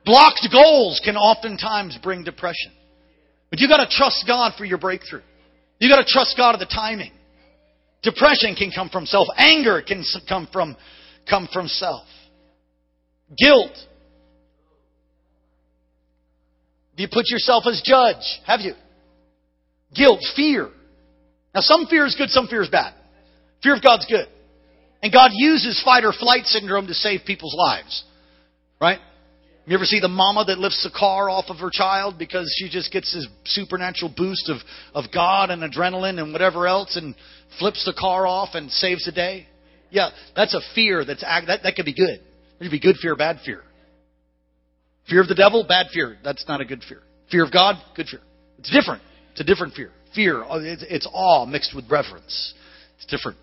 Blocked 0.05 0.48
goals 0.51 1.01
can 1.05 1.16
oftentimes 1.16 1.96
bring 2.03 2.24
depression. 2.24 2.72
But 3.51 3.61
you 3.61 3.68
gotta 3.68 3.86
trust 3.88 4.24
God 4.26 4.55
for 4.59 4.64
your 4.64 4.78
breakthrough. 4.78 5.22
You 5.78 5.88
gotta 5.88 6.07
trust 6.09 6.36
God 6.36 6.55
of 6.55 6.59
the 6.59 6.66
timing. 6.66 7.12
Depression 8.03 8.57
can 8.57 8.72
come 8.74 8.88
from 8.88 9.07
self. 9.07 9.28
Anger 9.36 9.80
can 9.80 10.03
come 10.28 10.48
from, 10.53 10.76
come 11.28 11.48
from 11.53 11.68
self. 11.68 12.05
Guilt 13.38 13.76
you 17.01 17.09
put 17.11 17.28
yourself 17.28 17.64
as 17.66 17.82
judge? 17.84 18.40
Have 18.46 18.61
you? 18.61 18.74
Guilt, 19.94 20.20
fear. 20.36 20.68
Now 21.55 21.61
some 21.61 21.86
fear 21.86 22.07
is 22.07 22.14
good, 22.14 22.30
some 22.30 22.46
fear 22.46 22.62
is 22.62 22.68
bad. 22.68 22.94
Fear 23.62 23.76
of 23.76 23.82
God's 23.82 24.07
good. 24.07 24.26
And 25.03 25.12
God 25.12 25.30
uses 25.34 25.80
fight 25.84 26.05
or 26.05 26.12
flight 26.12 26.44
syndrome 26.46 26.86
to 26.86 26.94
save 26.94 27.20
people's 27.26 27.55
lives. 27.57 28.05
Right? 28.80 28.98
You 29.66 29.76
ever 29.76 29.84
see 29.84 30.01
the 30.01 30.09
mama 30.09 30.44
that 30.46 30.59
lifts 30.59 30.82
the 30.82 30.90
car 30.90 31.30
off 31.30 31.44
of 31.48 31.59
her 31.59 31.70
child 31.72 32.18
because 32.18 32.53
she 32.59 32.68
just 32.68 32.90
gets 32.92 33.14
this 33.14 33.26
supernatural 33.44 34.12
boost 34.16 34.48
of, 34.48 34.57
of 34.94 35.12
God 35.12 35.51
and 35.51 35.62
adrenaline 35.62 36.20
and 36.20 36.32
whatever 36.32 36.66
else 36.66 36.96
and 36.96 37.14
flips 37.59 37.84
the 37.84 37.92
car 37.98 38.26
off 38.26 38.51
and 38.55 38.70
saves 38.70 39.05
the 39.05 39.12
day? 39.12 39.46
Yeah, 39.90 40.11
that's 40.34 40.55
a 40.55 40.61
fear 40.74 41.05
that's 41.05 41.22
that 41.22 41.61
that 41.62 41.76
could 41.76 41.84
be 41.84 41.94
good. 41.94 42.20
It 42.61 42.62
could 42.62 42.70
be 42.70 42.80
good 42.80 42.96
fear, 42.96 43.14
bad 43.16 43.40
fear. 43.44 43.62
Fear 45.11 45.22
of 45.22 45.28
the 45.28 45.34
devil, 45.34 45.64
bad 45.66 45.86
fear. 45.92 46.16
That's 46.22 46.46
not 46.46 46.61
a 46.61 46.64
good 46.64 46.84
fear. 46.88 47.02
Fear 47.30 47.44
of 47.44 47.52
God, 47.52 47.76
good 47.96 48.06
fear. 48.06 48.20
It's 48.58 48.70
different. 48.70 49.02
It's 49.32 49.40
a 49.40 49.44
different 49.44 49.74
fear. 49.74 49.90
Fear, 50.14 50.44
uh, 50.44 50.61
it's 50.62 51.06
awe 51.12 51.46
mixed 51.46 51.74
with 51.74 51.90
reverence. 51.90 52.54
It's 52.96 53.06
different. 53.06 53.36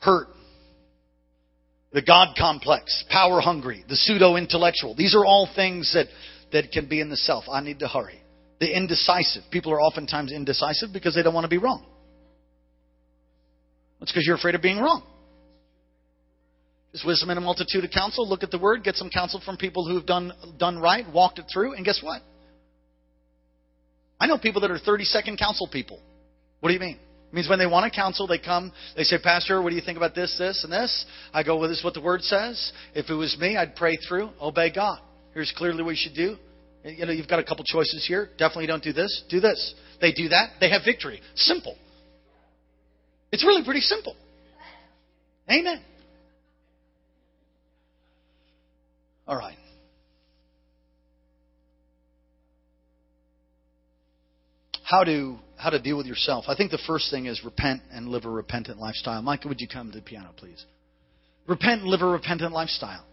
Hurt, 0.00 0.28
the 1.92 2.02
God 2.02 2.36
complex, 2.38 3.04
power 3.10 3.40
hungry, 3.40 3.84
the 3.88 3.96
pseudo 3.96 4.36
intellectual. 4.36 4.94
These 4.94 5.16
are 5.16 5.24
all 5.24 5.48
things 5.56 5.92
that, 5.94 6.06
that 6.52 6.70
can 6.70 6.88
be 6.88 7.00
in 7.00 7.10
the 7.10 7.16
self. 7.16 7.44
I 7.50 7.60
need 7.60 7.80
to 7.80 7.88
hurry. 7.88 8.20
The 8.60 8.76
indecisive. 8.76 9.42
People 9.50 9.72
are 9.72 9.80
oftentimes 9.80 10.32
indecisive 10.32 10.90
because 10.92 11.14
they 11.14 11.22
don't 11.22 11.34
want 11.34 11.44
to 11.44 11.48
be 11.48 11.58
wrong. 11.58 11.84
That's 13.98 14.12
because 14.12 14.24
you're 14.26 14.36
afraid 14.36 14.54
of 14.54 14.62
being 14.62 14.78
wrong. 14.78 15.02
Is 16.94 17.04
wisdom 17.04 17.30
in 17.30 17.38
a 17.38 17.40
multitude 17.40 17.84
of 17.84 17.90
counsel? 17.90 18.28
Look 18.28 18.42
at 18.42 18.50
the 18.50 18.58
word, 18.58 18.82
get 18.82 18.96
some 18.96 19.10
counsel 19.10 19.40
from 19.44 19.56
people 19.56 19.86
who 19.86 19.94
have 19.96 20.06
done, 20.06 20.32
done 20.58 20.78
right, 20.78 21.04
walked 21.12 21.38
it 21.38 21.44
through, 21.52 21.74
and 21.74 21.84
guess 21.84 22.00
what? 22.02 22.22
I 24.18 24.26
know 24.26 24.38
people 24.38 24.62
that 24.62 24.70
are 24.70 24.78
30 24.78 25.04
second 25.04 25.38
counsel 25.38 25.68
people. 25.70 26.00
What 26.60 26.70
do 26.70 26.74
you 26.74 26.80
mean? 26.80 26.98
It 27.30 27.34
means 27.34 27.48
when 27.48 27.58
they 27.58 27.66
want 27.66 27.92
to 27.92 27.94
counsel, 27.94 28.26
they 28.26 28.38
come, 28.38 28.72
they 28.96 29.02
say, 29.02 29.18
Pastor, 29.22 29.60
what 29.60 29.68
do 29.68 29.76
you 29.76 29.82
think 29.82 29.98
about 29.98 30.14
this, 30.14 30.34
this, 30.38 30.64
and 30.64 30.72
this? 30.72 31.04
I 31.32 31.42
go, 31.42 31.58
well, 31.58 31.68
this 31.68 31.78
is 31.78 31.84
what 31.84 31.92
the 31.92 32.00
Word 32.00 32.22
says. 32.22 32.72
If 32.94 33.10
it 33.10 33.14
was 33.14 33.36
me, 33.38 33.56
I'd 33.56 33.76
pray 33.76 33.96
through, 33.96 34.30
obey 34.40 34.72
God. 34.72 35.00
Here's 35.34 35.52
clearly 35.56 35.82
what 35.82 35.90
you 35.90 35.96
should 36.00 36.16
do. 36.16 36.36
You 36.84 37.04
know, 37.04 37.12
you've 37.12 37.28
got 37.28 37.38
a 37.38 37.44
couple 37.44 37.64
choices 37.64 38.06
here. 38.08 38.30
Definitely 38.38 38.66
don't 38.66 38.82
do 38.82 38.94
this. 38.94 39.24
Do 39.28 39.40
this. 39.40 39.74
They 40.00 40.12
do 40.12 40.28
that. 40.28 40.52
They 40.58 40.70
have 40.70 40.82
victory. 40.86 41.20
Simple. 41.34 41.76
It's 43.30 43.44
really 43.44 43.62
pretty 43.62 43.80
simple. 43.80 44.16
Amen. 45.50 45.82
All 49.28 49.36
right. 49.36 49.58
How 54.82 55.04
to 55.04 55.38
how 55.58 55.68
to 55.68 55.78
deal 55.78 55.98
with 55.98 56.06
yourself. 56.06 56.46
I 56.48 56.56
think 56.56 56.70
the 56.70 56.82
first 56.86 57.10
thing 57.10 57.26
is 57.26 57.44
repent 57.44 57.82
and 57.92 58.08
live 58.08 58.24
a 58.24 58.30
repentant 58.30 58.78
lifestyle. 58.78 59.20
Micah, 59.20 59.48
would 59.48 59.60
you 59.60 59.68
come 59.68 59.90
to 59.90 59.98
the 59.98 60.02
piano, 60.02 60.30
please? 60.36 60.64
Repent 61.46 61.82
and 61.82 61.90
live 61.90 62.00
a 62.00 62.06
repentant 62.06 62.52
lifestyle. 62.52 63.04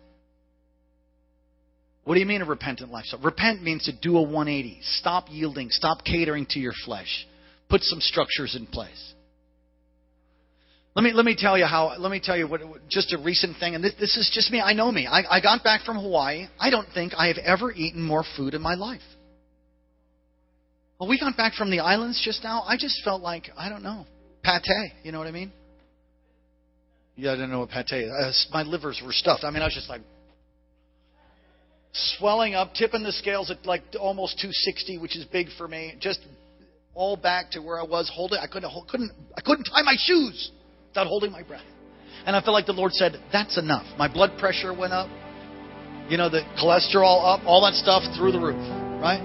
What 2.06 2.14
do 2.14 2.20
you 2.20 2.26
mean 2.28 2.42
a 2.42 2.46
repentant 2.46 2.92
lifestyle? 2.92 3.20
Repent 3.22 3.62
means 3.62 3.86
to 3.86 3.92
do 3.92 4.18
a 4.18 4.22
180. 4.22 4.80
Stop 4.84 5.26
yielding. 5.30 5.70
Stop 5.70 6.06
catering 6.06 6.46
to 6.52 6.60
your 6.60 6.74
flesh. 6.86 7.28
Put 7.68 7.82
some 7.82 8.00
structures 8.00 8.56
in 8.56 8.68
place. 8.68 9.15
Let 10.96 11.04
me 11.04 11.12
let 11.12 11.26
me 11.26 11.36
tell 11.38 11.58
you 11.58 11.66
how. 11.66 11.94
Let 11.98 12.10
me 12.10 12.22
tell 12.24 12.38
you 12.38 12.48
what. 12.48 12.62
Just 12.90 13.12
a 13.12 13.18
recent 13.18 13.58
thing, 13.58 13.76
and 13.76 13.84
this, 13.84 13.94
this 14.00 14.16
is 14.16 14.32
just 14.34 14.50
me. 14.50 14.62
I 14.62 14.72
know 14.72 14.90
me. 14.92 15.08
I, 15.08 15.24
I 15.30 15.42
got 15.42 15.62
back 15.62 15.82
from 15.82 15.98
Hawaii. 15.98 16.48
I 16.58 16.70
don't 16.70 16.88
think 16.94 17.14
I 17.18 17.28
have 17.28 17.38
ever 17.38 17.72
eaten 17.74 18.02
more 18.02 18.24
food 18.38 18.54
in 18.54 18.62
my 18.62 18.76
life. 18.76 19.02
Well, 20.98 21.10
we 21.10 21.20
got 21.20 21.36
back 21.36 21.54
from 21.54 21.70
the 21.70 21.82
islands 21.82 22.22
just 22.24 22.46
now. 22.46 22.64
I 22.66 22.78
just 22.78 23.04
felt 23.04 23.22
like 23.22 23.50
I 23.58 23.68
don't 23.68 23.84
know 23.84 24.06
pate. 24.42 24.64
You 25.04 25.12
know 25.12 25.18
what 25.18 25.28
I 25.28 25.32
mean? 25.32 25.52
Yeah, 27.18 27.32
I 27.32 27.36
didn't 27.36 27.52
know 27.52 27.60
what 27.60 27.70
pate. 27.72 27.92
Uh, 27.92 28.30
is. 28.30 28.48
my 28.54 28.64
livers 28.64 29.02
were 29.06 29.12
stuffed. 29.12 29.44
I 29.44 29.52
mean, 29.52 29.64
I 29.64 29.66
was 29.66 29.74
just 29.74 29.90
like 29.90 30.02
swelling 31.92 32.56
up, 32.56 32.74
tipping 32.74 33.04
the 33.04 33.12
scales 33.12 33.52
at 33.52 33.66
like 33.66 33.84
almost 34.00 34.38
260, 34.40 35.00
which 35.00 35.18
is 35.18 35.26
big 35.26 35.48
for 35.58 35.68
me. 35.68 35.96
Just 36.00 36.22
all 36.94 37.18
back 37.18 37.52
to 37.52 37.60
where 37.60 37.78
I 37.78 37.84
was 37.84 38.10
holding. 38.14 38.40
I 38.40 38.48
couldn't 38.48 38.72
couldn't 38.88 39.12
I 39.38 39.42
couldn't 39.42 39.66
tie 39.66 39.82
my 39.82 39.96
shoes 39.98 40.52
without 40.96 41.08
holding 41.08 41.32
my 41.32 41.44
breath. 41.44 41.68
And 42.26 42.36
I 42.36 42.42
felt 42.42 42.54
like 42.54 42.66
the 42.66 42.74
Lord 42.74 42.94
said, 42.94 43.20
"That's 43.32 43.58
enough." 43.58 43.86
My 43.98 44.08
blood 44.08 44.38
pressure 44.40 44.74
went 44.74 44.94
up. 44.94 45.10
You 46.08 46.16
know, 46.16 46.30
the 46.30 46.42
cholesterol 46.56 47.20
up, 47.20 47.44
all 47.46 47.62
that 47.68 47.74
stuff 47.74 48.04
through 48.16 48.32
the 48.32 48.40
roof, 48.40 48.62
right? 49.02 49.20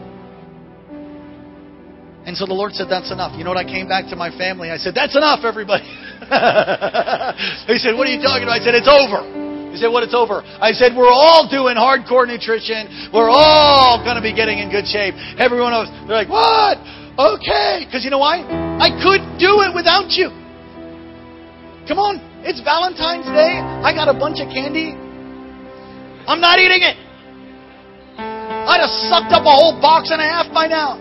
And 2.26 2.36
so 2.36 2.44
the 2.44 2.56
Lord 2.56 2.72
said, 2.72 2.88
That's 2.88 3.12
enough. 3.12 3.36
You 3.36 3.44
know 3.44 3.50
what? 3.50 3.60
I 3.60 3.68
came 3.68 3.86
back 3.86 4.08
to 4.10 4.16
my 4.16 4.30
family. 4.36 4.70
I 4.70 4.78
said, 4.78 4.94
That's 4.94 5.14
enough, 5.16 5.44
everybody. 5.44 5.84
they 7.68 7.76
said, 7.76 7.96
What 7.96 8.08
are 8.08 8.12
you 8.12 8.20
talking 8.20 8.48
about? 8.48 8.60
I 8.60 8.64
said, 8.64 8.74
It's 8.74 8.88
over. 8.88 9.24
He 9.72 9.76
said, 9.76 9.88
What? 9.92 10.02
It's 10.02 10.16
over. 10.16 10.40
I 10.40 10.72
said, 10.72 10.96
We're 10.96 11.12
all 11.12 11.48
doing 11.48 11.76
hardcore 11.76 12.24
nutrition. 12.24 13.12
We're 13.12 13.28
all 13.28 14.00
going 14.04 14.16
to 14.16 14.24
be 14.24 14.32
getting 14.32 14.58
in 14.58 14.72
good 14.72 14.88
shape. 14.88 15.14
Everyone 15.36 15.72
else, 15.72 15.88
they're 16.08 16.16
like, 16.16 16.32
What? 16.32 16.80
Okay. 17.16 17.84
Because 17.84 18.04
you 18.04 18.10
know 18.10 18.20
why? 18.20 18.40
I 18.80 18.88
couldn't 19.00 19.36
do 19.36 19.60
it 19.68 19.72
without 19.76 20.08
you. 20.16 20.39
Come 21.88 21.98
on. 21.98 22.20
It's 22.42 22.60
Valentine's 22.64 23.28
Day. 23.28 23.60
I 23.60 23.92
got 23.92 24.08
a 24.08 24.16
bunch 24.16 24.40
of 24.40 24.48
candy. 24.48 24.96
I'm 26.26 26.40
not 26.40 26.58
eating 26.58 26.82
it. 26.82 26.96
I'd 28.16 28.80
have 28.80 28.92
sucked 29.08 29.32
up 29.32 29.44
a 29.44 29.54
whole 29.54 29.80
box 29.80 30.10
and 30.10 30.20
a 30.20 30.28
half 30.28 30.52
by 30.52 30.66
now. 30.66 31.00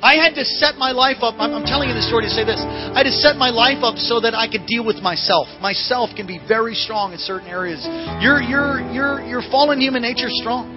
I 0.00 0.16
had 0.16 0.32
to 0.40 0.44
set 0.48 0.80
my 0.80 0.96
life 0.96 1.20
up. 1.20 1.36
I'm, 1.36 1.52
telling 1.68 1.92
you 1.92 1.94
this 1.94 2.08
story 2.08 2.24
to 2.24 2.32
say 2.32 2.40
this. 2.40 2.56
I 2.56 3.04
had 3.04 3.08
to 3.10 3.12
set 3.12 3.36
my 3.36 3.52
life 3.52 3.84
up 3.84 4.00
so 4.00 4.16
that 4.24 4.32
I 4.32 4.48
could 4.48 4.64
deal 4.64 4.80
with 4.80 5.04
myself. 5.04 5.44
Myself 5.60 6.16
can 6.16 6.24
be 6.26 6.40
very 6.48 6.72
strong 6.72 7.12
in 7.12 7.20
certain 7.20 7.48
areas. 7.48 7.84
Your 8.24 8.40
your 8.40 8.80
your 8.88 9.20
your 9.20 9.42
fallen 9.52 9.76
human 9.76 10.00
nature 10.00 10.32
is 10.32 10.36
strong. 10.40 10.72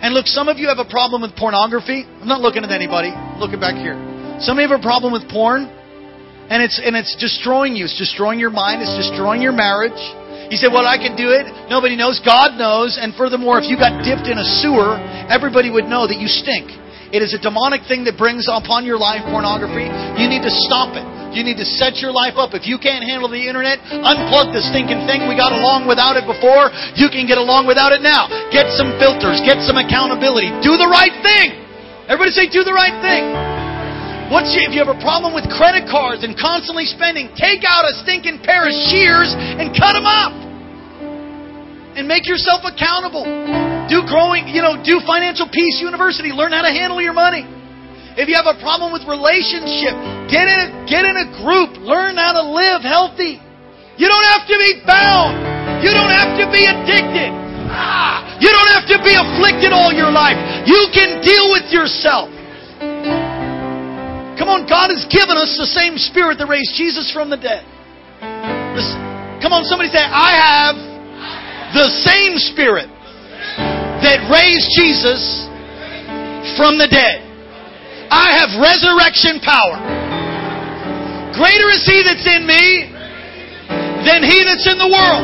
And 0.00 0.16
look, 0.16 0.24
some 0.24 0.48
of 0.48 0.56
you 0.56 0.72
have 0.72 0.80
a 0.80 0.88
problem 0.88 1.20
with 1.20 1.36
pornography. 1.36 2.08
I'm 2.08 2.26
not 2.26 2.40
looking 2.40 2.64
at 2.64 2.72
anybody. 2.72 3.12
I'm 3.12 3.38
looking 3.38 3.60
back 3.60 3.76
here. 3.76 3.94
Some 4.40 4.56
of 4.56 4.64
you 4.64 4.68
have 4.72 4.80
a 4.80 4.82
problem 4.82 5.12
with 5.12 5.28
porn, 5.28 5.68
and 6.50 6.62
it's 6.62 6.80
and 6.82 6.96
it's 6.96 7.14
destroying 7.16 7.76
you. 7.76 7.84
It's 7.84 7.98
destroying 7.98 8.38
your 8.38 8.50
mind. 8.50 8.82
It's 8.82 8.96
destroying 8.96 9.42
your 9.42 9.52
marriage. 9.52 9.98
You 10.50 10.56
say, 10.56 10.68
"Well, 10.68 10.86
I 10.86 10.98
can 10.98 11.16
do 11.16 11.30
it." 11.30 11.46
Nobody 11.70 11.96
knows. 11.96 12.20
God 12.20 12.58
knows. 12.58 12.98
And 13.00 13.14
furthermore, 13.14 13.58
if 13.58 13.68
you 13.68 13.76
got 13.76 14.04
dipped 14.04 14.28
in 14.28 14.38
a 14.38 14.44
sewer, 14.60 14.98
everybody 15.28 15.70
would 15.70 15.86
know 15.86 16.06
that 16.06 16.18
you 16.18 16.28
stink. 16.28 16.70
It 17.12 17.20
is 17.20 17.36
a 17.36 17.40
demonic 17.40 17.84
thing 17.84 18.04
that 18.08 18.16
brings 18.16 18.48
upon 18.48 18.88
your 18.88 18.96
life 18.96 19.20
pornography. 19.28 19.84
You 20.16 20.32
need 20.32 20.40
to 20.42 20.52
stop 20.64 20.96
it. 20.96 21.04
You 21.36 21.44
need 21.44 21.56
to 21.60 21.64
set 21.64 22.00
your 22.00 22.12
life 22.12 22.36
up. 22.36 22.52
If 22.52 22.68
you 22.68 22.76
can't 22.76 23.04
handle 23.04 23.28
the 23.28 23.40
internet, 23.40 23.80
unplug 23.84 24.52
the 24.52 24.60
stinking 24.60 25.04
thing. 25.08 25.28
We 25.28 25.36
got 25.36 25.52
along 25.52 25.88
without 25.88 26.16
it 26.16 26.24
before. 26.28 26.72
You 26.96 27.08
can 27.08 27.28
get 27.28 27.36
along 27.36 27.68
without 27.68 27.92
it 27.92 28.00
now. 28.00 28.28
Get 28.52 28.72
some 28.76 28.96
filters. 29.00 29.40
Get 29.44 29.60
some 29.64 29.76
accountability. 29.76 30.52
Do 30.60 30.76
the 30.76 30.88
right 30.88 31.12
thing. 31.24 31.52
Everybody 32.08 32.32
say, 32.32 32.48
do 32.48 32.64
the 32.64 32.72
right 32.76 32.96
thing. 33.00 33.51
What's 34.32 34.56
if 34.56 34.72
you 34.72 34.80
have 34.80 34.88
a 34.88 34.96
problem 35.04 35.36
with 35.36 35.44
credit 35.52 35.84
cards 35.92 36.24
and 36.24 36.32
constantly 36.32 36.88
spending, 36.88 37.28
take 37.36 37.68
out 37.68 37.84
a 37.84 38.00
stinking 38.00 38.40
pair 38.40 38.64
of 38.64 38.72
shears 38.88 39.28
and 39.36 39.76
cut 39.76 39.92
them 39.92 40.08
up. 40.08 40.32
And 41.92 42.08
make 42.08 42.24
yourself 42.24 42.64
accountable. 42.64 43.28
Do 43.92 44.00
growing, 44.08 44.48
you 44.48 44.64
know, 44.64 44.80
do 44.80 45.04
Financial 45.04 45.44
Peace 45.52 45.84
University. 45.84 46.32
Learn 46.32 46.56
how 46.56 46.64
to 46.64 46.72
handle 46.72 46.96
your 46.96 47.12
money. 47.12 47.44
If 48.16 48.24
you 48.24 48.32
have 48.40 48.48
a 48.48 48.56
problem 48.56 48.96
with 48.96 49.04
relationship, 49.04 49.92
get 50.32 50.48
in 50.48 50.58
a, 50.64 50.68
get 50.88 51.04
in 51.04 51.12
a 51.12 51.28
group. 51.44 51.76
Learn 51.84 52.16
how 52.16 52.32
to 52.32 52.44
live 52.56 52.80
healthy. 52.80 53.36
You 54.00 54.08
don't 54.08 54.28
have 54.32 54.48
to 54.48 54.56
be 54.56 54.80
bound. 54.88 55.36
You 55.84 55.92
don't 55.92 56.08
have 56.08 56.40
to 56.40 56.48
be 56.48 56.64
addicted. 56.64 57.36
Ah, 57.68 58.40
you 58.40 58.48
don't 58.48 58.72
have 58.72 58.88
to 58.88 58.96
be 59.04 59.12
afflicted 59.12 59.76
all 59.76 59.92
your 59.92 60.08
life. 60.08 60.40
You 60.64 60.88
can 60.88 61.20
deal 61.20 61.52
with 61.52 61.68
yourself. 61.68 62.32
Come 64.42 64.58
on, 64.58 64.66
God 64.66 64.90
has 64.90 65.06
given 65.06 65.38
us 65.38 65.54
the 65.54 65.70
same 65.70 65.94
spirit 65.94 66.42
that 66.42 66.50
raised 66.50 66.74
Jesus 66.74 67.14
from 67.14 67.30
the 67.30 67.38
dead. 67.38 67.62
Listen, 68.74 68.98
come 69.38 69.54
on, 69.54 69.62
somebody 69.62 69.86
say, 69.86 70.02
I 70.02 70.34
have 70.34 70.74
the 71.78 71.86
same 72.02 72.34
spirit 72.50 72.90
that 74.02 74.18
raised 74.26 74.66
Jesus 74.74 75.46
from 76.58 76.74
the 76.74 76.90
dead. 76.90 77.22
I 78.10 78.42
have 78.42 78.58
resurrection 78.58 79.38
power. 79.46 79.78
Greater 81.38 81.70
is 81.70 81.86
He 81.86 82.02
that's 82.02 82.26
in 82.26 82.42
me 82.42 82.90
than 84.02 84.26
He 84.26 84.42
that's 84.42 84.66
in 84.66 84.74
the 84.74 84.90
world. 84.90 85.22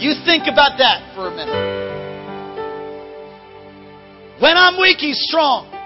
You 0.00 0.16
think 0.24 0.48
about 0.48 0.80
that 0.80 1.04
for 1.12 1.28
a 1.28 1.36
minute. 1.36 1.52
When 4.40 4.56
I'm 4.56 4.80
weak, 4.80 5.04
He's 5.04 5.20
strong. 5.28 5.77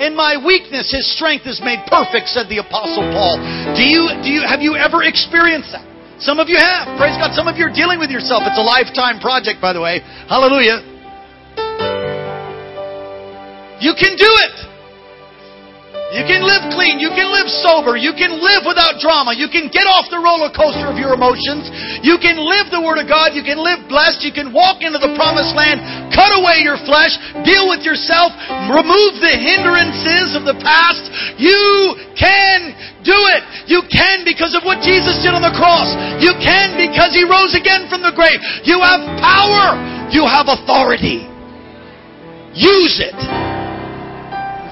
In 0.00 0.16
my 0.16 0.40
weakness, 0.40 0.88
His 0.88 1.04
strength 1.12 1.44
is 1.44 1.60
made 1.60 1.84
perfect, 1.84 2.32
said 2.32 2.48
the 2.48 2.64
Apostle 2.64 3.04
Paul. 3.12 3.36
Do 3.76 3.84
you, 3.84 4.08
do 4.24 4.32
you, 4.32 4.40
have 4.48 4.64
you 4.64 4.74
ever 4.74 5.04
experienced 5.04 5.76
that? 5.76 5.84
Some 6.20 6.40
of 6.40 6.48
you 6.48 6.56
have. 6.56 6.96
Praise 6.96 7.16
God. 7.16 7.32
Some 7.36 7.48
of 7.48 7.56
you 7.56 7.64
are 7.64 7.72
dealing 7.72 8.00
with 8.00 8.08
yourself. 8.08 8.44
It's 8.44 8.56
a 8.56 8.64
lifetime 8.64 9.20
project, 9.20 9.60
by 9.60 9.72
the 9.72 9.80
way. 9.80 10.00
Hallelujah. 10.28 10.84
You 13.80 13.96
can 13.96 14.16
do 14.16 14.28
it. 14.28 14.69
You 16.10 16.26
can 16.26 16.42
live 16.42 16.74
clean. 16.74 16.98
You 16.98 17.14
can 17.14 17.30
live 17.30 17.46
sober. 17.62 17.94
You 17.94 18.10
can 18.10 18.34
live 18.34 18.66
without 18.66 18.98
drama. 18.98 19.30
You 19.30 19.46
can 19.46 19.70
get 19.70 19.86
off 19.86 20.10
the 20.10 20.18
roller 20.18 20.50
coaster 20.50 20.90
of 20.90 20.98
your 20.98 21.14
emotions. 21.14 21.70
You 22.02 22.18
can 22.18 22.34
live 22.34 22.66
the 22.74 22.82
Word 22.82 22.98
of 22.98 23.06
God. 23.06 23.30
You 23.30 23.46
can 23.46 23.62
live 23.62 23.86
blessed. 23.86 24.26
You 24.26 24.34
can 24.34 24.50
walk 24.50 24.82
into 24.82 24.98
the 24.98 25.14
promised 25.14 25.54
land. 25.54 25.78
Cut 26.10 26.34
away 26.34 26.66
your 26.66 26.82
flesh. 26.82 27.14
Deal 27.46 27.70
with 27.70 27.86
yourself. 27.86 28.34
Remove 28.74 29.22
the 29.22 29.38
hindrances 29.38 30.34
of 30.34 30.42
the 30.42 30.58
past. 30.58 31.06
You 31.38 31.94
can 32.18 32.74
do 33.06 33.14
it. 33.38 33.70
You 33.70 33.86
can 33.86 34.26
because 34.26 34.58
of 34.58 34.66
what 34.66 34.82
Jesus 34.82 35.22
did 35.22 35.30
on 35.30 35.46
the 35.46 35.54
cross. 35.54 35.94
You 36.18 36.34
can 36.42 36.74
because 36.74 37.14
He 37.14 37.22
rose 37.22 37.54
again 37.54 37.86
from 37.86 38.02
the 38.02 38.10
grave. 38.10 38.42
You 38.66 38.82
have 38.82 38.98
power. 39.22 39.78
You 40.10 40.26
have 40.26 40.50
authority. 40.50 41.30
Use 42.50 42.98
it. 42.98 43.14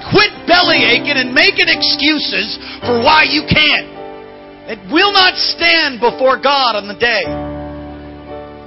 Quit 0.09 0.33
belly 0.49 0.81
aching 0.81 1.17
and 1.17 1.33
making 1.33 1.69
excuses 1.69 2.57
for 2.81 2.97
why 3.01 3.29
you 3.29 3.45
can't. 3.45 3.99
It 4.69 4.81
will 4.93 5.13
not 5.13 5.33
stand 5.37 5.97
before 5.97 6.37
God 6.37 6.77
on 6.77 6.85
the 6.85 6.97
day. 6.97 7.25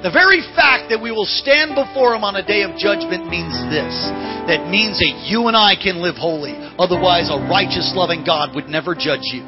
The 0.02 0.10
very 0.10 0.42
fact 0.58 0.90
that 0.90 0.98
we 0.98 1.14
will 1.14 1.30
stand 1.30 1.78
before 1.78 2.14
Him 2.18 2.26
on 2.26 2.34
a 2.34 2.42
day 2.42 2.66
of 2.66 2.74
judgment 2.74 3.30
means 3.30 3.54
this. 3.70 3.94
That 4.50 4.66
means 4.66 4.98
that 4.98 5.22
you 5.30 5.46
and 5.46 5.54
I 5.54 5.78
can 5.78 6.02
live 6.02 6.18
holy. 6.18 6.58
Otherwise, 6.74 7.30
a 7.30 7.38
righteous, 7.46 7.94
loving 7.94 8.26
God 8.26 8.50
would 8.58 8.66
never 8.66 8.98
judge 8.98 9.30
you. 9.30 9.46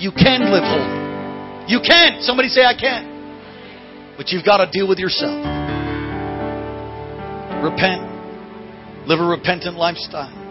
You 0.00 0.08
can 0.08 0.48
live 0.48 0.64
holy. 0.64 1.68
You 1.68 1.84
can. 1.84 2.24
Somebody 2.24 2.48
say, 2.48 2.64
I 2.64 2.72
can. 2.72 4.16
But 4.16 4.32
you've 4.32 4.44
got 4.44 4.64
to 4.64 4.72
deal 4.72 4.88
with 4.88 4.96
yourself. 4.96 5.36
Repent. 7.60 8.00
Live 9.04 9.20
a 9.20 9.28
repentant 9.28 9.76
lifestyle. 9.76 10.41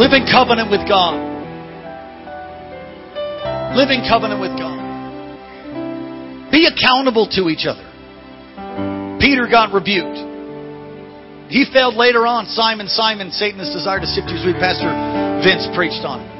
Live 0.00 0.12
in 0.16 0.24
covenant 0.30 0.70
with 0.70 0.88
God. 0.88 1.16
Live 3.76 3.90
in 3.90 4.02
covenant 4.08 4.40
with 4.40 4.56
God. 4.56 4.80
Be 6.50 6.66
accountable 6.66 7.28
to 7.36 7.48
each 7.48 7.68
other. 7.68 7.86
Peter 9.20 9.46
got 9.46 9.72
rebuked. 9.72 10.18
He 11.52 11.66
failed 11.68 11.94
later 11.94 12.26
on. 12.26 12.46
Simon, 12.46 12.88
Simon, 12.88 13.30
Satan 13.30 13.58
has 13.58 13.70
desired 13.70 14.00
to 14.00 14.10
sift 14.10 14.30
you 14.30 14.38
as 14.38 14.46
we 14.46 14.54
Pastor 14.54 14.90
Vince 15.44 15.68
preached 15.74 16.02
on 16.06 16.22
it. 16.22 16.30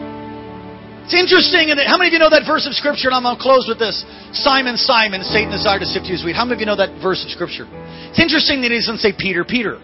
It's 1.05 1.19
interesting. 1.19 1.75
How 1.75 1.99
many 1.99 2.09
of 2.09 2.13
you 2.15 2.23
know 2.23 2.31
that 2.31 2.47
verse 2.47 2.67
of 2.67 2.75
Scripture? 2.75 3.11
And 3.11 3.19
I'm 3.19 3.27
going 3.27 3.37
to 3.37 3.43
close 3.43 3.67
with 3.67 3.79
this. 3.79 4.07
Simon, 4.33 4.79
Simon, 4.79 5.23
Satan 5.27 5.51
desired 5.51 5.81
to 5.81 5.91
sift 5.91 6.07
you 6.07 6.15
as. 6.15 6.23
How 6.35 6.47
many 6.47 6.55
of 6.55 6.61
you 6.61 6.67
know 6.67 6.79
that 6.79 7.03
verse 7.03 7.23
of 7.27 7.31
Scripture? 7.35 7.67
It's 8.11 8.23
interesting 8.23 8.63
that 8.63 8.71
he 8.71 8.79
doesn't 8.79 8.99
say 9.03 9.11
Peter, 9.11 9.43
Peter, 9.43 9.83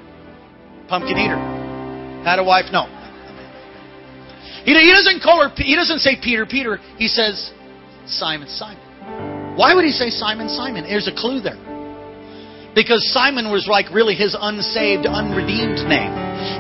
pumpkin 0.87 1.19
eater. 1.19 1.56
Had 2.27 2.41
a 2.41 2.45
wife? 2.45 2.67
No. 2.75 2.91
He, 4.67 4.75
doesn't 4.75 5.23
call 5.23 5.47
her, 5.47 5.55
he 5.55 5.77
doesn't 5.77 6.01
say 6.01 6.19
Peter, 6.19 6.45
Peter. 6.45 6.83
He 6.99 7.07
says 7.07 7.55
Simon, 8.07 8.49
Simon. 8.51 8.83
Why 9.55 9.79
would 9.79 9.85
he 9.85 9.93
say 9.93 10.11
Simon, 10.11 10.49
Simon? 10.49 10.83
There's 10.83 11.07
a 11.07 11.15
clue 11.15 11.39
there. 11.39 11.55
Because 12.75 12.99
Simon 13.15 13.53
was 13.53 13.71
like 13.71 13.95
really 13.95 14.17
his 14.19 14.35
unsaved, 14.35 15.07
unredeemed 15.07 15.87
name. 15.87 16.11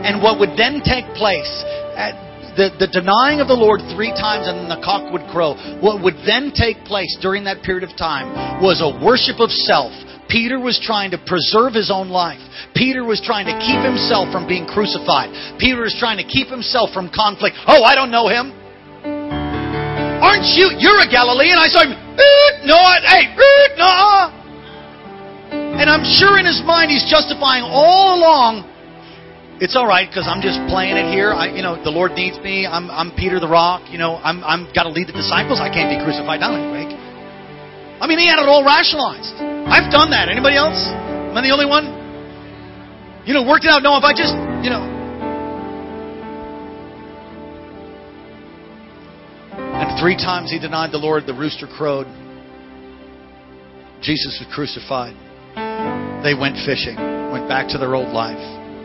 And 0.06 0.22
what 0.22 0.38
would 0.38 0.54
then 0.56 0.86
take 0.86 1.04
place, 1.18 1.50
at, 1.98 2.14
the, 2.54 2.70
the 2.78 2.86
denying 2.86 3.42
of 3.42 3.50
the 3.50 3.58
Lord 3.58 3.82
three 3.90 4.14
times 4.14 4.46
and 4.46 4.70
the 4.70 4.78
cock 4.86 5.12
would 5.12 5.26
crow, 5.34 5.58
what 5.82 5.98
would 6.00 6.16
then 6.24 6.54
take 6.54 6.86
place 6.86 7.10
during 7.20 7.42
that 7.50 7.66
period 7.66 7.82
of 7.82 7.98
time 7.98 8.62
was 8.62 8.78
a 8.78 8.88
worship 9.04 9.42
of 9.42 9.50
self 9.50 9.92
Peter 10.28 10.58
was 10.58 10.78
trying 10.82 11.10
to 11.12 11.18
preserve 11.18 11.74
his 11.74 11.90
own 11.90 12.08
life. 12.08 12.40
Peter 12.74 13.04
was 13.04 13.22
trying 13.22 13.46
to 13.46 13.56
keep 13.62 13.78
himself 13.82 14.32
from 14.32 14.46
being 14.46 14.66
crucified. 14.66 15.30
Peter 15.58 15.82
was 15.82 15.94
trying 15.98 16.18
to 16.18 16.26
keep 16.26 16.48
himself 16.48 16.90
from 16.90 17.08
conflict. 17.08 17.56
Oh, 17.66 17.84
I 17.84 17.94
don't 17.94 18.10
know 18.10 18.26
him. 18.28 18.50
Aren't 20.18 20.48
you? 20.56 20.74
You're 20.78 20.98
a 21.00 21.08
Galilean. 21.08 21.58
I 21.58 21.68
saw 21.68 21.84
him. 21.86 21.94
No, 22.66 22.76
hey, 23.06 23.30
no. 23.78 24.32
And 25.78 25.88
I'm 25.88 26.02
sure 26.04 26.38
in 26.38 26.46
his 26.46 26.62
mind 26.64 26.90
he's 26.90 27.06
justifying 27.06 27.62
all 27.62 28.18
along. 28.18 28.66
It's 29.60 29.76
all 29.76 29.86
right 29.86 30.08
because 30.08 30.28
I'm 30.28 30.42
just 30.42 30.60
playing 30.68 30.96
it 30.96 31.08
here. 31.12 31.32
I, 31.32 31.48
you 31.48 31.62
know, 31.62 31.80
the 31.80 31.88
Lord 31.92 32.12
needs 32.12 32.36
me. 32.40 32.66
I'm, 32.66 32.90
I'm 32.90 33.12
Peter 33.16 33.40
the 33.40 33.48
Rock. 33.48 33.88
You 33.88 33.96
know, 33.96 34.16
I'm, 34.16 34.44
I'm 34.44 34.68
got 34.74 34.84
to 34.84 34.92
lead 34.92 35.08
the 35.08 35.16
disciples. 35.16 35.60
I 35.60 35.72
can't 35.72 35.88
be 35.88 36.02
crucified 36.02 36.40
now 36.40 36.52
anyway. 36.52 36.92
I 38.00 38.06
mean, 38.06 38.18
he 38.18 38.28
had 38.28 38.36
it 38.36 38.48
all 38.48 38.64
rationalized. 38.64 39.55
I've 39.66 39.90
done 39.90 40.10
that. 40.10 40.28
Anybody 40.30 40.56
else? 40.56 40.78
Am 40.78 41.36
I 41.36 41.42
the 41.42 41.50
only 41.50 41.66
one? 41.66 41.90
You 43.26 43.34
know, 43.34 43.42
worked 43.42 43.64
it 43.64 43.70
out. 43.70 43.82
No, 43.82 43.98
if 43.98 44.04
I 44.04 44.14
just, 44.14 44.32
you 44.62 44.70
know. 44.70 44.86
And 49.58 49.98
three 50.00 50.16
times 50.16 50.50
he 50.50 50.58
denied 50.58 50.92
the 50.92 51.02
Lord, 51.02 51.26
the 51.26 51.34
rooster 51.34 51.66
crowed. 51.66 52.06
Jesus 54.00 54.38
was 54.38 54.48
crucified. 54.54 55.18
They 56.22 56.34
went 56.38 56.56
fishing, 56.64 56.96
went 57.30 57.48
back 57.48 57.68
to 57.74 57.78
their 57.78 57.94
old 57.94 58.14
life. 58.14 58.40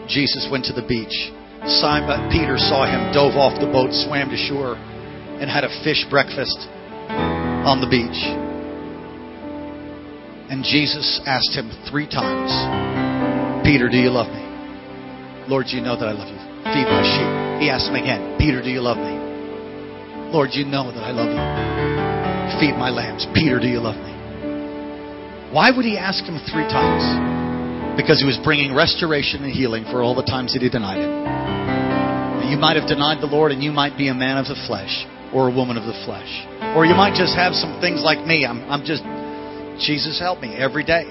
Jesus 0.09 0.49
went 0.51 0.65
to 0.65 0.73
the 0.73 0.81
beach. 0.81 1.13
Simon 1.79 2.29
Peter 2.33 2.57
saw 2.57 2.89
him, 2.89 3.13
dove 3.13 3.37
off 3.37 3.61
the 3.61 3.69
boat, 3.69 3.93
swam 3.93 4.29
to 4.33 4.37
shore, 4.37 4.75
and 4.75 5.45
had 5.45 5.63
a 5.63 5.69
fish 5.85 6.03
breakfast 6.09 6.57
on 7.69 7.79
the 7.79 7.87
beach. 7.87 8.50
And 10.51 10.67
Jesus 10.67 11.23
asked 11.23 11.55
him 11.55 11.71
three 11.87 12.11
times, 12.11 12.51
Peter, 13.63 13.87
do 13.87 13.95
you 13.95 14.11
love 14.11 14.27
me? 14.27 14.43
Lord, 15.47 15.71
you 15.71 15.79
know 15.79 15.95
that 15.95 16.03
I 16.03 16.11
love 16.11 16.27
you. 16.27 16.35
Feed 16.75 16.91
my 16.91 17.03
sheep. 17.07 17.63
He 17.63 17.71
asked 17.71 17.87
him 17.87 17.95
again, 17.95 18.35
Peter, 18.35 18.59
do 18.59 18.67
you 18.67 18.83
love 18.83 18.99
me? 18.99 19.15
Lord, 20.35 20.51
you 20.51 20.67
know 20.67 20.91
that 20.91 21.07
I 21.07 21.15
love 21.15 21.31
you. 21.31 21.39
Feed 22.59 22.75
my 22.75 22.91
lambs. 22.91 23.23
Peter, 23.31 23.63
do 23.63 23.67
you 23.71 23.79
love 23.79 23.95
me? 23.95 24.11
Why 25.55 25.71
would 25.71 25.87
he 25.87 25.95
ask 25.95 26.19
him 26.27 26.35
three 26.51 26.67
times? 26.67 27.95
Because 27.95 28.19
he 28.19 28.27
was 28.27 28.35
bringing 28.43 28.75
restoration 28.75 29.47
and 29.47 29.55
healing 29.55 29.87
for 29.87 30.03
all 30.03 30.19
the 30.19 30.27
times 30.27 30.51
that 30.51 30.59
he 30.59 30.67
denied 30.67 30.99
him. 30.99 32.51
You 32.51 32.59
might 32.59 32.75
have 32.75 32.91
denied 32.91 33.23
the 33.23 33.31
Lord 33.31 33.55
and 33.55 33.63
you 33.63 33.71
might 33.71 33.95
be 33.95 34.11
a 34.11 34.13
man 34.13 34.35
of 34.35 34.51
the 34.51 34.59
flesh 34.67 35.07
or 35.31 35.47
a 35.47 35.53
woman 35.55 35.79
of 35.79 35.87
the 35.87 35.95
flesh. 36.03 36.27
Or 36.75 36.83
you 36.83 36.91
might 36.91 37.15
just 37.15 37.39
have 37.39 37.55
some 37.55 37.79
things 37.79 38.03
like 38.03 38.27
me. 38.27 38.43
I'm, 38.43 38.67
I'm 38.67 38.83
just 38.83 39.07
Jesus 39.81 40.19
help 40.19 40.39
me 40.39 40.55
every 40.55 40.83
day. 40.83 41.05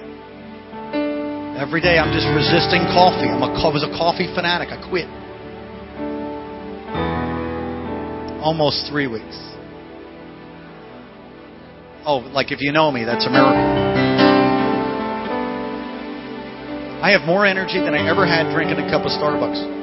Every 1.59 1.81
day 1.81 1.99
I'm 1.99 2.12
just 2.14 2.27
resisting 2.35 2.87
coffee. 2.95 3.29
I'm 3.29 3.43
a, 3.43 3.51
I 3.53 3.68
was 3.73 3.83
a 3.83 3.91
coffee 3.99 4.33
fanatic. 4.35 4.71
I 4.71 4.79
quit. 4.89 5.09
Almost 8.41 8.89
three 8.91 9.07
weeks. 9.07 9.37
Oh, 12.07 12.25
like 12.33 12.51
if 12.53 12.61
you 12.61 12.73
know 12.73 12.91
me, 12.91 13.05
that's 13.05 13.27
a 13.27 13.31
miracle. 13.31 13.61
I 17.03 17.11
have 17.11 17.27
more 17.27 17.45
energy 17.45 17.81
than 17.81 17.95
I 17.95 18.09
ever 18.09 18.27
had 18.27 18.53
drinking 18.55 18.79
a 18.79 18.91
cup 18.91 19.05
of 19.05 19.12
Starbucks. 19.12 19.80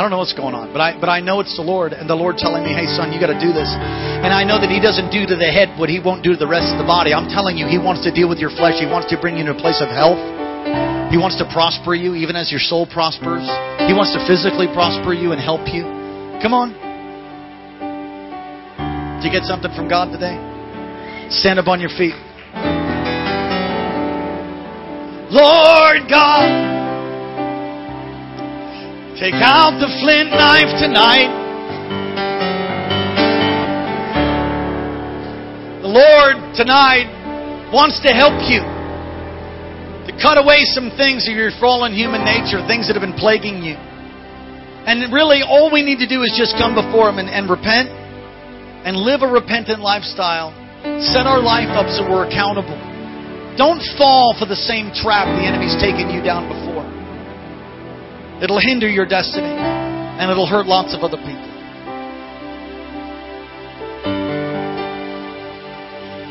I 0.00 0.02
don't 0.02 0.08
know 0.08 0.24
what's 0.24 0.32
going 0.32 0.56
on, 0.56 0.72
but 0.72 0.80
I 0.80 0.96
but 0.96 1.12
I 1.12 1.20
know 1.20 1.44
it's 1.44 1.52
the 1.60 1.60
Lord, 1.60 1.92
and 1.92 2.08
the 2.08 2.16
Lord 2.16 2.40
telling 2.40 2.64
me, 2.64 2.72
"Hey, 2.72 2.88
son, 2.88 3.12
you 3.12 3.20
got 3.20 3.28
to 3.28 3.36
do 3.36 3.52
this." 3.52 3.68
And 3.68 4.32
I 4.32 4.48
know 4.48 4.56
that 4.56 4.72
He 4.72 4.80
doesn't 4.80 5.12
do 5.12 5.28
to 5.28 5.36
the 5.36 5.44
head 5.44 5.76
what 5.76 5.92
He 5.92 6.00
won't 6.00 6.24
do 6.24 6.32
to 6.32 6.40
the 6.40 6.48
rest 6.48 6.72
of 6.72 6.80
the 6.80 6.88
body. 6.88 7.12
I'm 7.12 7.28
telling 7.28 7.60
you, 7.60 7.68
He 7.68 7.76
wants 7.76 8.00
to 8.08 8.10
deal 8.10 8.24
with 8.24 8.40
your 8.40 8.48
flesh. 8.48 8.80
He 8.80 8.88
wants 8.88 9.12
to 9.12 9.20
bring 9.20 9.36
you 9.36 9.44
to 9.44 9.52
a 9.52 9.60
place 9.60 9.84
of 9.84 9.92
health. 9.92 10.16
He 11.12 11.20
wants 11.20 11.36
to 11.36 11.46
prosper 11.52 11.92
you, 11.92 12.16
even 12.16 12.32
as 12.32 12.48
your 12.48 12.64
soul 12.64 12.88
prospers. 12.88 13.44
He 13.84 13.92
wants 13.92 14.16
to 14.16 14.24
physically 14.24 14.72
prosper 14.72 15.12
you 15.12 15.36
and 15.36 15.40
help 15.42 15.68
you. 15.68 15.84
Come 16.40 16.56
on. 16.56 16.72
Did 19.20 19.28
you 19.28 19.32
get 19.36 19.44
something 19.44 19.68
from 19.76 19.84
God 19.84 20.16
today? 20.16 20.40
Stand 21.28 21.60
up 21.60 21.68
on 21.68 21.76
your 21.76 21.92
feet. 21.92 22.16
Lord 25.28 26.08
God. 26.08 26.79
Take 29.20 29.36
out 29.36 29.76
the 29.76 29.92
flint 30.00 30.32
knife 30.32 30.80
tonight. 30.80 31.28
The 35.84 35.92
Lord 35.92 36.56
tonight 36.56 37.04
wants 37.68 38.00
to 38.00 38.16
help 38.16 38.40
you 38.48 38.64
to 40.08 40.12
cut 40.16 40.40
away 40.40 40.64
some 40.72 40.88
things 40.96 41.28
of 41.28 41.36
your 41.36 41.52
fallen 41.60 41.92
human 41.92 42.24
nature, 42.24 42.64
things 42.64 42.88
that 42.88 42.96
have 42.96 43.04
been 43.04 43.20
plaguing 43.20 43.60
you. 43.60 43.76
And 44.88 45.04
really, 45.12 45.44
all 45.44 45.68
we 45.68 45.84
need 45.84 46.00
to 46.00 46.08
do 46.08 46.24
is 46.24 46.32
just 46.32 46.56
come 46.56 46.72
before 46.72 47.12
Him 47.12 47.20
and, 47.20 47.28
and 47.28 47.44
repent 47.44 47.92
and 48.88 48.96
live 48.96 49.20
a 49.20 49.28
repentant 49.28 49.84
lifestyle. 49.84 50.56
Set 51.04 51.28
our 51.28 51.44
life 51.44 51.68
up 51.76 51.92
so 51.92 52.08
we're 52.08 52.24
accountable. 52.24 52.80
Don't 53.60 53.84
fall 54.00 54.32
for 54.40 54.48
the 54.48 54.56
same 54.56 54.88
trap 54.96 55.28
the 55.36 55.44
enemy's 55.44 55.76
taken 55.76 56.08
you 56.08 56.24
down 56.24 56.48
before. 56.48 56.69
It'll 58.42 58.60
hinder 58.60 58.88
your 58.88 59.04
destiny, 59.04 59.52
and 59.52 60.30
it'll 60.30 60.48
hurt 60.48 60.66
lots 60.66 60.96
of 60.96 61.04
other 61.04 61.18
people. 61.18 61.48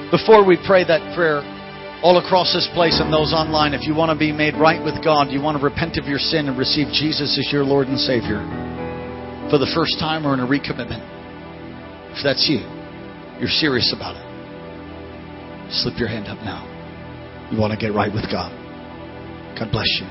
Before 0.09 0.41
we 0.41 0.57
pray 0.65 0.81
that 0.89 1.05
prayer, 1.13 1.45
all 2.01 2.17
across 2.17 2.49
this 2.49 2.67
place 2.73 2.97
and 2.97 3.13
those 3.13 3.29
online, 3.29 3.77
if 3.77 3.85
you 3.85 3.93
want 3.93 4.09
to 4.09 4.17
be 4.17 4.31
made 4.31 4.57
right 4.57 4.81
with 4.81 5.03
God, 5.05 5.29
you 5.29 5.39
want 5.39 5.55
to 5.59 5.63
repent 5.63 5.97
of 6.01 6.05
your 6.09 6.17
sin 6.17 6.49
and 6.49 6.57
receive 6.57 6.89
Jesus 6.89 7.37
as 7.37 7.53
your 7.53 7.63
Lord 7.63 7.85
and 7.85 7.99
Savior, 7.99 8.41
for 9.53 9.61
the 9.61 9.69
first 9.77 10.01
time 10.01 10.25
or 10.25 10.33
in 10.33 10.39
a 10.41 10.49
recommitment. 10.49 11.05
If 12.17 12.25
that's 12.25 12.49
you, 12.49 12.65
you're 13.37 13.53
serious 13.53 13.93
about 13.93 14.17
it. 14.17 14.25
Slip 15.69 15.99
your 15.99 16.09
hand 16.09 16.25
up 16.25 16.41
now. 16.41 16.65
You 17.53 17.61
want 17.61 17.69
to 17.69 17.77
get 17.77 17.93
right 17.93 18.09
with 18.09 18.25
God. 18.33 18.49
God 19.53 19.69
bless 19.69 20.01
you. 20.01 20.09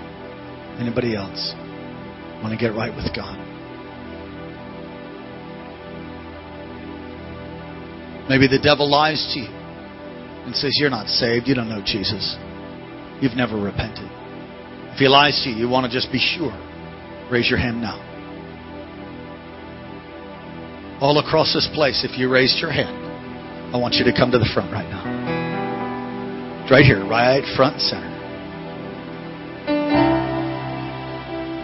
Anybody 0.78 1.16
else 1.16 1.58
want 2.43 2.53
to 2.53 2.59
get 2.59 2.74
right 2.74 2.95
with 2.95 3.14
God? 3.14 3.36
Maybe 8.28 8.47
the 8.47 8.61
devil 8.62 8.91
lies 8.91 9.30
to 9.34 9.41
you 9.41 9.49
and 9.49 10.55
says, 10.55 10.76
You're 10.78 10.91
not 10.91 11.09
saved. 11.09 11.49
You 11.49 11.55
don't 11.55 11.68
know 11.68 11.82
Jesus. 11.84 12.36
You've 13.20 13.36
never 13.36 13.57
repented. 13.57 14.09
If 14.93 14.99
he 14.99 15.09
lies 15.09 15.41
to 15.45 15.51
you, 15.51 15.57
you 15.57 15.68
want 15.68 15.91
to 15.91 15.93
just 15.93 16.12
be 16.12 16.18
sure. 16.18 16.53
Raise 17.30 17.49
your 17.49 17.59
hand 17.59 17.80
now. 17.80 18.05
All 21.01 21.18
across 21.18 21.55
this 21.55 21.68
place, 21.74 22.05
if 22.05 22.18
you 22.18 22.28
raised 22.30 22.59
your 22.59 22.72
hand, 22.72 23.07
I 23.74 23.78
want 23.78 23.95
you 23.95 24.05
to 24.05 24.12
come 24.12 24.30
to 24.32 24.39
the 24.39 24.51
front 24.53 24.72
right 24.72 24.89
now. 24.89 25.05
Right 26.70 26.84
here, 26.84 27.05
right 27.07 27.45
front 27.57 27.80
center. 27.80 28.18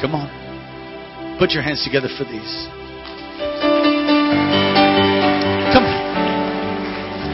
Come 0.01 0.15
on. 0.15 0.34
Put 1.39 1.51
your 1.51 1.63
hands 1.63 1.83
together 1.83 2.09
for 2.17 2.25
these. 2.25 2.69
Come. 5.75 5.87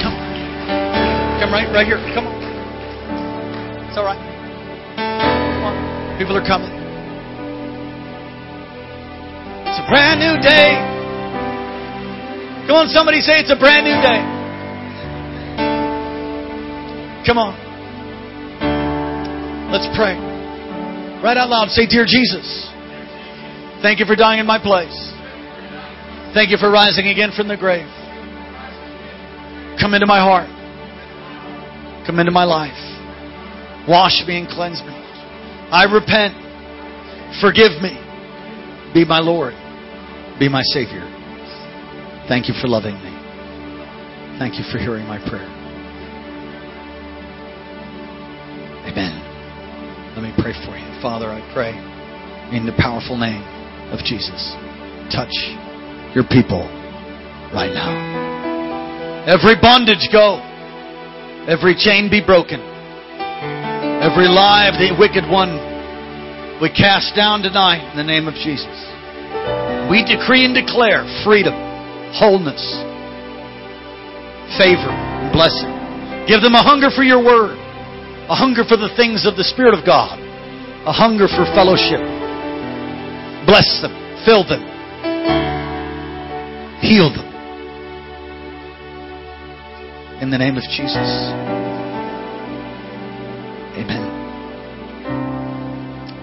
Come. 0.01 0.17
Come 1.37 1.53
right, 1.53 1.69
right 1.69 1.87
here. 1.87 2.01
Come 2.15 2.27
on. 2.27 2.41
It's 3.89 3.99
all 3.99 4.05
right. 4.05 4.17
Come 4.97 5.65
on. 5.65 6.19
People 6.19 6.37
are 6.37 6.47
coming. 6.47 6.73
It's 9.69 9.79
a 9.79 9.87
brand 9.91 10.21
new 10.21 10.41
day. 10.41 10.79
Come 12.67 12.77
on, 12.77 12.89
somebody 12.89 13.21
say 13.21 13.41
it's 13.43 13.51
a 13.51 13.59
brand 13.59 13.85
new 13.85 13.99
day. 14.01 14.23
Come 17.27 17.37
on. 17.37 17.53
Let's 19.71 19.87
pray. 19.95 20.15
Right 21.23 21.37
out 21.37 21.51
loud, 21.51 21.69
say, 21.69 21.87
Dear 21.87 22.07
Jesus, 22.07 22.70
thank 23.83 23.99
you 23.99 24.07
for 24.07 24.17
dying 24.17 24.41
in 24.41 24.47
my 24.47 24.59
place. 24.59 25.13
Thank 26.33 26.51
you 26.51 26.57
for 26.57 26.71
rising 26.71 27.09
again 27.09 27.33
from 27.35 27.49
the 27.49 27.57
grave. 27.57 27.89
Come 29.81 29.95
into 29.95 30.07
my 30.07 30.21
heart. 30.21 30.49
Come 32.07 32.19
into 32.19 32.31
my 32.31 32.45
life. 32.45 32.79
Wash 33.89 34.23
me 34.27 34.39
and 34.39 34.49
cleanse 34.49 34.81
me. 34.83 34.95
I 35.73 35.85
repent. 35.91 36.35
Forgive 37.41 37.83
me. 37.83 37.99
Be 38.95 39.05
my 39.05 39.19
Lord. 39.19 39.55
Be 40.39 40.49
my 40.49 40.63
Savior. 40.63 41.03
Thank 42.29 42.49
you 42.49 42.55
for 42.61 42.69
loving 42.69 42.95
me. 42.95 43.11
Thank 44.39 44.55
you 44.55 44.65
for 44.71 44.79
hearing 44.79 45.07
my 45.07 45.19
prayer. 45.29 45.49
Amen. 48.87 49.19
Let 50.15 50.23
me 50.23 50.33
pray 50.39 50.53
for 50.65 50.77
you. 50.77 51.03
Father, 51.03 51.27
I 51.27 51.41
pray 51.53 51.75
in 52.57 52.67
the 52.67 52.73
powerful 52.79 53.17
name 53.17 53.60
of 53.93 54.01
Jesus. 54.05 54.55
Touch 55.11 55.35
your 56.15 56.25
people 56.25 56.67
right 57.53 57.73
now. 57.75 59.27
Every 59.27 59.55
bondage 59.61 60.09
go. 60.13 60.39
Every 61.47 61.75
chain 61.75 62.11
be 62.11 62.23
broken. 62.25 62.61
Every 64.01 64.29
lie 64.29 64.71
of 64.71 64.79
the 64.81 64.97
wicked 64.97 65.29
one 65.29 65.59
we 66.61 66.69
cast 66.69 67.17
down 67.17 67.43
tonight 67.43 67.81
in 67.91 67.97
the 67.97 68.05
name 68.05 68.29
of 68.29 68.35
Jesus. 68.35 68.77
We 69.89 70.05
decree 70.05 70.45
and 70.45 70.55
declare 70.55 71.09
freedom, 71.25 71.57
wholeness, 72.13 72.61
favor, 74.61 74.93
blessing. 75.33 75.73
Give 76.29 76.45
them 76.45 76.55
a 76.55 76.63
hunger 76.63 76.93
for 76.93 77.03
your 77.03 77.25
word, 77.25 77.57
a 78.29 78.37
hunger 78.37 78.63
for 78.63 78.77
the 78.77 78.93
things 78.95 79.27
of 79.27 79.37
the 79.37 79.45
Spirit 79.45 79.73
of 79.73 79.85
God, 79.85 80.21
a 80.85 80.93
hunger 80.93 81.27
for 81.27 81.49
fellowship. 81.57 82.20
Bless 83.51 83.83
them, 83.83 83.91
fill 84.25 84.47
them, 84.47 84.63
heal 86.79 87.11
them. 87.11 87.27
In 90.23 90.31
the 90.31 90.39
name 90.39 90.55
of 90.55 90.63
Jesus. 90.71 91.11
Amen. 93.75 94.07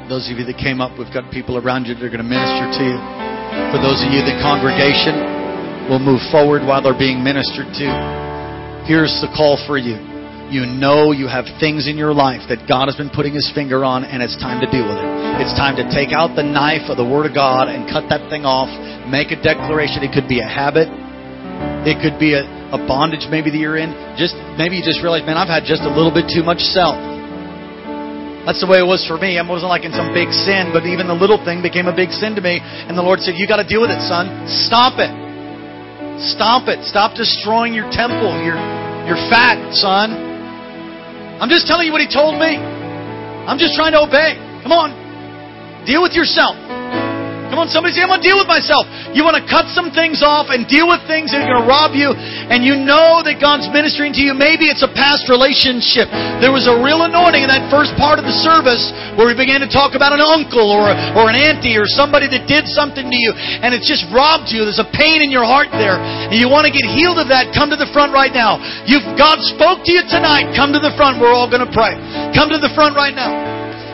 Those 0.08 0.32
of 0.32 0.40
you 0.40 0.46
that 0.46 0.56
came 0.56 0.80
up, 0.80 0.98
we've 0.98 1.12
got 1.12 1.30
people 1.30 1.58
around 1.58 1.92
you 1.92 1.96
that 1.96 2.02
are 2.02 2.08
going 2.08 2.24
to 2.24 2.24
minister 2.24 2.64
to 2.80 2.84
you. 2.88 2.96
For 3.76 3.80
those 3.84 4.00
of 4.08 4.16
you, 4.16 4.24
the 4.24 4.40
congregation 4.40 5.20
will 5.92 6.00
move 6.00 6.24
forward 6.32 6.64
while 6.64 6.82
they're 6.82 6.98
being 6.98 7.22
ministered 7.22 7.68
to. 7.76 7.92
Here's 8.88 9.20
the 9.20 9.28
call 9.36 9.60
for 9.68 9.78
you. 9.78 10.17
You 10.48 10.64
know 10.64 11.12
you 11.12 11.28
have 11.28 11.44
things 11.60 11.92
in 11.92 12.00
your 12.00 12.16
life 12.16 12.48
that 12.48 12.72
God 12.72 12.88
has 12.88 12.96
been 12.96 13.12
putting 13.12 13.36
His 13.36 13.52
finger 13.52 13.84
on, 13.84 14.08
and 14.08 14.24
it's 14.24 14.40
time 14.40 14.64
to 14.64 14.68
deal 14.72 14.88
with 14.88 14.96
it. 14.96 15.10
It's 15.44 15.52
time 15.60 15.76
to 15.76 15.84
take 15.92 16.16
out 16.16 16.40
the 16.40 16.48
knife 16.48 16.88
of 16.88 16.96
the 16.96 17.04
Word 17.04 17.28
of 17.28 17.36
God 17.36 17.68
and 17.68 17.84
cut 17.84 18.08
that 18.08 18.32
thing 18.32 18.48
off. 18.48 18.72
Make 19.12 19.36
a 19.36 19.40
declaration. 19.44 20.08
It 20.08 20.16
could 20.16 20.32
be 20.32 20.40
a 20.40 20.48
habit. 20.48 20.88
It 21.84 22.00
could 22.00 22.16
be 22.16 22.32
a, 22.32 22.48
a 22.72 22.80
bondage 22.80 23.28
maybe 23.28 23.52
that 23.52 23.60
you're 23.60 23.76
in. 23.76 23.92
Just 24.16 24.40
maybe 24.56 24.80
you 24.80 24.84
just 24.88 25.04
realize, 25.04 25.28
man, 25.28 25.36
I've 25.36 25.52
had 25.52 25.68
just 25.68 25.84
a 25.84 25.92
little 25.92 26.16
bit 26.16 26.32
too 26.32 26.48
much 26.48 26.64
self. 26.64 26.96
That's 28.48 28.64
the 28.64 28.72
way 28.72 28.80
it 28.80 28.88
was 28.88 29.04
for 29.04 29.20
me. 29.20 29.36
I 29.36 29.44
wasn't 29.44 29.68
like 29.68 29.84
in 29.84 29.92
some 29.92 30.16
big 30.16 30.32
sin, 30.32 30.72
but 30.72 30.88
even 30.88 31.12
the 31.12 31.20
little 31.20 31.44
thing 31.44 31.60
became 31.60 31.92
a 31.92 31.96
big 31.96 32.16
sin 32.16 32.40
to 32.40 32.42
me. 32.42 32.64
And 32.64 32.96
the 32.96 33.04
Lord 33.04 33.20
said, 33.20 33.36
You 33.36 33.44
got 33.44 33.60
to 33.60 33.68
deal 33.68 33.84
with 33.84 33.92
it, 33.92 34.00
son. 34.08 34.32
Stop 34.48 34.96
it. 35.04 35.12
Stop 36.24 36.72
it. 36.72 36.88
Stop 36.88 37.20
destroying 37.20 37.76
your 37.76 37.92
temple. 37.92 38.32
You're, 38.40 38.56
fat, 39.28 39.60
son. 39.76 40.27
I'm 41.40 41.50
just 41.50 41.68
telling 41.68 41.86
you 41.86 41.94
what 41.94 42.02
He 42.02 42.10
told 42.12 42.40
me. 42.40 42.58
I'm 42.58 43.58
just 43.58 43.76
trying 43.76 43.94
to 43.94 44.02
obey. 44.02 44.36
Come 44.64 44.72
on. 44.72 44.92
Deal 45.86 46.02
with 46.02 46.14
yourself. 46.14 46.56
Come 47.58 47.66
on, 47.66 47.74
somebody 47.74 47.98
say, 47.98 48.06
I'm 48.06 48.14
going 48.14 48.22
to 48.22 48.30
deal 48.30 48.38
with 48.38 48.46
myself. 48.46 48.86
You 49.18 49.26
want 49.26 49.34
to 49.34 49.46
cut 49.50 49.66
some 49.74 49.90
things 49.90 50.22
off 50.22 50.54
and 50.54 50.70
deal 50.70 50.86
with 50.86 51.02
things 51.10 51.34
that 51.34 51.42
are 51.42 51.50
going 51.50 51.58
to 51.58 51.66
rob 51.66 51.98
you, 51.98 52.14
and 52.14 52.62
you 52.62 52.78
know 52.78 53.26
that 53.26 53.42
God's 53.42 53.66
ministering 53.74 54.14
to 54.14 54.22
you. 54.22 54.38
Maybe 54.38 54.70
it's 54.70 54.86
a 54.86 54.92
past 54.94 55.26
relationship. 55.26 56.06
There 56.38 56.54
was 56.54 56.70
a 56.70 56.78
real 56.78 57.02
anointing 57.02 57.42
in 57.42 57.50
that 57.50 57.66
first 57.74 57.98
part 57.98 58.22
of 58.22 58.30
the 58.30 58.38
service 58.46 58.94
where 59.18 59.26
we 59.26 59.34
began 59.34 59.66
to 59.66 59.70
talk 59.74 59.98
about 59.98 60.14
an 60.14 60.22
uncle 60.22 60.70
or, 60.70 60.94
or 61.18 61.34
an 61.34 61.38
auntie 61.42 61.74
or 61.82 61.90
somebody 61.90 62.30
that 62.30 62.46
did 62.46 62.70
something 62.70 63.10
to 63.10 63.18
you, 63.18 63.34
and 63.34 63.74
it's 63.74 63.90
just 63.90 64.06
robbed 64.14 64.54
you. 64.54 64.62
There's 64.62 64.78
a 64.78 64.94
pain 64.94 65.26
in 65.26 65.34
your 65.34 65.42
heart 65.42 65.74
there, 65.74 65.98
and 65.98 66.38
you 66.38 66.54
want 66.54 66.70
to 66.70 66.74
get 66.78 66.86
healed 66.86 67.18
of 67.18 67.34
that. 67.34 67.58
Come 67.58 67.74
to 67.74 67.80
the 67.82 67.90
front 67.90 68.14
right 68.14 68.38
now. 68.38 68.62
You've, 68.86 69.18
God 69.18 69.42
spoke 69.58 69.82
to 69.82 69.90
you 69.90 70.06
tonight. 70.06 70.54
Come 70.54 70.78
to 70.78 70.82
the 70.84 70.94
front. 70.94 71.18
We're 71.18 71.34
all 71.34 71.50
going 71.50 71.66
to 71.66 71.74
pray. 71.74 71.98
Come 72.38 72.54
to 72.54 72.62
the 72.62 72.70
front 72.78 72.94
right 72.94 73.18
now. 73.18 73.34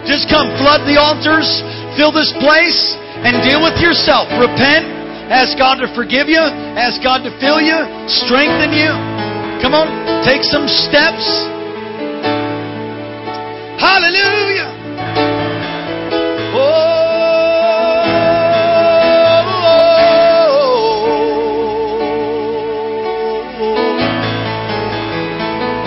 Just 0.03 0.27
come. 0.27 0.51
Flood 0.59 0.83
the 0.83 0.99
altars. 0.99 1.47
Fill 1.95 2.11
this 2.11 2.35
place 2.43 2.99
and 3.23 3.39
deal 3.41 3.63
with 3.63 3.79
yourself. 3.79 4.27
Repent. 4.35 4.85
Ask 5.31 5.57
God 5.57 5.79
to 5.79 5.87
forgive 5.95 6.27
you. 6.27 6.43
Ask 6.75 7.01
God 7.01 7.23
to 7.23 7.31
fill 7.39 7.63
you, 7.63 7.79
strengthen 8.11 8.75
you. 8.75 8.91
Come 9.63 9.73
on, 9.73 9.87
take 10.27 10.43
some 10.43 10.67
steps. 10.67 11.23
Hallelujah. 13.79 14.67
Oh, 16.53 16.83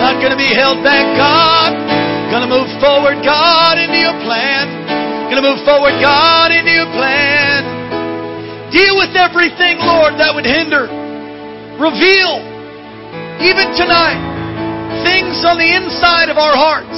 not 0.01 0.17
going 0.21 0.33
to 0.33 0.41
be 0.41 0.53
held 0.57 0.83
back, 0.83 1.05
God. 1.17 1.77
Going 2.33 2.43
to 2.43 2.49
move 2.49 2.73
forward, 2.81 3.23
God, 3.23 3.79
into 3.79 3.99
your 3.99 4.17
plan. 4.25 4.66
Going 5.37 5.53
to 5.53 5.53
move 5.53 5.69
forward, 5.69 6.01
God, 6.01 6.49
into 6.49 6.73
your 6.73 6.89
plan. 6.97 7.61
Deal 8.73 8.97
with 8.97 9.13
everything, 9.13 9.77
Lord, 9.85 10.17
that 10.17 10.33
would 10.33 10.49
hinder. 10.49 10.89
Reveal, 11.77 12.41
even 13.45 13.69
tonight, 13.77 14.17
things 15.05 15.45
on 15.45 15.61
the 15.61 15.69
inside 15.77 16.33
of 16.33 16.41
our 16.41 16.57
hearts. 16.57 16.97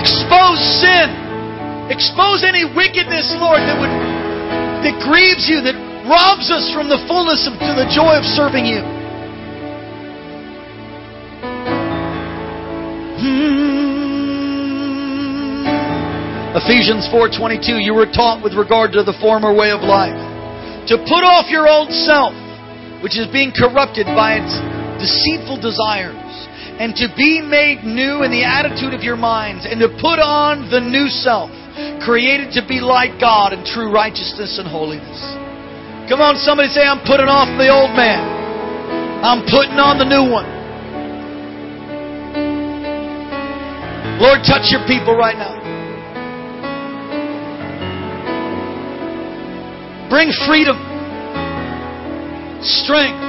Expose 0.00 0.56
sin. 0.80 1.12
Expose 1.92 2.40
any 2.40 2.64
wickedness, 2.64 3.36
Lord, 3.36 3.60
that 3.68 3.76
would 3.76 3.92
that 4.88 4.96
grieves 5.04 5.44
you, 5.44 5.60
that 5.60 5.76
robs 6.08 6.48
us 6.48 6.72
from 6.72 6.88
the 6.88 7.04
fullness 7.04 7.44
of 7.44 7.52
to 7.60 7.72
the 7.76 7.84
joy 7.92 8.16
of 8.16 8.24
serving 8.24 8.64
you. 8.64 8.80
Ephesians 16.64 17.04
4:22 17.12 17.76
you 17.76 17.92
were 17.92 18.08
taught 18.08 18.40
with 18.40 18.56
regard 18.56 18.88
to 18.96 19.04
the 19.04 19.12
former 19.20 19.52
way 19.52 19.68
of 19.68 19.84
life 19.84 20.16
to 20.88 20.96
put 21.04 21.20
off 21.20 21.52
your 21.52 21.68
old 21.68 21.92
self 21.92 22.32
which 23.04 23.20
is 23.20 23.28
being 23.28 23.52
corrupted 23.52 24.08
by 24.16 24.40
its 24.40 24.48
deceitful 24.96 25.60
desires 25.60 26.48
and 26.80 26.96
to 26.96 27.12
be 27.20 27.44
made 27.44 27.84
new 27.84 28.24
in 28.24 28.32
the 28.32 28.40
attitude 28.40 28.96
of 28.96 29.04
your 29.04 29.16
minds 29.20 29.68
and 29.68 29.76
to 29.76 29.92
put 30.00 30.16
on 30.16 30.64
the 30.72 30.80
new 30.80 31.04
self 31.12 31.52
created 32.00 32.48
to 32.56 32.64
be 32.64 32.80
like 32.80 33.20
God 33.20 33.52
in 33.52 33.60
true 33.68 33.92
righteousness 33.92 34.56
and 34.56 34.64
holiness. 34.64 35.20
Come 36.08 36.24
on, 36.24 36.36
somebody 36.40 36.72
say, 36.72 36.88
I'm 36.88 37.04
putting 37.04 37.28
off 37.28 37.48
the 37.60 37.68
old 37.68 37.92
man. 37.92 38.24
I'm 39.20 39.44
putting 39.48 39.76
on 39.76 40.00
the 40.00 40.08
new 40.08 40.24
one. 40.32 40.48
Lord, 44.20 44.40
touch 44.48 44.72
your 44.72 44.84
people 44.88 45.16
right 45.16 45.36
now. 45.36 45.63
Bring 50.10 50.30
freedom, 50.46 50.76
strength. 52.62 53.24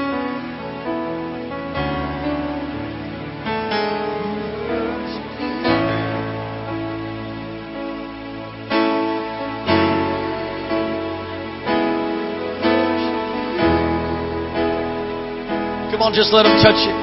Come 15.90 16.04
on, 16.04 16.14
just 16.14 16.32
let 16.32 16.46
Him 16.46 16.54
touch 16.62 16.76
you. 16.86 16.94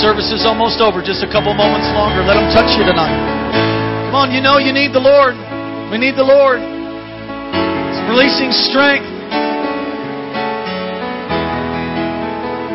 Service 0.00 0.32
is 0.32 0.46
almost 0.46 0.80
over. 0.80 1.02
Just 1.02 1.22
a 1.22 1.28
couple 1.28 1.52
moments 1.52 1.90
longer. 1.92 2.24
Let 2.24 2.40
Him 2.40 2.48
touch 2.54 2.78
you 2.78 2.84
tonight. 2.86 3.12
Come 4.08 4.14
on, 4.14 4.32
you 4.32 4.40
know 4.40 4.56
you 4.56 4.72
need 4.72 4.94
the 4.94 5.04
Lord. 5.04 5.34
We 5.90 5.98
need 5.98 6.16
the 6.16 6.24
Lord. 6.24 6.71
Releasing 8.12 8.52
strength. 8.52 9.08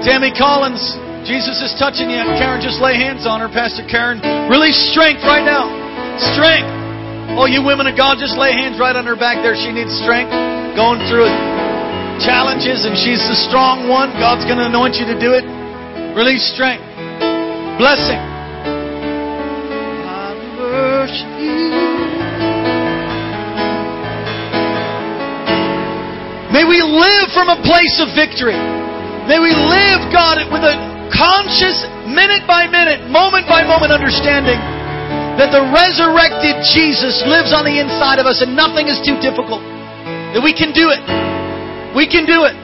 Tammy 0.01 0.33
Collins, 0.33 0.81
Jesus 1.29 1.61
is 1.61 1.77
touching 1.77 2.09
you. 2.09 2.25
Karen, 2.41 2.57
just 2.57 2.81
lay 2.81 2.97
hands 2.97 3.29
on 3.29 3.39
her. 3.45 3.47
Pastor 3.47 3.85
Karen, 3.85 4.17
release 4.49 4.77
strength 4.89 5.21
right 5.21 5.45
now. 5.45 5.69
Strength. 6.33 7.37
Oh, 7.37 7.45
you 7.45 7.61
women 7.61 7.85
of 7.85 7.93
God, 7.93 8.17
just 8.17 8.33
lay 8.33 8.49
hands 8.57 8.81
right 8.81 8.95
on 8.95 9.05
her 9.05 9.15
back 9.15 9.45
there. 9.45 9.53
She 9.53 9.69
needs 9.69 9.93
strength. 10.01 10.33
Going 10.73 11.05
through 11.05 11.29
it 11.29 11.57
challenges 12.21 12.85
and 12.85 12.97
she's 12.97 13.21
the 13.29 13.37
strong 13.47 13.89
one, 13.89 14.09
God's 14.17 14.45
going 14.45 14.57
to 14.57 14.65
anoint 14.65 14.95
you 14.95 15.05
to 15.05 15.17
do 15.19 15.33
it. 15.33 15.45
Release 16.17 16.41
strength. 16.53 16.83
Blessing. 17.77 18.17
I 20.01 20.33
worship 20.57 21.39
you. 21.39 21.96
May 26.57 26.65
we 26.65 26.81
live 26.81 27.29
from 27.37 27.53
a 27.53 27.61
place 27.61 28.01
of 28.01 28.17
victory. 28.17 28.57
May 29.29 29.37
we 29.37 29.53
live, 29.53 30.09
God, 30.09 30.41
with 30.49 30.65
a 30.65 30.73
conscious, 31.13 31.85
minute 32.09 32.49
by 32.49 32.65
minute, 32.65 33.05
moment 33.13 33.45
by 33.45 33.61
moment 33.61 33.93
understanding 33.93 34.57
that 35.37 35.53
the 35.53 35.61
resurrected 35.69 36.57
Jesus 36.65 37.21
lives 37.29 37.53
on 37.53 37.61
the 37.61 37.77
inside 37.77 38.17
of 38.17 38.25
us 38.25 38.41
and 38.41 38.57
nothing 38.57 38.89
is 38.89 38.97
too 39.05 39.21
difficult. 39.21 39.61
That 40.33 40.41
we 40.41 40.49
can 40.49 40.73
do 40.73 40.89
it. 40.89 40.97
We 41.93 42.09
can 42.09 42.25
do 42.25 42.49
it. 42.49 42.57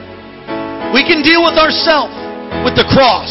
We 0.90 1.06
can 1.06 1.22
deal 1.22 1.46
with 1.46 1.54
ourselves 1.54 2.18
with 2.66 2.74
the 2.74 2.90
cross. 2.90 3.30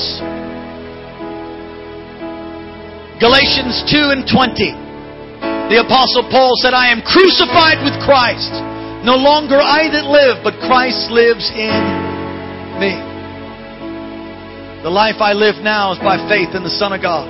Galatians 3.19 3.83
2 3.91 4.15
and 4.15 4.23
20. 4.23 5.75
The 5.75 5.83
Apostle 5.83 6.23
Paul 6.31 6.55
said, 6.63 6.71
I 6.71 6.87
am 6.87 7.03
crucified 7.03 7.83
with 7.83 7.99
Christ. 8.07 8.72
No 9.03 9.19
longer 9.19 9.59
I 9.59 9.91
that 9.91 10.07
live, 10.07 10.39
but 10.47 10.55
Christ 10.63 11.11
lives 11.11 11.51
in 11.51 11.75
me. 12.79 12.95
The 14.79 14.87
life 14.87 15.19
I 15.19 15.35
live 15.35 15.59
now 15.59 15.91
is 15.91 15.99
by 15.99 16.15
faith 16.31 16.55
in 16.55 16.63
the 16.63 16.71
Son 16.71 16.95
of 16.95 17.03
God. 17.03 17.27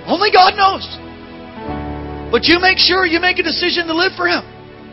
Only 0.07 0.31
God 0.31 0.55
knows. 0.55 0.87
But 2.31 2.47
you 2.47 2.59
make 2.59 2.79
sure 2.79 3.05
you 3.05 3.19
make 3.19 3.39
a 3.39 3.45
decision 3.45 3.87
to 3.87 3.95
live 3.95 4.15
for 4.15 4.27
Him. 4.27 4.43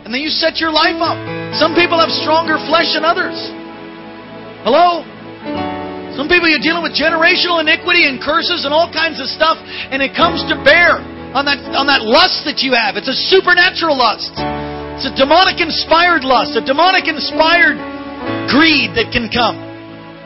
And 0.04 0.12
then 0.12 0.20
you 0.20 0.28
set 0.28 0.60
your 0.60 0.70
life 0.70 1.00
up. 1.00 1.16
Some 1.56 1.72
people 1.72 1.96
have 1.96 2.12
stronger 2.12 2.60
flesh 2.68 2.92
than 2.92 3.08
others. 3.08 3.34
Hello? 4.66 5.06
Some 6.14 6.30
people 6.30 6.46
you're 6.46 6.62
dealing 6.62 6.86
with 6.86 6.94
generational 6.94 7.58
iniquity 7.58 8.06
and 8.06 8.22
curses 8.22 8.62
and 8.62 8.70
all 8.70 8.86
kinds 8.92 9.18
of 9.18 9.26
stuff, 9.26 9.58
and 9.90 9.98
it 9.98 10.14
comes 10.14 10.46
to 10.46 10.54
bear 10.62 11.02
on 11.34 11.42
that 11.50 11.58
on 11.74 11.90
that 11.90 12.06
lust 12.06 12.46
that 12.46 12.62
you 12.62 12.78
have. 12.78 12.94
It's 12.94 13.10
a 13.10 13.18
supernatural 13.34 13.98
lust. 13.98 14.30
It's 14.94 15.10
a 15.10 15.14
demonic 15.18 15.58
inspired 15.58 16.22
lust, 16.22 16.54
a 16.54 16.62
demonic 16.62 17.10
inspired 17.10 17.74
greed 18.46 18.94
that 18.94 19.10
can 19.10 19.26
come. 19.26 19.73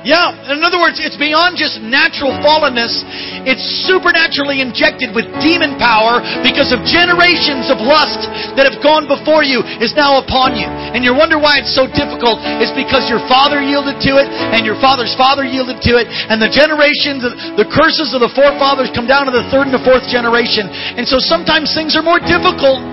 Yeah, 0.06 0.30
in 0.54 0.62
other 0.62 0.78
words, 0.78 1.02
it's 1.02 1.18
beyond 1.18 1.58
just 1.58 1.82
natural 1.82 2.30
fallenness. 2.38 3.02
It's 3.42 3.66
supernaturally 3.82 4.62
injected 4.62 5.10
with 5.10 5.26
demon 5.42 5.74
power 5.74 6.22
because 6.46 6.70
of 6.70 6.86
generations 6.86 7.66
of 7.66 7.82
lust 7.82 8.30
that 8.54 8.70
have 8.70 8.78
gone 8.78 9.10
before 9.10 9.42
you 9.42 9.58
is 9.82 9.98
now 9.98 10.22
upon 10.22 10.54
you. 10.54 10.70
And 10.70 11.02
you 11.02 11.10
wonder 11.18 11.42
why 11.42 11.58
it's 11.58 11.74
so 11.74 11.90
difficult. 11.90 12.38
It's 12.62 12.70
because 12.78 13.10
your 13.10 13.18
father 13.26 13.58
yielded 13.58 13.98
to 14.06 14.22
it 14.22 14.30
and 14.30 14.62
your 14.62 14.78
father's 14.78 15.18
father 15.18 15.42
yielded 15.42 15.82
to 15.90 15.98
it. 15.98 16.06
And 16.06 16.38
the 16.38 16.50
generations, 16.50 17.26
the 17.58 17.66
curses 17.66 18.14
of 18.14 18.22
the 18.22 18.30
forefathers 18.38 18.94
come 18.94 19.10
down 19.10 19.26
to 19.26 19.34
the 19.34 19.50
third 19.50 19.66
and 19.66 19.74
the 19.74 19.82
fourth 19.82 20.06
generation. 20.06 20.70
And 20.70 21.10
so 21.10 21.18
sometimes 21.18 21.74
things 21.74 21.98
are 21.98 22.06
more 22.06 22.22
difficult 22.22 22.86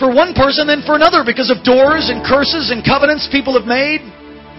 for 0.00 0.08
one 0.08 0.32
person 0.32 0.64
than 0.64 0.80
for 0.80 0.96
another 0.96 1.28
because 1.28 1.52
of 1.52 1.60
doors 1.60 2.08
and 2.08 2.24
curses 2.24 2.72
and 2.72 2.80
covenants 2.80 3.28
people 3.28 3.52
have 3.52 3.68
made 3.68 4.00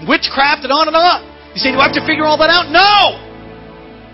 witchcraft 0.07 0.65
and 0.65 0.73
on 0.73 0.87
and 0.87 0.97
on. 0.97 1.25
You 1.53 1.59
say, 1.59 1.71
do 1.71 1.79
I 1.79 1.91
have 1.91 1.97
to 1.99 2.05
figure 2.07 2.23
all 2.23 2.39
that 2.39 2.49
out? 2.49 2.71
No! 2.71 3.19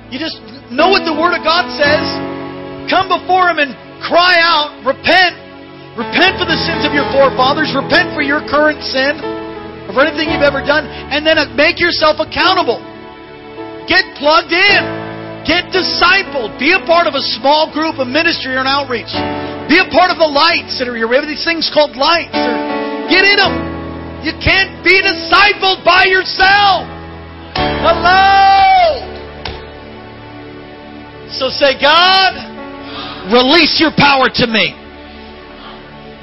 You 0.09 0.17
just 0.17 0.39
know 0.71 0.89
what 0.89 1.03
the 1.03 1.13
Word 1.13 1.35
of 1.35 1.43
God 1.43 1.67
says. 1.75 2.03
Come 2.88 3.11
before 3.11 3.51
Him 3.51 3.59
and 3.59 3.75
cry 4.01 4.39
out, 4.39 4.81
repent. 4.88 5.35
Repent 5.99 6.38
for 6.38 6.45
the 6.45 6.57
sins 6.57 6.85
of 6.85 6.93
your 6.93 7.05
forefathers. 7.11 7.73
Repent 7.73 8.13
for 8.13 8.21
your 8.21 8.39
current 8.45 8.79
sin, 8.85 9.17
for 9.89 10.05
anything 10.05 10.29
you've 10.29 10.45
ever 10.45 10.61
done, 10.61 10.85
and 10.85 11.25
then 11.25 11.41
make 11.57 11.81
yourself 11.81 12.21
accountable. 12.21 12.79
Get 13.89 14.05
plugged 14.21 14.53
in. 14.53 14.81
Get 15.47 15.71
discipled. 15.71 16.59
Be 16.59 16.75
a 16.75 16.83
part 16.83 17.07
of 17.07 17.15
a 17.15 17.23
small 17.39 17.71
group, 17.71 17.97
a 17.97 18.05
ministry, 18.05 18.53
or 18.53 18.61
an 18.61 18.67
outreach. 18.67 19.09
Be 19.71 19.79
a 19.79 19.88
part 19.89 20.11
of 20.11 20.19
the 20.19 20.27
lights 20.27 20.77
that 20.79 20.88
are 20.88 20.95
here. 20.95 21.07
We 21.07 21.15
have 21.15 21.25
these 21.25 21.43
things 21.43 21.71
called 21.73 21.95
lights. 21.95 22.35
Get 23.09 23.23
in 23.23 23.38
them. 23.39 23.76
You 24.24 24.34
can't 24.43 24.84
be 24.84 25.01
discipled 25.01 25.86
by 25.86 26.05
yourself. 26.05 26.88
Hello. 27.86 29.03
So 31.30 31.49
say, 31.49 31.80
God, 31.80 32.34
release 33.32 33.80
your 33.80 33.91
power 33.95 34.30
to 34.34 34.47
me 34.47 34.74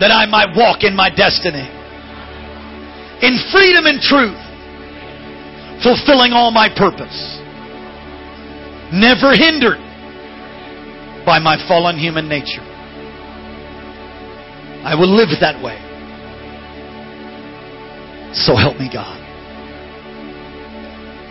that 0.00 0.10
I 0.10 0.26
might 0.26 0.56
walk 0.56 0.82
in 0.82 0.96
my 0.96 1.08
destiny 1.08 1.70
in 3.22 3.38
freedom 3.52 3.86
and 3.86 4.00
truth, 4.00 4.36
fulfilling 5.82 6.32
all 6.32 6.50
my 6.50 6.68
purpose, 6.68 7.38
never 8.92 9.32
hindered 9.32 9.78
by 11.24 11.38
my 11.38 11.56
fallen 11.68 11.96
human 11.96 12.28
nature. 12.28 12.64
I 14.84 14.94
will 14.98 15.08
live 15.08 15.28
that 15.40 15.62
way. 15.62 15.83
So 18.34 18.56
help 18.56 18.78
me 18.78 18.90
God. 18.92 19.18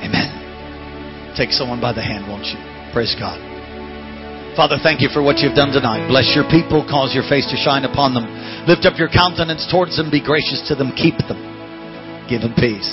Amen. 0.03 1.35
Take 1.35 1.51
someone 1.51 1.81
by 1.81 1.93
the 1.93 2.01
hand, 2.01 2.27
won't 2.27 2.47
you? 2.47 2.59
Praise 2.93 3.15
God. 3.19 3.39
Father, 4.55 4.77
thank 4.81 5.01
you 5.01 5.09
for 5.09 5.21
what 5.21 5.39
you've 5.39 5.57
done 5.57 5.73
tonight. 5.73 6.07
Bless 6.07 6.31
your 6.37 6.45
people. 6.45 6.85
Cause 6.85 7.13
your 7.13 7.25
face 7.27 7.49
to 7.49 7.57
shine 7.57 7.85
upon 7.85 8.13
them. 8.13 8.29
Lift 8.69 8.85
up 8.85 8.99
your 9.01 9.09
countenance 9.09 9.65
towards 9.69 9.97
them. 9.97 10.11
Be 10.11 10.21
gracious 10.21 10.61
to 10.69 10.75
them. 10.75 10.93
Keep 10.93 11.17
them. 11.25 11.41
Give 12.29 12.41
them 12.41 12.53
peace. 12.53 12.91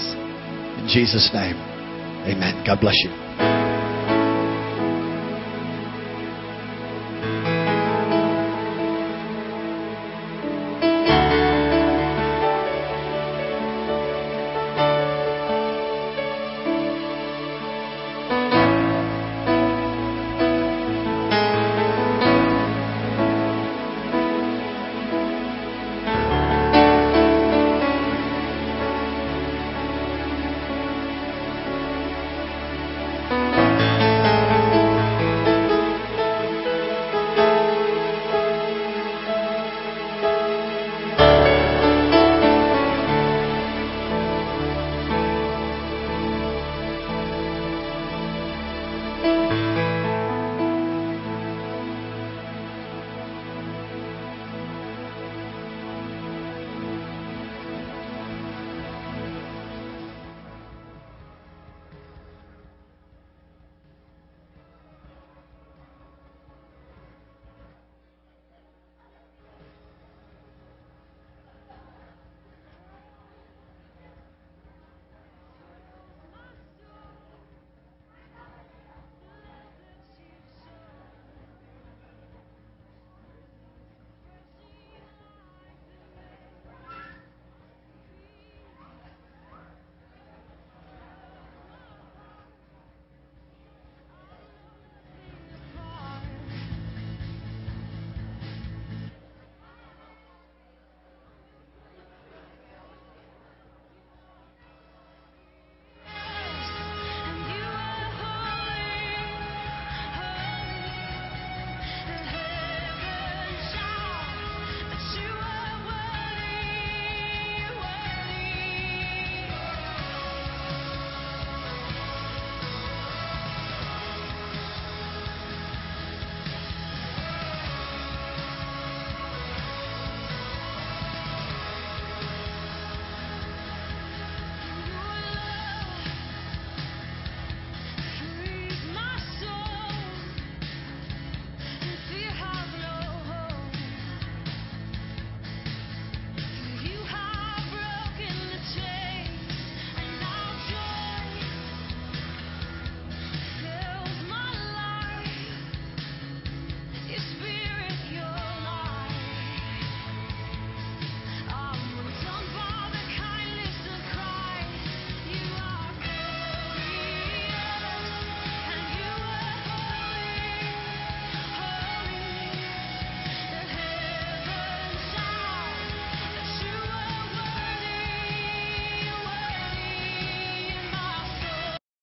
In 0.81 0.89
Jesus' 0.89 1.29
name. 1.35 1.61
Amen. 2.25 2.65
God 2.67 2.81
bless 2.81 2.97
you. 3.05 3.30